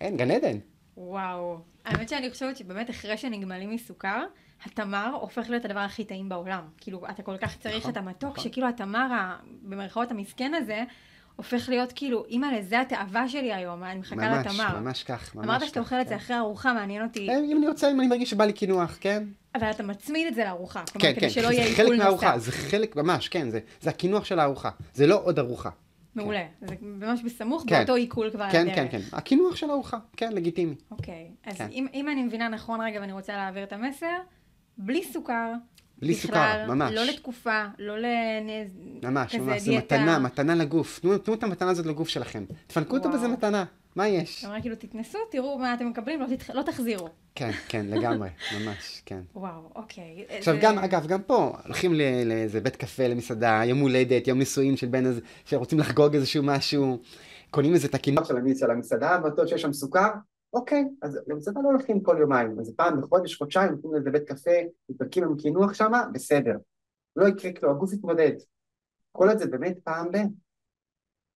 [0.00, 0.58] אין, גן עדן.
[0.96, 1.58] וואו.
[1.84, 4.24] האמת שאני חושבת שבאמת אחרי שנגמלים מסוכר,
[4.64, 6.62] התמר הופך להיות הדבר הכי טעים בעולם.
[6.76, 8.44] כאילו, אתה כל כך צריך נכון, את המתוק, נכון.
[8.44, 10.84] שכאילו התמר, במרכאות המסכן הזה,
[11.36, 14.64] הופך להיות כאילו, אימא לזה התאווה שלי היום, אני מחכה ממש, לתמר.
[14.64, 16.20] ממש, ממש כך, ממש אמרת שאתה אוכל את זה כן.
[16.20, 17.28] אחרי ארוחה, מעניין אותי.
[17.30, 19.24] אה, אם אני רוצה, אם אני מרגיש שבא לי קינוח, כן.
[19.54, 20.82] אבל אתה מצמיד את זה לארוחה.
[20.86, 21.86] כן, כלומר, כן, כדי שלא יהיה עיכול נוסף.
[21.86, 24.70] זה חלק מהארוחה, זה חלק, ממש, כן, זה, זה הקינוח של הארוחה.
[24.94, 25.70] זה לא עוד ארוחה.
[26.14, 26.66] מעולה, כן.
[26.66, 27.78] זה ממש בסמוך כן.
[27.78, 30.74] באותו עיכול כבר כן, כן, כן, הקינוח של הארוחה, כן, לגיטימי.
[30.90, 31.68] אוקיי, אז כן.
[31.72, 34.16] אם, אם אני מבינה נכון רגע ואני רוצה להעביר את המסר,
[34.82, 35.52] בלי סוכר,
[35.98, 36.94] בלי בכלל, סוכר, ממש.
[36.94, 38.70] לא לתקופה, לא לנז...
[39.02, 40.98] ממש, ממש, זה מתנה, מתנה לגוף.
[40.98, 42.44] תנו, תנו את המתנה הזאת לגוף שלכם.
[42.66, 43.64] תפנקו אותו בזה מתנה,
[43.96, 44.38] מה יש?
[44.38, 46.50] אתה אומר כאילו, תתנסו, תראו מה אתם מקבלים, לא, תתח...
[46.50, 47.08] לא תחזירו.
[47.34, 48.28] כן, כן, לגמרי,
[48.58, 49.20] ממש, כן.
[49.34, 50.24] וואו, אוקיי.
[50.28, 50.60] עכשיו זה...
[50.60, 55.06] גם, אגב, גם פה, הולכים לאיזה בית קפה, למסעדה, יום הולדת, יום נישואים של בן
[55.06, 56.98] הזה, שרוצים לחגוג איזשהו משהו,
[57.50, 58.28] קונים איזה את הקינוח
[58.58, 60.08] של המסעדה, בטוח שיש שם סוכר,
[60.52, 64.50] אוקיי, אז למסעדה לא הולכים כל יומיים, אז פעם בחודש, חודשיים, נותנים לזה בית קפה,
[64.88, 66.56] מתפרקים עם קינוח שם, בסדר.
[67.16, 68.32] לא יקרה כלום, הגוף יתמודד.
[69.12, 70.16] כל את זה באמת פעם ב...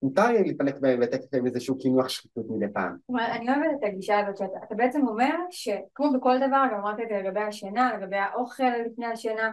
[0.02, 2.96] מותר לי להתפנק בהם ולתת להם איזשהו קינוח שחיתות מדי פעם.
[3.10, 7.16] אני אוהבת את הגישה הזאת שאתה בעצם אומר שכמו בכל דבר, גם אמרת את זה
[7.16, 9.50] לגבי השינה, לגבי האוכל לפני השינה,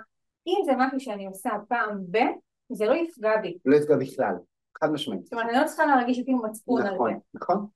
[0.47, 2.17] אם זה משהו שאני עושה פעם ב,
[2.71, 3.57] זה לא יפגע בי.
[3.65, 4.35] לא יפגע בכלל,
[4.81, 5.23] חד משמעית.
[5.23, 7.19] זאת אומרת, אני לא צריכה להרגיש אותי מצפון על נכון, זה.
[7.33, 7.67] נכון.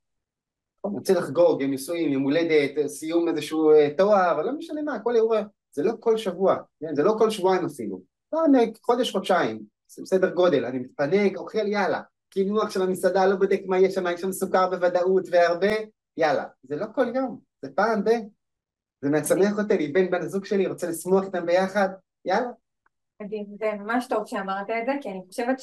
[0.88, 5.16] אני רוצה לחגוג, נישואים, יום הולדת, סיום איזשהו אה, תואר, אבל לא משנה מה, כל
[5.16, 6.96] אירוע, זה לא כל שבוע, כן?
[6.96, 8.02] זה לא כל שבועיים אפילו.
[8.30, 12.02] פעם אה, חודש, חודשיים, זה בסדר גודל, אני מתפנק, אוכל, יאללה.
[12.30, 15.72] קינוח של המסעדה, לא בודק מה יש שם, יש שם סוכר בוודאות והרבה,
[16.18, 16.46] יאללה.
[16.64, 18.10] זה לא כל יום, זה פעם ב...
[19.02, 21.90] זה מצמח אותי, לי בן בן הזוג שלי, רוצה לשמוח איתם ביחד,
[22.26, 22.50] יאללה.
[23.22, 25.60] מדהים, זה ממש טוב שאמרת את זה, כי אני חושבת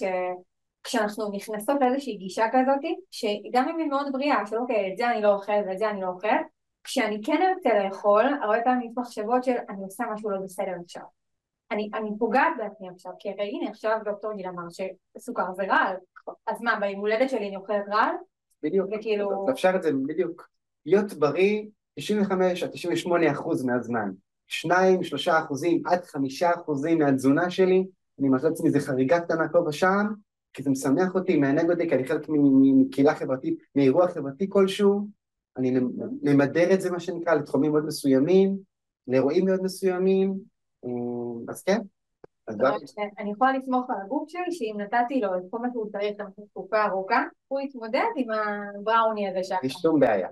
[0.87, 2.81] שכשאנחנו נכנסות לאיזושהי גישה כזאת,
[3.11, 6.01] שגם אם היא מאוד בריאה, של אוקיי, את זה אני לא אוכלת ואת זה אני
[6.01, 6.47] לא אוכלת,
[6.85, 11.03] כשאני כן ארצה לאכול, הרבה פעמים יש מחשבות של אני עושה משהו לא בסדר עכשיו.
[11.71, 15.97] אני, אני פוגעת בעצמי עכשיו, כי הרי הנה עכשיו דוקטור גיל אמר שסוכר זה רעל,
[16.47, 18.15] אז מה, ביום הולדת שלי אני אוכלת רעל?
[18.63, 19.47] בדיוק, וכאילו...
[19.51, 20.49] אפשר את זה בדיוק.
[20.87, 21.63] להיות בריא
[21.95, 24.11] 95 עד 98 אחוז מהזמן.
[24.47, 27.87] 2, 3 אחוזים עד 5 אחוזים מהתזונה שלי,
[28.21, 30.07] אני מרשה לעצמי איזה חריגה קטנה פה ושם,
[30.53, 32.27] כי זה משמח אותי, מענג אותי, כי אני חלק
[32.79, 35.07] מקהילה חברתית, מאירוע חברתי כלשהו,
[35.57, 35.81] אני
[36.23, 38.59] ממדר את זה מה שנקרא לתחומים מאוד מסוימים,
[39.09, 40.35] לאירועים מאוד מסוימים,
[40.85, 40.91] אה,
[41.49, 41.81] אז כן.
[43.19, 46.43] אני יכולה לסמוך על הגוף שלי שאם נתתי לו את כל מה שהוא צריך למשך
[46.51, 49.57] תקופה ארוכה, הוא יתמודד עם הבראוני הזה שם.
[49.63, 50.29] יש שום בעיה.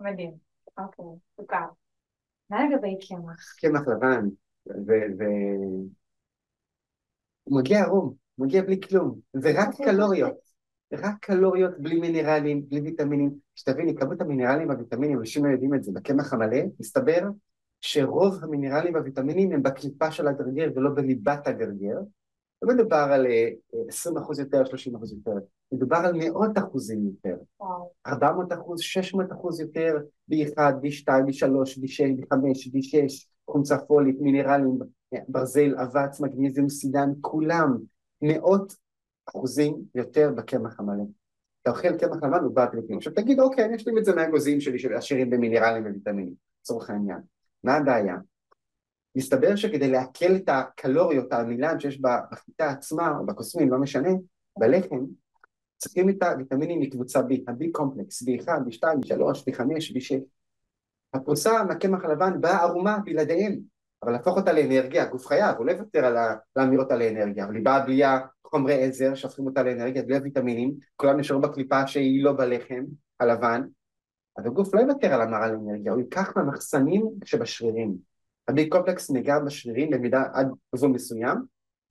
[0.00, 0.32] מדהים.
[0.78, 1.04] אוקיי,
[1.36, 1.66] סוכר.
[2.50, 3.54] מה לגבי קמח?
[3.60, 4.26] קמח לבן,
[4.66, 4.92] ו...
[7.44, 10.48] הוא מגיע ערום, מגיע בלי כלום, זה רק קלוריות.
[10.92, 13.34] רק קלוריות בלי מינרלים, בלי ויטמינים.
[13.54, 17.20] שתביני, כמות המינרלים והוויטמינים, אנשים לא יודעים את זה, בקמח המלא, מסתבר
[17.80, 21.98] שרוב המינרלים והוויטמינים הם בקליפה של הגרגר ולא בליבת הגרגר.
[22.62, 23.26] לא מדובר על
[23.88, 25.38] 20 אה, אחוז יותר, 30 אחוז יותר,
[25.72, 27.36] מדובר על מאות אחוזים יותר.
[28.06, 29.96] 400 אחוז, 600 אחוז יותר,
[30.32, 31.48] B1, B2, B3,
[31.80, 32.34] B6, B5,
[32.74, 34.78] B6, חומצה פולית, מינרלים,
[35.28, 37.78] ברזל, אבץ, מגניזיום, סידן, כולם
[38.22, 38.76] מאות
[39.28, 41.04] אחוזים יותר בקמח המלא.
[41.62, 42.96] אתה אוכל קמח לבן הוא בא פליטים.
[42.96, 47.18] עכשיו תגיד, אוקיי, אני אשלים את זה מהאגוזים שלי שעשירים במינרלים וויטמינים, לצורך העניין.
[47.64, 48.16] מה הבעיה?
[49.14, 54.10] מסתבר שכדי לעכל את הקלוריות, העמילן שיש בחיטה עצמה, או בקוסמים, לא משנה,
[54.58, 55.04] בלחם,
[55.76, 60.20] צריכים את הוויטמינים מקבוצה B, ה-B קומפלקס, B1, B2, B3, B5, B6.
[61.14, 63.58] הפרוסה מהקמח הלבן באה ערומה בלעדיהם,
[64.02, 66.16] אבל להפוך אותה לאנרגיה, הגוף חייב, הוא לא יוותר על
[66.56, 71.20] להמיר אותה לאנרגיה, אבל היא באה בלי החומרי עזר שהופכים אותה לאנרגיה, בלי הוויטמינים, כולם
[71.20, 72.84] נשארו בקליפה שהיא לא בלחם
[73.20, 73.62] הלבן,
[74.36, 77.96] אז הגוף לא יוותר על המרה לאנרגיה, הוא ייקח מהמחסנים שבשרירים.
[78.48, 81.36] הבי קומפלקס ניגע בשרירים במידה עד גבול מסוים,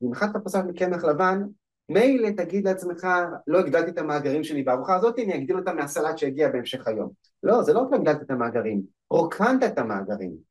[0.01, 1.41] ואם אחת אתה מקמח לבן,
[1.89, 3.08] מילא תגיד לעצמך,
[3.47, 7.10] לא הגדלתי את המאגרים שלי בארוחה הזאת, אני אגדיל אותם מהסלט שהגיע בהמשך היום.
[7.43, 10.47] לא, זה לא רק הגדלת את המאגרים, רוקנת את המאגרים.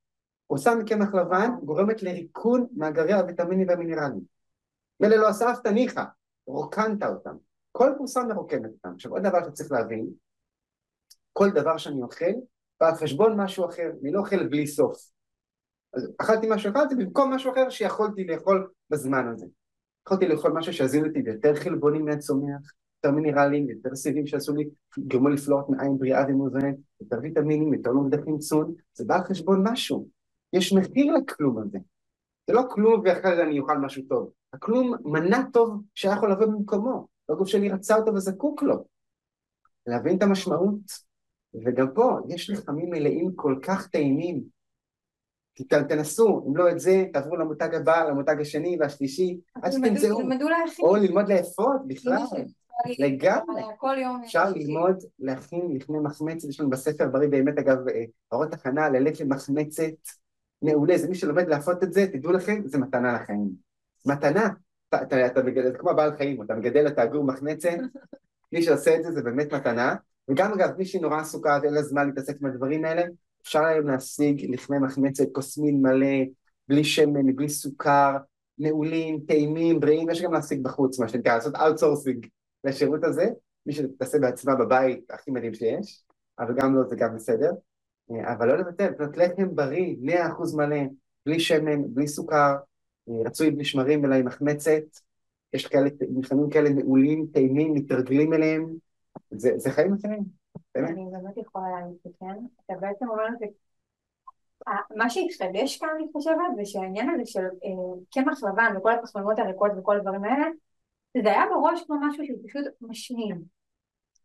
[0.47, 4.21] עושה מקמח לבן גורמת לריקון מאגרי הוויטמינים והמינרלים.
[5.01, 6.05] מילא לא אספת, ניחא,
[6.47, 7.37] רוקנת אותם.
[7.73, 8.95] כל פורסם מרוקנת אותם.
[8.95, 10.07] עכשיו עוד דבר שצריך להבין,
[11.33, 12.33] כל דבר שאני אוכל
[12.81, 15.11] בא על חשבון משהו אחר, אני לא אוכל בלי סוף.
[15.95, 19.47] אז אכלתי משהו, אכלתי במקום משהו אחר שיכולתי לאכול בזמן הזה.
[20.07, 24.69] יכולתי לאכול משהו שיזין אותי ביותר חלבונים מהצומח, יותר מינרלים, יותר סיבים שעשו לי,
[24.99, 30.09] גרמו לפלוט מעין בריאה ומאוזנת, יותר ויטמינים, יותר נוגדקים צון, זה בא על חשבון משהו.
[30.53, 31.79] יש מחיר לכלום הזה.
[32.47, 34.31] זה לא כלום ואחרי זה אני אוכל משהו טוב.
[34.53, 37.07] הכלום מנה טוב שהיה יכול לבוא במקומו.
[37.29, 38.85] הגוף שלי רצה אותו וזקוק לו.
[39.87, 41.07] להבין את המשמעות
[41.65, 44.57] וגם פה יש לחמים מלאים כל כך טעימים.
[45.89, 50.21] תנסו, אם לא את זה, תעברו למותג הבא, למותג השני והשלישי, עד שתמצאו.
[50.81, 52.23] או ללמוד לאפות בכלל.
[52.99, 53.63] לגמרי.
[53.79, 54.23] כל יום.
[54.25, 59.95] אפשר ללמוד להכין לפני מחמצת, יש לנו בספר בריא באמת אגב, אה, הכנה ללחם מחמצת
[60.62, 63.50] מעולה, זה מי שלומד לאפות את זה, תדעו לכם, זה מתנה לחיים.
[64.07, 64.49] מתנה.
[64.95, 67.78] אתה מגדל, זה כמו בעל חיים, אתה מגדל את הגור מחמצת,
[68.53, 69.95] מי שעושה את זה זה באמת מתנה.
[70.28, 73.03] וגם אגב, מי שנורא עסוקה ואין לה זמן להתעסק עם הדברים האלה,
[73.42, 76.24] אפשר היום להשיג לחמי מחמצת, כוסמין מלא,
[76.68, 78.16] בלי שמן, בלי סוכר,
[78.58, 82.26] מעולים, טעימים, בריאים, יש גם להשיג בחוץ, מה שנקרא, לעשות outsourcing
[82.64, 83.26] לשירות הזה,
[83.66, 86.04] מי שתעשה בעצמה בבית, הכי מדהים שיש,
[86.38, 87.50] אבל גם לא, זה גם בסדר.
[88.11, 90.76] אבל לא לבטל, זאת לחם בריא, 100% מלא,
[91.26, 92.57] בלי שמן, בלי סוכר,
[93.08, 94.83] רצוי בלי שמרים אלא עם מחמצת,
[95.53, 98.74] יש כאלה, לחמים כאלה מעולים, טעימים, מתרגלים אליהם,
[99.30, 100.24] זה, זה חיים אחרים,
[100.74, 100.91] באמת.
[100.91, 102.34] אני באמת יכולה להגיד שכן.
[102.66, 103.46] אתה בעצם אומר את זה,
[104.96, 109.70] מה שהתחדש כאן, אני חושבת, זה שהעניין הזה של אה, קמח לבן וכל הפחמימות הריקות
[109.78, 110.46] וכל הדברים האלה,
[111.22, 113.42] זה היה בראש כמו משהו שהוא פשוט משמין.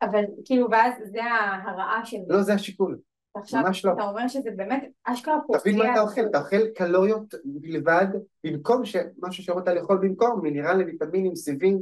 [0.02, 3.00] אבל כאילו, ואז זה ההרעה של לא, זה השיקול.
[3.36, 3.94] עכשיו ממש לא.
[3.94, 5.60] אתה אומר שזה באמת אשכרה פוגע.
[5.60, 8.08] תבין מה אתה אוכל, אתה אוכל קלוריות בלבד,
[8.44, 11.80] במקום שמשהו שיכולת לאכול במקום, מינרלים, ויטמינים, סיבים,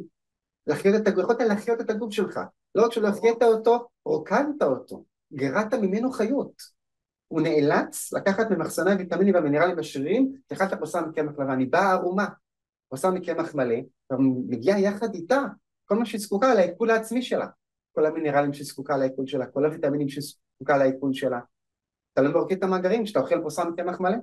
[0.67, 2.39] להחיות את הגוף, יכולת להחיות את הגוף שלך.
[2.76, 5.03] לא רק שלא החיות אותו, רוקנת אותו,
[5.34, 6.80] גרעת ממנו חיות.
[7.27, 12.26] הוא נאלץ לקחת ממחסני הוויטמינים והמינרלים בשרירים, כאחד פרוסה מקמח לבן, היא באה ערומה,
[12.89, 13.76] פרוסה מקמח מלא,
[14.11, 15.41] ומגיעה יחד איתה
[15.85, 17.47] כל מה שהיא זקוקה לעיכול העצמי שלה.
[17.91, 20.23] כל המינרלים שהיא זקוקה לעיכול שלה, כל הוויטמינים שהיא
[20.60, 21.40] זקוקה לעיכול שלה.
[22.14, 24.18] אתה לא מרוקד את המאגרים כשאתה אוכל פרוסה מקמח מלא.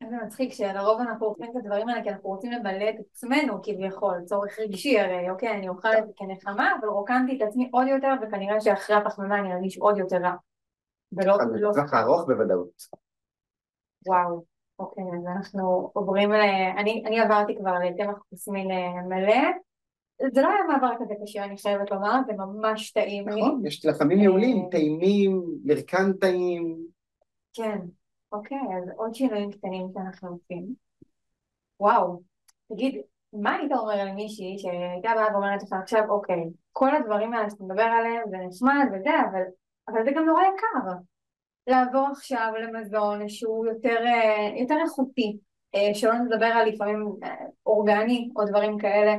[0.00, 4.20] איזה מצחיק שלרוב אנחנו אוכלים את הדברים האלה כי אנחנו רוצים למלא את עצמנו כביכול,
[4.24, 8.14] צורך רגשי הרי, אוקיי, אני אוכל את זה כנחמה, אבל רוקנתי את עצמי עוד יותר,
[8.22, 10.34] וכנראה שאחרי הפחמימה אני ארגיש עוד יותר רע.
[11.12, 11.70] ולא, לא...
[11.70, 12.82] בטווח הארוך בוודאות.
[14.06, 14.44] וואו,
[14.78, 16.40] אוקיי, אז אנחנו עוברים ל...
[16.78, 18.68] אני, עברתי כבר לטמח כוסמין
[19.08, 19.42] מלא.
[20.32, 23.40] זה לא היה מעבר כזה קשה, אני חייבת לומר, זה ממש טעים לי.
[23.40, 26.76] נכון, יש לחמים אה, מעולים, טעימים, מרקן טעים.
[27.52, 27.78] כן,
[28.32, 30.74] אוקיי, אז עוד שינויים קטנים שאנחנו עושים.
[31.80, 32.20] וואו,
[32.72, 33.00] תגיד,
[33.32, 37.82] מה היית אומר למישהי שהייתה באה ואומרת לך עכשיו, אוקיי, כל הדברים האלה שאתה מדבר
[37.82, 39.42] עליהם זה נחמד וזה, אבל,
[39.88, 40.96] אבל זה גם נורא יקר.
[41.66, 45.38] לעבור עכשיו למזון שהוא יותר, אה, יותר איכותי,
[45.74, 47.34] אה, שלא נדבר על לפעמים אה,
[47.66, 49.16] אורגני או דברים כאלה,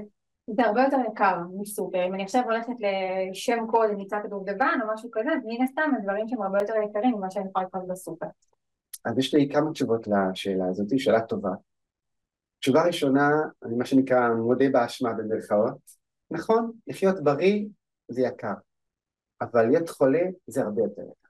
[0.48, 2.08] זה הרבה יותר יקר מסופר.
[2.08, 6.28] אם אני עכשיו הולכת לשם קוד ניצת הדובדבן או משהו כזה, אז מן הסתם הדברים
[6.28, 8.26] שהם הרבה יותר יקרים ממה שאני יכולה לקנות בסופר.
[9.06, 11.52] אז יש לי כמה תשובות לשאלה הזאת, שאלה טובה.
[12.60, 13.30] תשובה ראשונה,
[13.66, 15.78] אני מה שנקרא מודה באשמה במרכאות.
[16.32, 17.66] נכון, לחיות בריא
[18.08, 18.54] זה יקר,
[19.42, 21.30] אבל להיות חולה זה הרבה יותר יקר.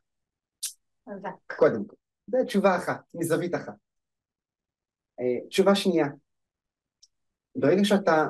[1.10, 1.56] חזק.
[1.58, 1.96] קודם כל.
[2.28, 3.74] זו תשובה אחת, מזווית אחת.
[5.20, 6.08] אה, תשובה שנייה,
[7.56, 8.26] ברגע שאתה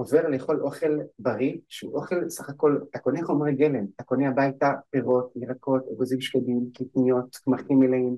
[0.00, 4.72] עובר לאכול אוכל בריא, שהוא אוכל סך הכל, אתה קונה חומרי גלם, אתה קונה הביתה
[4.90, 8.16] פירות, ירקות, אגוזים שקדים, קטניות, קמחים מלאים,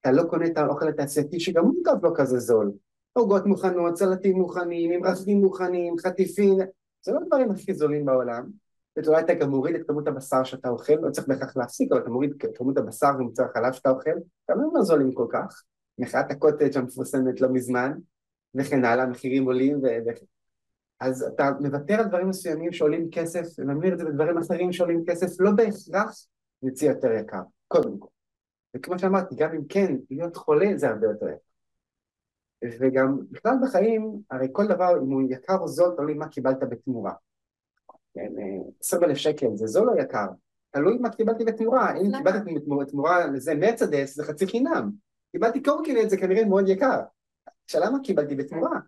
[0.00, 2.72] אתה לא קונה את האוכל התעשייתי שגם הוא אגב לא כזה זול.
[3.12, 6.58] עוגות מוכנות, סלטים מוכנים, עם רחבים מוכנים, חטיפים,
[7.02, 8.50] זה לא הדברים הכי זולים בעולם.
[8.96, 12.10] ואולי אתה גם מוריד את כמות הבשר שאתה אוכל, לא צריך בהכרח להפסיק, אבל אתה
[12.10, 14.10] מוריד את כמות הבשר ומוצר החלב שאתה אוכל,
[14.50, 15.62] גם הם לא זולים כל כך.
[15.98, 17.92] מחאת הקוטג' המפורסמת לא מזמן,
[18.54, 19.86] וכן הלאה, המחירים עולים, ו...
[21.00, 25.40] אז אתה מוותר על דברים מסוימים שעולים כסף, וממיר את זה בדברים אחרים שעולים כסף,
[25.40, 26.26] לא בהכרח
[26.62, 28.08] יוצא יותר יקר, קודם כל.
[28.76, 31.38] וכמו שאמרתי, גם אם כן, להיות חולה זה הרבה יותר יקר.
[32.80, 37.12] וגם בכלל בחיים, הרי כל דבר, אם הוא יקר או זול, תלוי מה קיבלת בתמורה.
[38.14, 38.32] כן,
[38.80, 40.26] עשרים אלף שקל זה זול או יקר?
[40.70, 44.90] תלוי מה קיבלתי בתמורה, אם קיבלתי בתמורה לזה מרצדס זה חצי חינם,
[45.32, 47.00] קיבלתי קורקינט זה כנראה מאוד יקר.
[47.66, 48.80] שאלה מה קיבלתי בתמורה?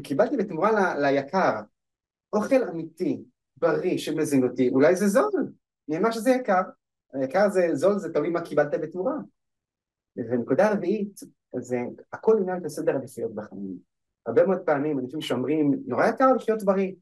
[0.00, 1.60] קיבלתי בתמורה ל- ליקר
[2.32, 3.24] אוכל אמיתי,
[3.56, 5.52] בריא, שמזין אותי, אולי זה זול,
[5.88, 6.62] נאמר שזה יקר,
[7.12, 9.14] היקר זה זול, זה תלוי מה קיבלת בתמורה.
[10.16, 11.20] ונקודה רביעית,
[11.56, 11.78] זה
[12.12, 13.78] הכל עניין של סדר עדיפויות בחיים.
[14.26, 16.92] הרבה מאוד פעמים אנשים שאומרים, נורא יקר לחיות בריא,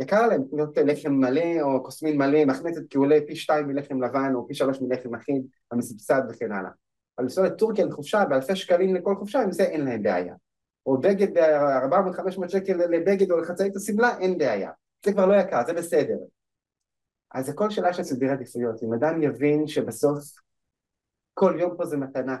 [0.00, 4.02] יקר להם לקנות לחם מלא או קוסמין מלא, מחמצת כי הוא עולה פי שתיים מלחם
[4.02, 6.70] לבן או פי שלוש מלחם אחיד, המסובסד וכן הלאה.
[7.18, 10.34] אבל לנסוע לטורקיה לחופשה באלפי שקלים לכל חופשה, עם זה אין להם בעיה.
[10.86, 14.70] או בגד ב-400-500 שקל לבגד או לחצאית השמלה, אין בעיה.
[15.04, 16.16] זה כבר לא יקר, זה בסדר.
[17.34, 18.82] אז זה כל שאלה של סדרי עדיפויות.
[18.82, 20.18] אם אדם יבין שבסוף
[21.34, 22.36] כל יום פה זה מתנה,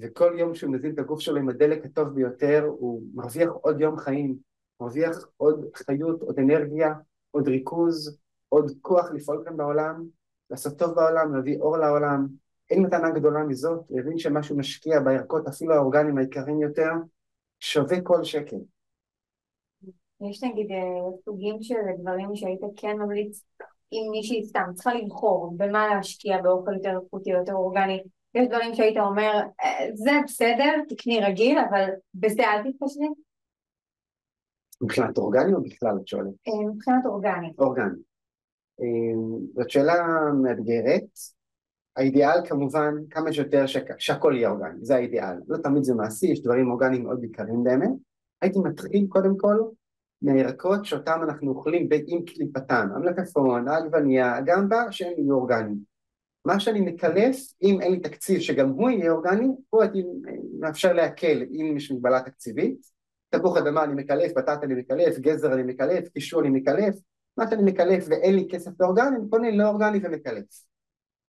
[0.00, 3.96] וכל יום שהוא מזין את הגוף שלו עם הדלק הטוב ביותר, הוא מרוויח עוד יום
[3.96, 4.36] חיים,
[4.80, 6.94] מרוויח עוד חיות, עוד אנרגיה,
[7.30, 8.18] עוד ריכוז,
[8.48, 10.04] עוד כוח לפעול כאן בעולם,
[10.50, 12.26] לעשות טוב בעולם, להביא אור לעולם.
[12.70, 16.90] אין מתנה גדולה מזאת, הוא הבין שמה שהוא משקיע בערכות, אפילו האורגנים העיקריים יותר,
[17.62, 18.56] שווה כל שקל.
[20.30, 23.44] יש נגיד אה, סוגים של דברים שהיית כן ממליץ
[23.92, 28.02] אם מישהי סתם צריכה לבחור במה להשקיע באוכל יותר איכותי או יותר אורגני
[28.34, 29.32] יש דברים שהיית אומר
[29.64, 33.08] אה, זה בסדר תקני רגיל אבל בזה אל תתפשרי?
[34.82, 36.34] מבחינת אורגני או בכלל את שואלת?
[36.48, 37.52] אה, מבחינת אורגני.
[37.58, 37.98] אורגני.
[39.54, 39.94] זאת שאלה
[40.42, 41.18] מאתגרת.
[41.96, 43.64] האידיאל כמובן כמה שיותר
[43.98, 45.36] שהכל יהיה אורגני, זה האידיאל.
[45.48, 47.90] לא תמיד זה מעשי, יש דברים אורגניים מאוד יקרים באמת.
[48.42, 49.56] הייתי מתחיל קודם כל
[50.22, 55.92] מהירקות שאותם אנחנו אוכלים עם קליפתם, המלפפון, העגבניה, הגמבה, שהם יהיו אורגניים.
[56.44, 60.04] מה שאני מקלף, אם אין לי תקציב שגם הוא יהיה אורגני, פה הייתי
[60.60, 62.86] מאפשר להקל אם יש מגבלה תקציבית.
[63.30, 66.94] תפוח אדמה אני מקלף, בטטה אני מקלף, גזר אני מקלף, קישור אני מקלף.
[67.36, 70.71] מה שאני מקלף ואין לי כסף לאורגני, אני קונה לא אורגני ומקלף.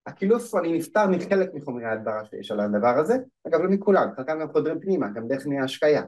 [0.05, 3.17] הקילוף, אני נפטר מחלק מחומרי ההדברה שיש על הדבר הזה,
[3.47, 6.03] אגב לא מכולם, חלקם גם חודרים פנימה, גם דרך מההשקיה.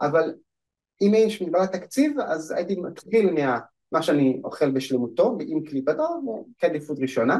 [0.00, 0.34] אבל
[1.02, 3.34] אם יש מגבלת תקציב, אז הייתי מתחיל
[3.92, 6.20] מה שאני אוכל בשלמותו, עם קליפתו,
[6.58, 7.38] כעדיפות ראשונה.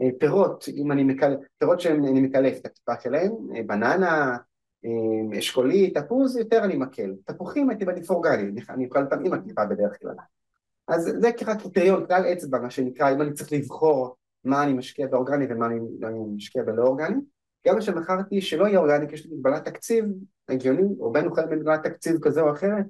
[0.00, 4.36] אה, פירות, אם אני מקלף, פירות שאני מקלף את הטיפה שלהם, אה, בננה,
[4.84, 7.14] אה, אשכולי, תפוז, יותר אני מקל.
[7.24, 10.14] תפוחים הייתי מעדיף אורגני, אני אוכל אותם עם הקליפה בדרך כלל.
[10.88, 14.16] אז זה ככה קריטריון, כלל אצבע, מה שנקרא, אם אני צריך לבחור
[14.46, 17.16] מה אני משקיע באורגני ומה אני, אני משקיע בלא אורגני.
[17.66, 20.04] גם כשבחרתי שלא יהיה אורגני, כי יש לי מגבלת תקציב
[20.48, 22.86] הגיוני, או בין אוכל במגבלת תקציב כזה או אחרת,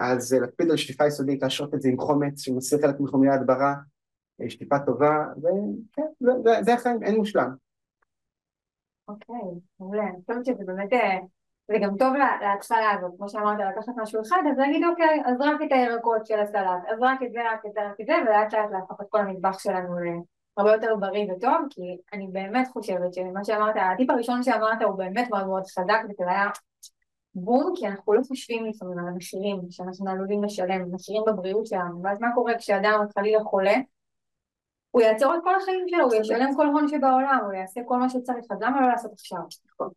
[0.00, 3.74] אז להקפיד על שטיפה יסודית, להשרות את זה עם חומץ שמסיר חלק מחומרי ההדברה,
[4.48, 6.02] שטיפה טובה, וכן,
[6.62, 7.54] זה, החיים, אין מושלם.
[9.08, 9.36] אוקיי,
[9.80, 10.02] מעולה.
[10.02, 11.18] אני חושבת שזה באמת, אה,
[11.68, 15.60] זה גם טוב להתחלה הזאת, כמו שאמרת, לקחת משהו אחד, אז להגיד אוקיי, אז רק
[15.66, 18.54] את הירקות של הסלט, אז רק את זה, רק את זה, רק את זה, ולאט
[18.54, 19.98] לאט להפוך את כל המטבח שלנו
[20.56, 21.82] להרבה יותר בריא וטוב, כי
[22.12, 26.50] אני באמת חושבת שמה שאמרת, הטיפ הראשון שאמרת הוא באמת מאוד מאוד חזק, וזה היה
[27.34, 32.20] בום, כי אנחנו לא חושבים לפעמים על המחירים שאנחנו עלולים לשלם, מחירים בבריאות שלנו, ואז
[32.20, 33.74] מה קורה כשאדם חלילה חולה,
[34.90, 38.08] הוא יעצור את כל החיים שלו, הוא ישלם כל הון שבעולם, הוא יעשה כל מה
[38.08, 39.38] שצריך, אז למה לא לעשות עכשיו?
[39.70, 39.88] נכון.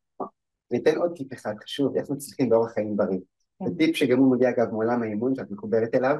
[0.71, 3.19] ניתן עוד טיפ אחד חשוב, איך מצליחים באורח חיים בריא.
[3.59, 3.65] כן.
[3.65, 6.15] זה טיפ שגם הוא מגיע אגב מעולם האימון שאת מחוברת אליו,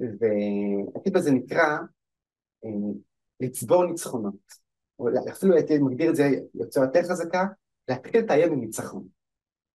[0.00, 1.78] והטיפ הזה נקרא
[2.64, 2.70] אה,
[3.40, 4.34] לצבור ניצחונות.
[5.32, 7.46] אפילו הייתי מגדיר את זה יוצא יותר חזקה,
[7.88, 9.06] להתחיל את היום עם ניצחון.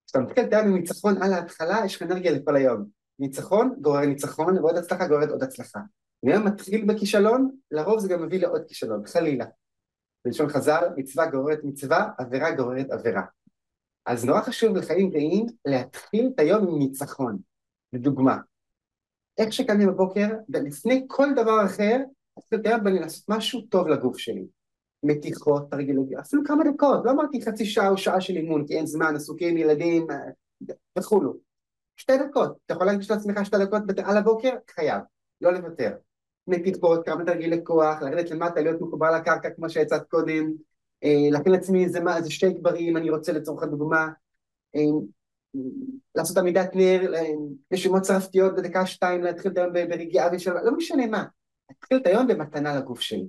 [0.05, 2.85] כשאתה מתחיל את היום עם ניצחון על ההתחלה, יש לך אנרגיה לכל היום.
[3.19, 5.79] ניצחון גורר ניצחון, ועוד הצלחה גוררת עוד הצלחה.
[6.25, 9.45] אם מתחיל בכישלון, לרוב זה גם מביא לעוד כישלון, חלילה.
[10.25, 13.21] בלשון חז"ל, מצווה גוררת מצווה, עבירה גוררת עבירה.
[14.05, 17.37] אז נורא חשוב לחיים בריאים להתחיל את היום עם ניצחון.
[17.93, 18.37] לדוגמה,
[19.37, 21.97] איך שקמתי בבוקר, ולפני כל דבר אחר,
[22.37, 24.45] התחיל את היום בלי לעשות משהו טוב לגוף שלי.
[25.03, 28.85] מתיחות, תרגילי, אפילו כמה דקות, לא אמרתי חצי שעה או שעה של אימון, כי אין
[28.85, 31.33] זמן, עסוקים, ילדים אה, וכולו.
[31.97, 34.55] שתי דקות, אתה יכול להגיד לעצמך שתי דקות על הבוקר?
[34.69, 35.01] חייב,
[35.41, 35.91] לא לוותר.
[36.47, 40.51] מתיחות, כמה תרגילי כוח, לרדת למטה, להיות מחובר לקרקע כמו שהצעת קודם,
[41.03, 44.09] אה, להכין לעצמי איזה, איזה שתי גברים, אני רוצה לצורך הדוגמה,
[44.75, 44.81] אה,
[46.15, 47.13] לעשות עמידת נר,
[47.71, 51.25] נשימות צרפתיות בדקה שתיים, להתחיל את היום ברגיעה ושלווה, לא משנה מה,
[51.69, 53.27] להתחיל את היום במתנה לגוף שלי.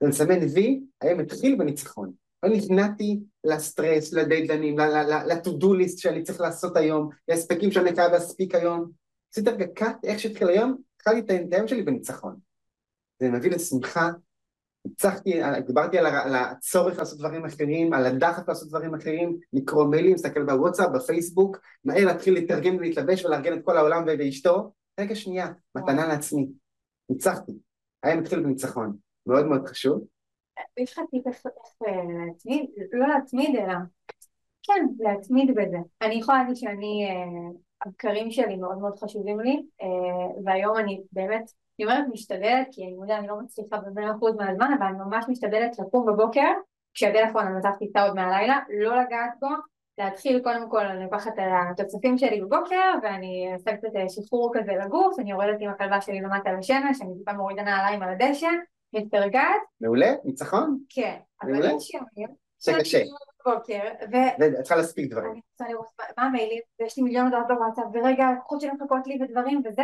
[0.00, 2.12] ולסמן וי, היום התחיל בניצחון.
[2.42, 8.90] לא נכנעתי לסטרס, לדיידלנים, ל-to-do list שאני צריך לעשות היום, להספקים שאני חייב להספיק היום.
[9.32, 12.36] עשיתי רגע קאט, איך שהתחיל היום, התחלתי את היום שלי בניצחון.
[13.20, 14.10] זה מביא לשמחה.
[14.86, 20.42] הצלחתי, דיברתי על הצורך לעשות דברים אחרים, על הדחף לעשות דברים אחרים, לקרוא מיילים, להסתכל
[20.42, 24.72] בוואטסאפ, בפייסבוק, מהר להתחיל להתארגן ולהתלבש ולארגן את כל העולם ואשתו.
[25.00, 26.48] רגע שנייה, מתנה לעצמי.
[27.10, 27.52] ניצחתי.
[28.04, 28.96] היום התחיל בניצחון.
[29.26, 30.04] מאוד מאוד חשוב.
[30.76, 31.42] יש לך טיפ איך
[32.26, 33.74] להתמיד, לא להתמיד אלא,
[34.62, 35.78] כן, להתמיד בזה.
[36.02, 37.50] אני יכולה להגיד שאני, אה,
[37.86, 42.94] הבקרים שלי מאוד מאוד חשובים לי, אה, והיום אני באמת אני אומרת משתדלת, כי אני
[42.94, 46.50] מודה, אני לא מצליחה במאה אחוז מהזמן, אבל אני ממש משתדלת לקום בבוקר,
[46.94, 49.48] כשהטלפון עזבתי איתה עוד מהלילה, לא לגעת בו,
[49.98, 55.18] להתחיל קודם כל, אני לוקחת את התוצפים שלי בבוקר, ואני עושה קצת שחרור כזה לגוף,
[55.18, 58.48] אני יורדת עם הכלבה שלי למטה לשמש, אני טיפה מורידה נעליים על הדשא,
[58.92, 59.60] מתפרגעת.
[59.80, 60.78] מעולה, ניצחון.
[60.88, 62.28] כן, אבל יש ימים.
[62.58, 63.02] זה קשה.
[63.46, 63.80] בבוקר,
[64.12, 64.16] ו...
[64.38, 65.30] ואת צריכה להספיק דברים.
[65.30, 65.86] אני רוצה לראות
[66.18, 69.82] מה המיילים, ויש לי מיליון הודעות בוואטסאפ, ורגע, לקוחות שלי מחכות לי ודברים וזה,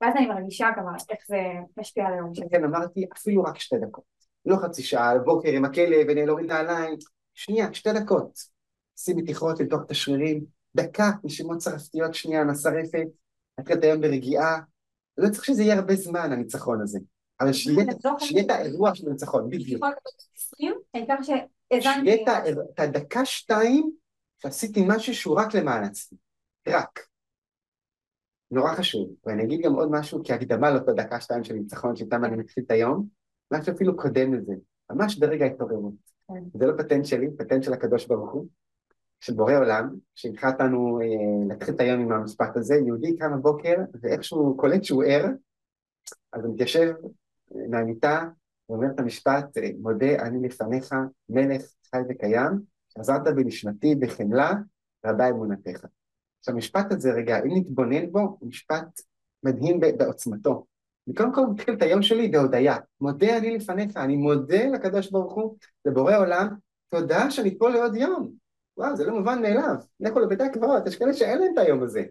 [0.00, 1.38] ואז אני מרגישה גם איך זה
[1.76, 2.46] משפיע על היום שלי.
[2.50, 4.04] כן, אמרתי אפילו רק שתי דקות.
[4.46, 6.96] לא חצי שעה, בוקר עם הכלב ונעלורים נעליים.
[7.34, 8.53] שנייה, שתי דקות.
[8.96, 10.44] שימי תיכרות לתוך את השרירים,
[10.76, 13.06] דקה, נשימות צרפתיות שנייה, נסרפת,
[13.60, 14.60] נתחיל את היום ברגיעה.
[15.18, 16.98] לא צריך שזה יהיה הרבה זמן, הניצחון הזה.
[17.40, 19.84] אבל שיהיה את האירוע של הניצחון, בדיוק.
[21.80, 22.14] שיהיה
[22.70, 23.90] את הדקה שתיים
[24.38, 26.18] שעשיתי משהו שהוא רק למען עצמי.
[26.68, 27.00] רק.
[28.50, 32.36] נורא חשוב, ואני אגיד גם עוד משהו כהקדמה לאותו דקה שתיים של ניצחון שאיתם אני
[32.36, 33.06] מתחיל את היום,
[33.52, 34.52] משהו אפילו קודם לזה,
[34.90, 35.94] ממש ברגע ההתעוררות.
[36.28, 36.58] כן.
[36.58, 38.46] זה לא פטנט שלי, פטנט של הקדוש ברוך הוא,
[39.24, 41.06] של בורא עולם, שהנחה אותנו אה,
[41.48, 45.26] להתחיל את היום עם המשפט הזה, יהודי קם בבוקר ואיכשהו קולט שהוא ער,
[46.32, 46.92] אז הוא מתיישב
[47.54, 48.28] אה, מהמיטה
[48.68, 50.94] ואומר את המשפט, אה, מודה אני לפניך
[51.28, 52.50] מלך חי וקיים,
[52.88, 54.52] שעזרת בנשמתי בחמלה
[55.06, 55.84] רבה אמונתך.
[56.38, 59.00] עכשיו המשפט הזה רגע, אם נתבונן בו, הוא משפט
[59.42, 60.66] מדהים בעוצמתו.
[61.06, 65.34] אני קודם כל מתחיל את היום שלי בהודיה, מודה אני לפניך, אני מודה לקדוש ברוך
[65.34, 66.48] הוא, לבורא עולם,
[66.88, 68.43] תודה שאני פה לעוד יום.
[68.76, 69.74] וואו, זה לא מובן מאליו.
[70.00, 72.04] לכו לבית הקברות, יש כאלה שאין להם את היום הזה.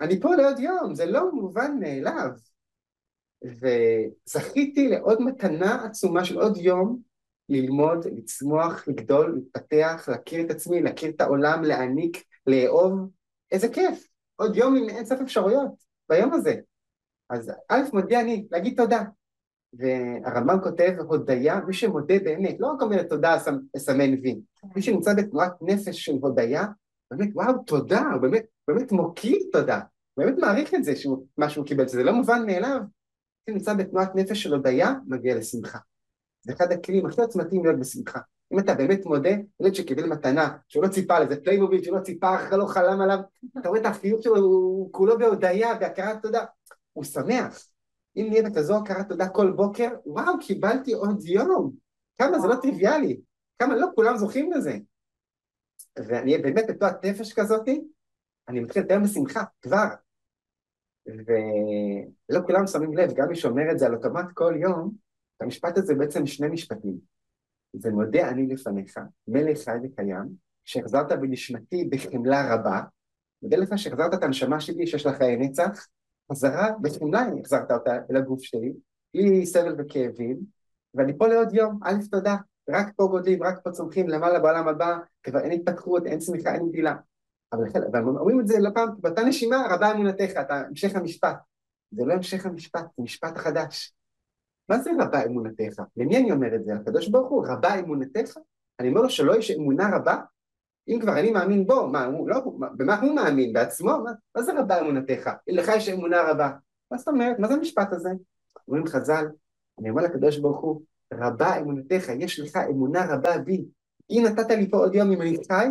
[0.00, 2.30] אני פה לעוד יום, זה לא מובן מאליו.
[3.44, 7.02] וזכיתי לעוד מתנה עצומה של עוד יום
[7.48, 13.10] ללמוד, לצמוח, לגדול, להתפתח, להכיר את עצמי, להכיר את העולם, להעניק לאהוב,
[13.52, 15.72] איזה כיף, עוד יום עם אין סוף אפשרויות,
[16.08, 16.54] ביום הזה.
[17.30, 19.02] אז א' מודה אני, להגיד תודה.
[19.72, 23.36] והרמב"ם כותב, הודיה, מי שמודה באמת, לא רק אומר תודה,
[23.76, 24.40] אסמן וי,
[24.76, 26.64] מי שנמצא בתנועת נפש של הודיה,
[27.10, 29.80] באמת, וואו, תודה, הוא באמת, באמת מוקיר תודה,
[30.16, 32.80] באמת מעריך את זה, שהוא, מה שהוא קיבל, זה לא מובן מאליו.
[33.48, 35.78] מי שנמצא בתנועת נפש של הודיה, מגיע לשמחה.
[36.42, 38.20] זה אחד הכלים הכי עוצמתיים להיות בשמחה.
[38.52, 39.30] אם אתה באמת מודה,
[39.60, 43.18] ילד שקיבל מתנה, שהוא לא ציפה לזה, פליימוביל שהוא לא ציפה, אחרי לא חלם עליו,
[43.58, 46.44] אתה רואה את החיוך שלו, הוא כולו בהודיה, בהכרת תודה,
[46.92, 47.66] הוא שמח.
[48.16, 51.72] אם נהיה בכזו הכרת תודה כל בוקר, וואו, קיבלתי עוד יום.
[52.18, 53.20] כמה זה לא טריוויאלי,
[53.58, 54.78] כמה לא כולם זוכים לזה.
[55.98, 57.80] ואני באמת בתנועת נפש כזאתי,
[58.48, 59.86] אני מתחיל לתאר בשמחה, כבר.
[61.06, 64.94] ולא כולם שמים לב, גם מי שאומר את זה על אוטומט כל יום,
[65.40, 66.98] המשפט הזה בעצם שני משפטים.
[67.72, 70.28] זה מודה אני לפניך, מלך חי וקיים,
[70.64, 72.80] שהחזרת בנשמתי בחמלה רבה,
[73.42, 75.86] מודה לך שהחזרת את הנשמה שלי שיש לך חיי נצח,
[76.30, 78.72] חזרה בחמלה החזרת אותה אל הגוף שלי,
[79.14, 80.40] בלי סבל וכאבים,
[80.94, 82.36] ואני פה לעוד יום, א' תודה,
[82.70, 86.68] רק פה גודלים, רק פה צומחים, למעלה בעולם הבא, כבר אין התפתחות, אין צמיחה, אין
[86.68, 86.96] גדילה.
[87.52, 87.68] אבל
[88.02, 91.36] אומרים את זה לא פעם, באותה נשימה רבה אמונתך, אתה המשך המשפט.
[91.90, 93.94] זה לא המשך המשפט, זה משפט חדש.
[94.68, 95.82] מה זה רבה אמונתך?
[95.96, 96.72] למי אני אומר את זה?
[96.74, 98.36] לקדוש ברוך הוא, רבה אמונתך?
[98.80, 100.16] אני אומר לו שלא יש אמונה רבה?
[100.90, 102.40] אם כבר אני מאמין בו, מה, הוא, לא,
[102.76, 103.52] במה הוא מאמין?
[103.52, 103.88] בעצמו?
[104.04, 105.30] מה, מה זה רבה אמונתך?
[105.48, 106.50] לך יש אמונה רבה.
[106.90, 107.38] מה זאת אומרת?
[107.38, 108.10] מה זה המשפט הזה?
[108.68, 109.26] אומרים חז"ל,
[109.80, 110.82] אני אומר לקדוש ברוך הוא,
[111.14, 113.64] רבה אמונתך, יש לך אמונה רבה בי.
[114.10, 115.66] אם נתת לי פה עוד יום אם אני חי,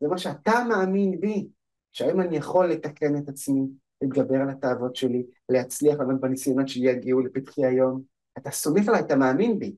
[0.00, 1.48] זה מה שאתה מאמין בי.
[1.92, 3.62] שהיום אני יכול לתקן את עצמי,
[4.02, 8.02] להתגבר על התאוות שלי, להצליח לעמוד בניסיונות שיגיעו לפתחי היום.
[8.38, 9.74] אתה סומך עליי, אתה מאמין בי.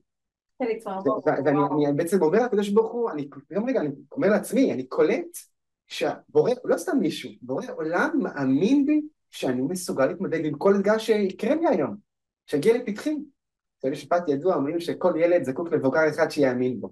[1.45, 5.37] ואני בעצם אומר לקדוש ברוך הוא, אני גם רגע, אני אומר לעצמי, אני קולט
[5.87, 9.01] שהבורא, לא סתם מישהו, בורא עולם מאמין בי
[9.31, 11.95] שאני מסוגל להתמודד עם כל אתגר שיקרה לי היום,
[12.45, 13.15] שיגיע לפתחי.
[13.83, 16.89] זה משפט ידוע, אומרים שכל ילד זקוק למבוגר אחד שיאמין בו.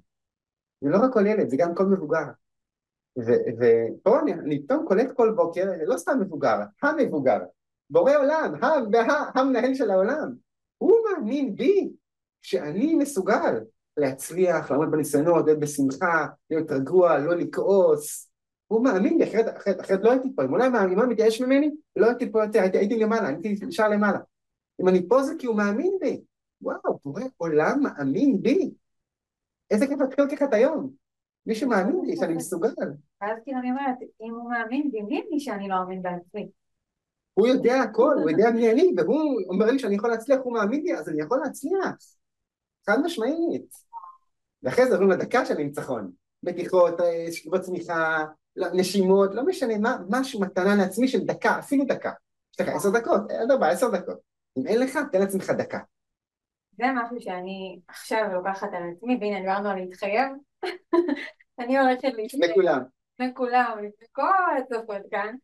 [0.82, 2.24] זה לא רק כל ילד, זה גם כל מבוגר.
[3.60, 7.40] ופה אני, אני פתאום קולט כל בוקר, לא סתם מבוגר, המבוגר,
[7.90, 8.54] בורא עולם,
[9.36, 10.34] המנהל של העולם,
[10.78, 11.90] הוא מאמין בי
[12.44, 13.60] שאני מסוגל
[13.98, 18.30] להצליח, לעמוד בניסיונות, להיות בשמחה, להיות רגוע, לא לכעוס.
[18.68, 20.44] הוא מאמין לי, אחרת, אחרת, אחרת לא הייתי פה.
[20.46, 24.20] אם אולי האימא מתייאש ממני, לא הייתי פה יותר, הייתי, הייתי למעלה, הייתי נשאר למעלה.
[24.82, 26.22] אם אני פה זה כי הוא מאמין בי.
[26.62, 28.72] וואו, בורא עולם מאמין בי.
[29.72, 30.90] איזה כיף להתחיל ככה את היום.
[31.46, 32.70] מישהו מאמין בי שאני מסוגל.
[33.22, 36.50] ואז כאילו אני אומרת, אם הוא מאמין בי, מי אני שאני לא מאמין בעצמי?
[37.34, 40.84] הוא יודע הכל, הוא יודע מי אני, והוא אומר לי שאני יכול להצליח, הוא מאמין
[40.84, 41.96] לי, אז אני יכול להצליח.
[42.86, 43.76] חד משמעית.
[44.64, 46.12] ואחרי זה עוברים לדקה של הניצחון.
[46.44, 48.24] בטיחות, אה, צמיחה,
[48.56, 52.12] לא, נשימות, לא משנה מה, משהו מתנה לעצמי של דקה, אפילו דקה.
[52.54, 54.18] יש לך עשר דקות, אדרבה, עשר דקות.
[54.58, 55.80] אם אין לך, תן לעצמך דקה.
[56.78, 60.32] זה משהו שאני עכשיו לוקחת על עצמי, והנה דיברנו על להתחייב.
[61.60, 62.44] אני הולכת להתחייב.
[62.44, 62.82] לכולם.
[63.20, 65.36] לכולם, לכל הצופות כאן.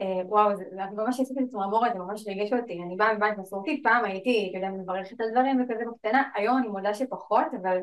[0.00, 0.64] אה, וואו, זה
[0.96, 2.82] ממש עשיתי את צמרמורת, זה ממש ריגש אותי.
[2.82, 6.68] אני באה מבית מסורתי, פעם הייתי, אתה יודע, מברכת על דברים וכזה בקטנה, היום אני
[6.68, 7.78] מודה שפחות, אבל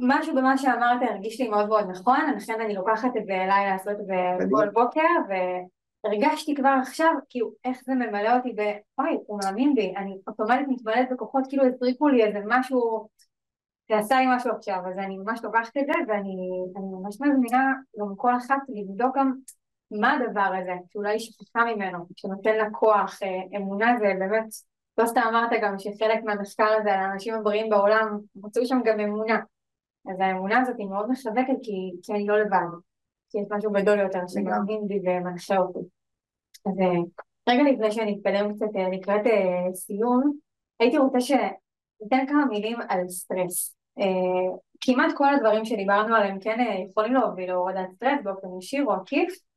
[0.00, 4.00] משהו במה שאמרת הרגיש לי מאוד מאוד נכון, לכן אני לוקחת את זה אליי לעשות
[4.00, 5.00] את זה כל בוקר,
[6.04, 8.60] והרגשתי כבר עכשיו, כאילו, איך זה ממלא אותי ב...
[8.98, 13.08] אוי, הוא מאמין בי, אני אוטומטית מתמלאת בכוחות, כאילו הזריקו לי איזה משהו,
[13.88, 16.36] זה עשה לי משהו עכשיו, אז אני ממש לוקחת את זה, ואני
[16.74, 19.32] ממש מזמינה גם כל אחת לבדוק גם
[19.90, 24.44] מה הדבר הזה, שאולי היא שכחה ממנו, שנותן לה כוח, אה, אמונה זה באמת,
[24.98, 29.40] לא סתם אמרת גם שחלק מהמחקר הזה על האנשים הבריאים בעולם, מצאו שם גם אמונה.
[30.10, 32.66] אז האמונה הזאת היא מאוד מחזקת כי, כי אני לא לבד,
[33.30, 35.78] כי יש משהו גדול יותר שמאמין בי ומנחה אותי.
[36.66, 37.00] אז אה,
[37.48, 39.22] רגע לפני שאני אתקדם קצת אה, לקראת
[39.74, 40.32] סיום,
[40.80, 43.74] הייתי רוצה שניתן כמה מילים על סטרס.
[44.80, 46.58] כמעט כל הדברים שדיברנו עליהם כן
[46.90, 49.47] יכולים להוביל להורדת סטרס באופן ישיר או עקיף,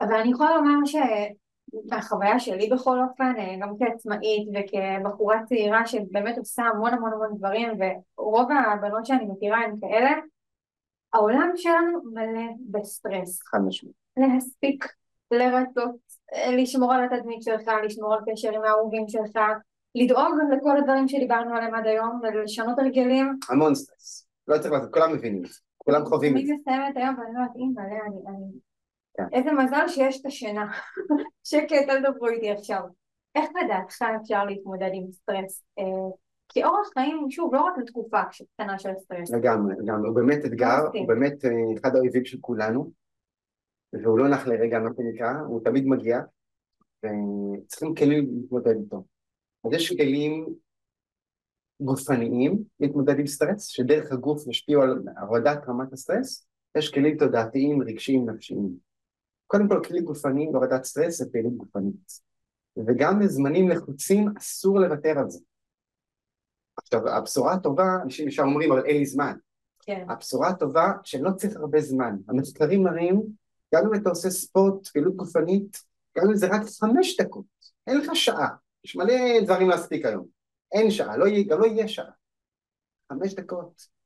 [0.00, 6.62] אבל אני יכולה לומר שמהחוויה שלי בכל אופן, אה, גם כעצמאית וכבחורה צעירה שבאמת עושה
[6.62, 7.68] המון המון המון דברים
[8.18, 10.10] ורוב הבנות שאני מכירה הן כאלה,
[11.12, 13.42] העולם שלנו מלא בסטרס.
[13.42, 13.96] חד משמעית.
[14.16, 14.84] להספיק,
[15.30, 15.96] לרצות,
[16.34, 19.38] אה, לשמור על התדמית שלך, לשמור על קשר עם האהובים שלך,
[19.94, 23.38] לדאוג לכל הדברים שדיברנו עליהם עד היום ולשנות הרגלים.
[23.48, 24.26] המון סטרס.
[24.48, 25.58] לא צריך לעשות, כולם מבינים את זה.
[25.78, 26.52] כולם חווים את זה.
[26.52, 27.80] אני מסיימת היום ואני אומרת, אימא,
[28.28, 28.67] אני.
[29.32, 30.72] איזה מזל שיש את השינה.
[31.50, 32.80] שקט, אל תדברו איתי עכשיו.
[33.34, 35.62] איך לדעתך אפשר להתמודד עם סטרס?
[35.78, 35.84] אה,
[36.48, 38.22] כי אורח חיים, שוב, לא רק לתקופה
[38.54, 39.30] קטנה של סטרס.
[39.30, 40.08] לגמרי, לגמרי.
[40.08, 41.50] הוא באמת אתגר, הוא באמת אה,
[41.80, 42.92] אחד האויבים של כולנו,
[43.92, 46.20] והוא לא נח לרגע, מה שנקרא, הוא תמיד מגיע,
[46.98, 49.04] וצריכים כלים להתמודד איתו.
[49.64, 50.46] אז יש כלים
[51.80, 58.30] גופניים להתמודד עם סטרס, שדרך הגוף ישפיעו על הורדת רמת הסטרס, יש כלים תודעתיים, רגשיים,
[58.30, 58.87] נפשיים.
[59.48, 62.20] קודם כל, כלי גופני להורדת סטרס זה פעילות גופנית.
[62.86, 65.40] וגם בזמנים לחוצים אסור לוותר על זה.
[66.76, 69.36] עכשיו, הבשורה הטובה, אנשים ישר אומרים, אבל אין לי זמן.
[69.80, 70.06] כן.
[70.08, 72.16] הבשורה הטובה, שלא צריך הרבה זמן.
[72.28, 73.22] המחקרים מראים,
[73.74, 75.82] גם אם אתה עושה ספורט, פעילות גופנית,
[76.18, 77.44] גם אם זה רק חמש דקות,
[77.86, 78.48] אין לך שעה.
[78.84, 80.26] יש מלא דברים להספיק היום.
[80.72, 82.10] אין שעה, לא, גם לא יהיה שעה.
[83.12, 83.98] חמש דקות.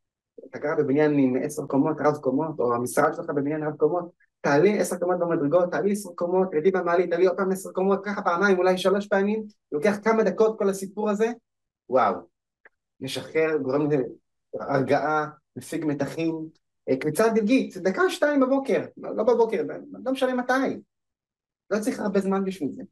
[0.44, 4.12] אתה גר בבניין עם עשר קומות, רב קומות, או המשרד שלך בבניין רב קומות,
[4.42, 8.22] תעלי עשר קומות במדרגות, תעלי עשר קומות, תרדי במעלית, תעלי עוד פעם עשר קומות, ככה
[8.22, 11.32] פעמיים, אולי שלוש פעמים, לוקח כמה דקות כל הסיפור הזה,
[11.88, 12.14] וואו,
[13.00, 13.88] משחרר, גורם
[14.54, 16.48] להרגעה, מפיג מתחים,
[16.88, 19.62] אה, קריצה דלגית, דקה שתיים בבוקר, לא בבוקר,
[20.04, 20.80] לא משנה מתי,
[21.70, 22.82] לא צריך הרבה זמן בשביל זה.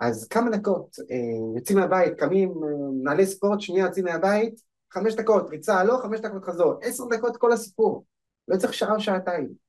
[0.00, 2.68] אז כמה דקות, אה, יוצאים מהבית, קמים, אה,
[3.02, 4.60] נעלי ספורט, שנייה יוצאים מהבית,
[4.92, 8.04] חמש דקות, ריצה, לא, חמש דקות חזור, עשר דקות כל הסיפור,
[8.48, 9.67] לא צריך שעה או שעתיים.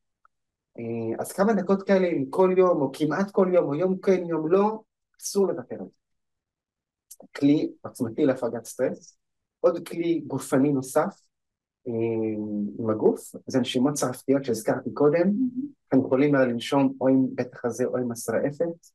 [1.19, 4.51] אז כמה דקות כאלה עם כל יום, או כמעט כל יום, או יום כן, יום
[4.51, 4.80] לא,
[5.22, 5.99] אסור לוותר על זה.
[7.38, 9.18] כלי עוצמתי להפגת סטרס,
[9.60, 11.22] עוד כלי גופני נוסף
[11.88, 11.93] אה,
[12.80, 15.31] עם הגוף, זה נשימות צרפתיות שהזכרתי קודם,
[15.88, 18.88] אתם יכולים לנשום או עם בית החזה או עם השרעפת,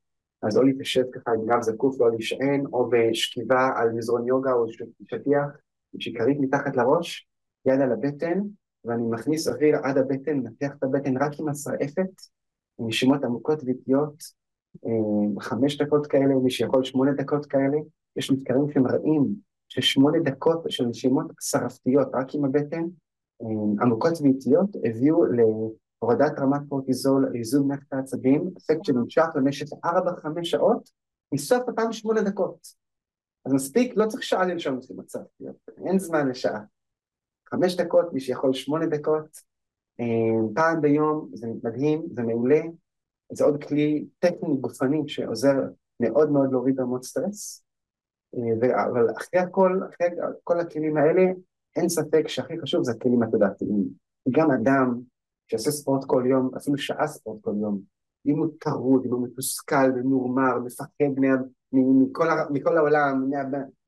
[0.43, 4.67] אז או להתיישב ככה עם גב זקוף, לא להישען, או בשכיבה על מזרון יוגה או
[5.05, 5.47] שטיח,
[5.99, 7.29] שכרית מתחת לראש,
[7.67, 8.41] יד על הבטן,
[8.85, 12.23] ואני מכניס אוויר עד הבטן, מנתח את הבטן רק עם השרעפת,
[12.79, 14.15] עם נשימות עמוקות ואיטיות,
[14.87, 17.79] אה, חמש דקות כאלה, מי שיכול שמונה דקות כאלה,
[18.17, 19.35] יש מחקרים שמראים
[19.69, 22.83] ששמונה דקות של נשימות שרפתיות רק עם הבטן,
[23.43, 30.51] אה, עמוקות ואיטיות, הביאו להורדת רמת קורטיזול, לאיזון מערכת העצבים, אפקט שנמשך למשך ארבע חמש
[30.51, 30.91] שעות,
[31.33, 32.85] מסוף אותם שמונה דקות.
[33.47, 35.57] אז מספיק, לא צריך שעה לנשום נשימות שרפתיות,
[35.87, 36.61] אין זמן לשעה.
[37.55, 39.39] חמש דקות, מי שיכול שמונה דקות,
[40.01, 42.61] אה, פעם ביום, זה מדהים, זה מעולה,
[43.33, 45.57] זה עוד כלי טכני גופני שעוזר
[46.01, 47.65] מאוד מאוד להוריד רמות סטרס,
[48.35, 50.09] אה, אבל אחרי הכל, אחרי
[50.45, 51.23] כל הכלים האלה,
[51.77, 53.89] אין ספק שהכי חשוב זה הכלים התודעתיים.
[54.31, 55.01] גם אדם
[55.47, 57.81] שעושה ספורט כל יום, אפילו שעה ספורט כל יום,
[58.27, 61.37] אם הוא טרוד, אם הוא מתוסכל ומורמר, מפחד מה,
[61.73, 63.31] מכל, מכל העולם,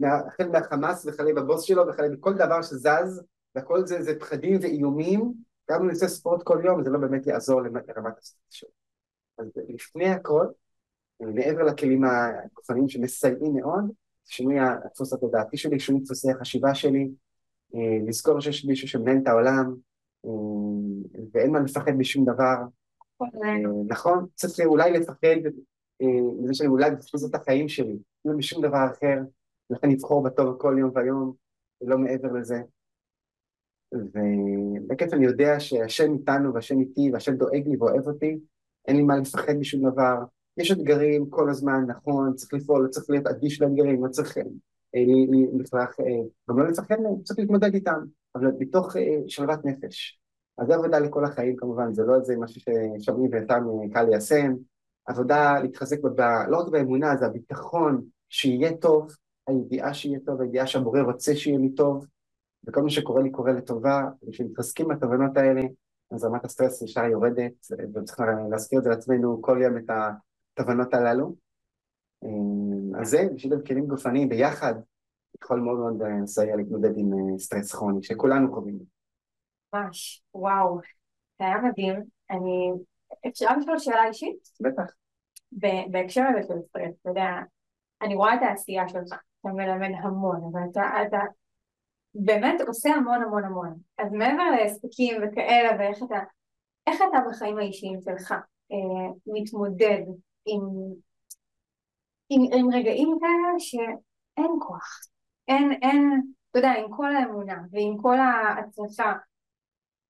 [0.04, 3.22] החל מהחמאס וכלה בבוס שלו וכלה מכל דבר שזז,
[3.56, 5.32] והכל זה, זה פחדים ואיומים,
[5.70, 8.68] גם אם נעשה ספורט כל יום, זה לא באמת יעזור לרמת הסטרס שלו.
[9.38, 10.46] אז לפני הכל,
[11.20, 13.84] מעבר לכלים הגופניים שמסייעים מאוד,
[14.24, 17.10] שינוי הדפוס התודעתי שלי, שינוי דפוסי החשיבה שלי,
[17.74, 19.74] אה, לזכור שיש מישהו שמנהל את העולם,
[20.24, 20.30] אה,
[21.32, 22.56] ואין מה לפחד משום דבר.
[23.22, 23.28] אה,
[23.88, 24.26] נכון?
[24.34, 25.36] צריך אולי לפחד
[26.40, 29.18] מזה שאני אולי בפוס את החיים שלי, לא משום דבר אחר,
[29.70, 31.32] לכן לבחור בטוב כל יום ויום,
[31.80, 32.56] ולא מעבר לזה.
[34.00, 38.38] ובכיף אני יודע שהשם איתנו והשם איתי והשם דואג לי ואוהב אותי,
[38.88, 40.16] אין לי מה לפחד משום דבר,
[40.56, 44.36] יש אתגרים כל הזמן, נכון, צריך לפעול, לא צריך להיות אדיש לאתגרים, לא צריך
[45.60, 48.00] לפרח, אה, אה, גם לא לפחד מהם, צריך להתמודד איתם,
[48.34, 50.20] אבל מתוך אה, שלוות נפש.
[50.58, 54.54] אז זו עבודה לכל החיים כמובן, זה לא איזה משהו ששומעים ואיתם קל ליישם,
[55.06, 59.12] עבודה להתחזק בה, לא רק באמונה, זה הביטחון שיהיה טוב,
[59.46, 62.06] הידיעה שיהיה טוב, הידיעה שהבורא רוצה שיהיה לי טוב,
[62.68, 65.62] וכל מה שקורה לי קורה לטובה, וכשמתחזקים בתובנות האלה,
[66.10, 68.20] אז רמת הסטרס ישר יורדת, וצריך
[68.50, 71.34] להזכיר את זה לעצמנו כל יום את התובנות הללו.
[72.24, 74.74] אה, אז זה, בשביל כלים גופניים ביחד,
[75.42, 78.78] יכול מאוד מאוד לסייע להתמודד עם אה, סטרס כרוני, שכולנו חווים.
[79.74, 80.80] ממש, וואו,
[81.38, 82.02] זה היה מדהים.
[82.30, 82.72] אני...
[83.28, 84.48] אפשר לשאול שאלה אישית?
[84.60, 84.92] בטח.
[85.90, 87.28] בהקשר הזה של סטרס, אתה יודע,
[88.02, 91.18] אני רואה את העשייה שלך, אתה מלמד המון, אבל אתה, אתה
[92.24, 93.74] באמת עושה המון המון המון.
[93.98, 96.18] אז מעבר להספקים וכאלה, ואיך אתה,
[96.86, 98.32] איך אתה בחיים האישיים שלך
[98.72, 100.02] אה, מתמודד
[100.46, 100.60] עם,
[102.28, 105.00] עם, עם רגעים כאלה שאין כוח,
[105.48, 109.12] אין, אין, אתה יודע, עם כל האמונה ועם כל ההצלחה,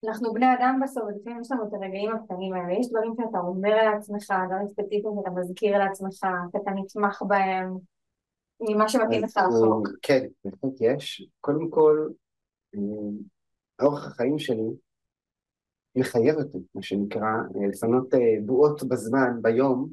[0.08, 3.76] אנחנו בני אדם בסוף, לפעמים יש לנו את הרגעים הקטנים האלה, יש דברים שאתה אומר
[3.76, 7.76] לעצמך, דברים ספציפיים שאתה מזכיר לעצמך, שאתה נתמך בהם,
[8.60, 9.88] ממה שמתאים לך לחוק.
[10.02, 11.28] כן, בהחלט יש.
[11.40, 12.08] קודם כל,
[12.74, 12.80] אה,
[13.82, 14.70] אורח החיים שלי
[15.96, 19.88] מחייב אותי, מה שנקרא, אה, לפנות אה, בועות בזמן, ביום,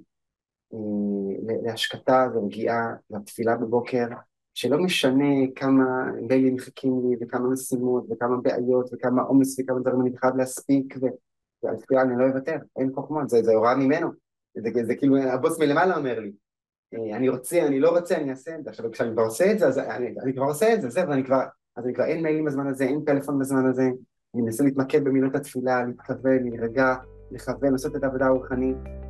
[1.63, 4.07] להשקטה ורגיעה, לתפילה בבוקר,
[4.53, 10.17] שלא משנה כמה לילים מחכים לי וכמה משימות וכמה בעיות וכמה עומס וכמה דברים אני
[10.17, 10.95] חייב להספיק
[11.63, 14.09] ועל תפילה אני לא אוותר, אין חוכמות, זה, זה הוראה ממנו,
[14.55, 16.33] זה, זה, זה כאילו הבוס מלמעלה אומר לי, אה,
[16.93, 18.69] אני רוצה, אני לא רוצה, אני אעשה את זה.
[18.69, 21.23] עכשיו, כשאני כבר עושה את זה, אז אני, אני כבר עושה את זה, זהו, ואני
[21.23, 21.41] כבר,
[21.75, 23.83] אז אני כבר אין מיילים בזמן הזה, אין פלאפון בזמן הזה,
[24.35, 26.95] אני מנסה להתמקד במילות התפילה, להתכוון, להירגע,
[27.31, 29.02] לכוון, לעשות את העבודה הרוחנית.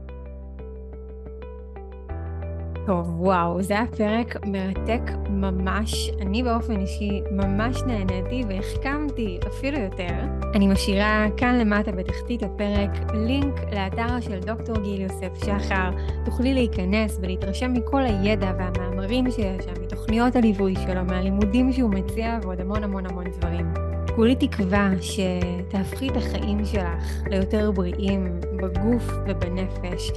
[2.85, 6.09] טוב, וואו, זה היה פרק מרתק ממש.
[6.21, 10.13] אני באופן אישי ממש נהניתי והחכמתי אפילו יותר.
[10.55, 15.89] אני משאירה כאן למטה בתחתית הפרק לינק לאתר של דוקטור גיל יוסף שחר.
[16.25, 22.61] תוכלי להיכנס ולהתרשם מכל הידע והמאמרים שיש שם, מתוכניות הליווי שלו, מהלימודים שהוא מציע ועוד
[22.61, 23.73] המון המון המון דברים.
[24.15, 30.11] כולי תקווה שתהפכי את החיים שלך ליותר בריאים בגוף ובנפש,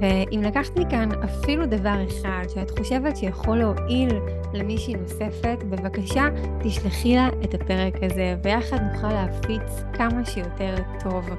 [0.00, 4.18] ואם לקחת מכאן אפילו דבר אחד שאת חושבת שיכול להועיל
[4.54, 6.28] למישהי נוספת, בבקשה
[6.64, 11.30] תשלחי לה את הפרק הזה, ויחד נוכל להפיץ כמה שיותר טוב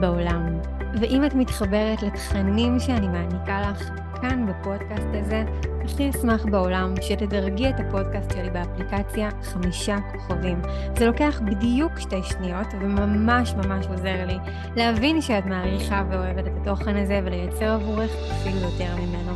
[0.00, 0.58] בעולם.
[1.00, 3.90] ואם את מתחברת לתכנים שאני מעניקה לך
[4.20, 5.44] כאן בפודקאסט הזה,
[5.84, 10.62] הכי אשמח בעולם שתדרגי את הפודקאסט שלי באפליקציה חמישה כוכבים.
[10.96, 14.38] זה לוקח בדיוק שתי שניות וממש ממש עוזר לי
[14.76, 19.32] להבין שאת מעריכה ואוהבת את התוכן הזה ולייצר עבורך אפילו יותר ממנו.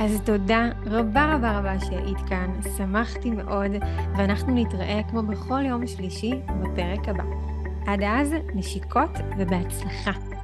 [0.00, 3.70] אז תודה רבה רבה רבה שהיית כאן, שמחתי מאוד,
[4.18, 6.32] ואנחנו נתראה כמו בכל יום שלישי
[6.62, 7.24] בפרק הבא.
[7.86, 10.35] עד אז, נשיקות ובהצלחה.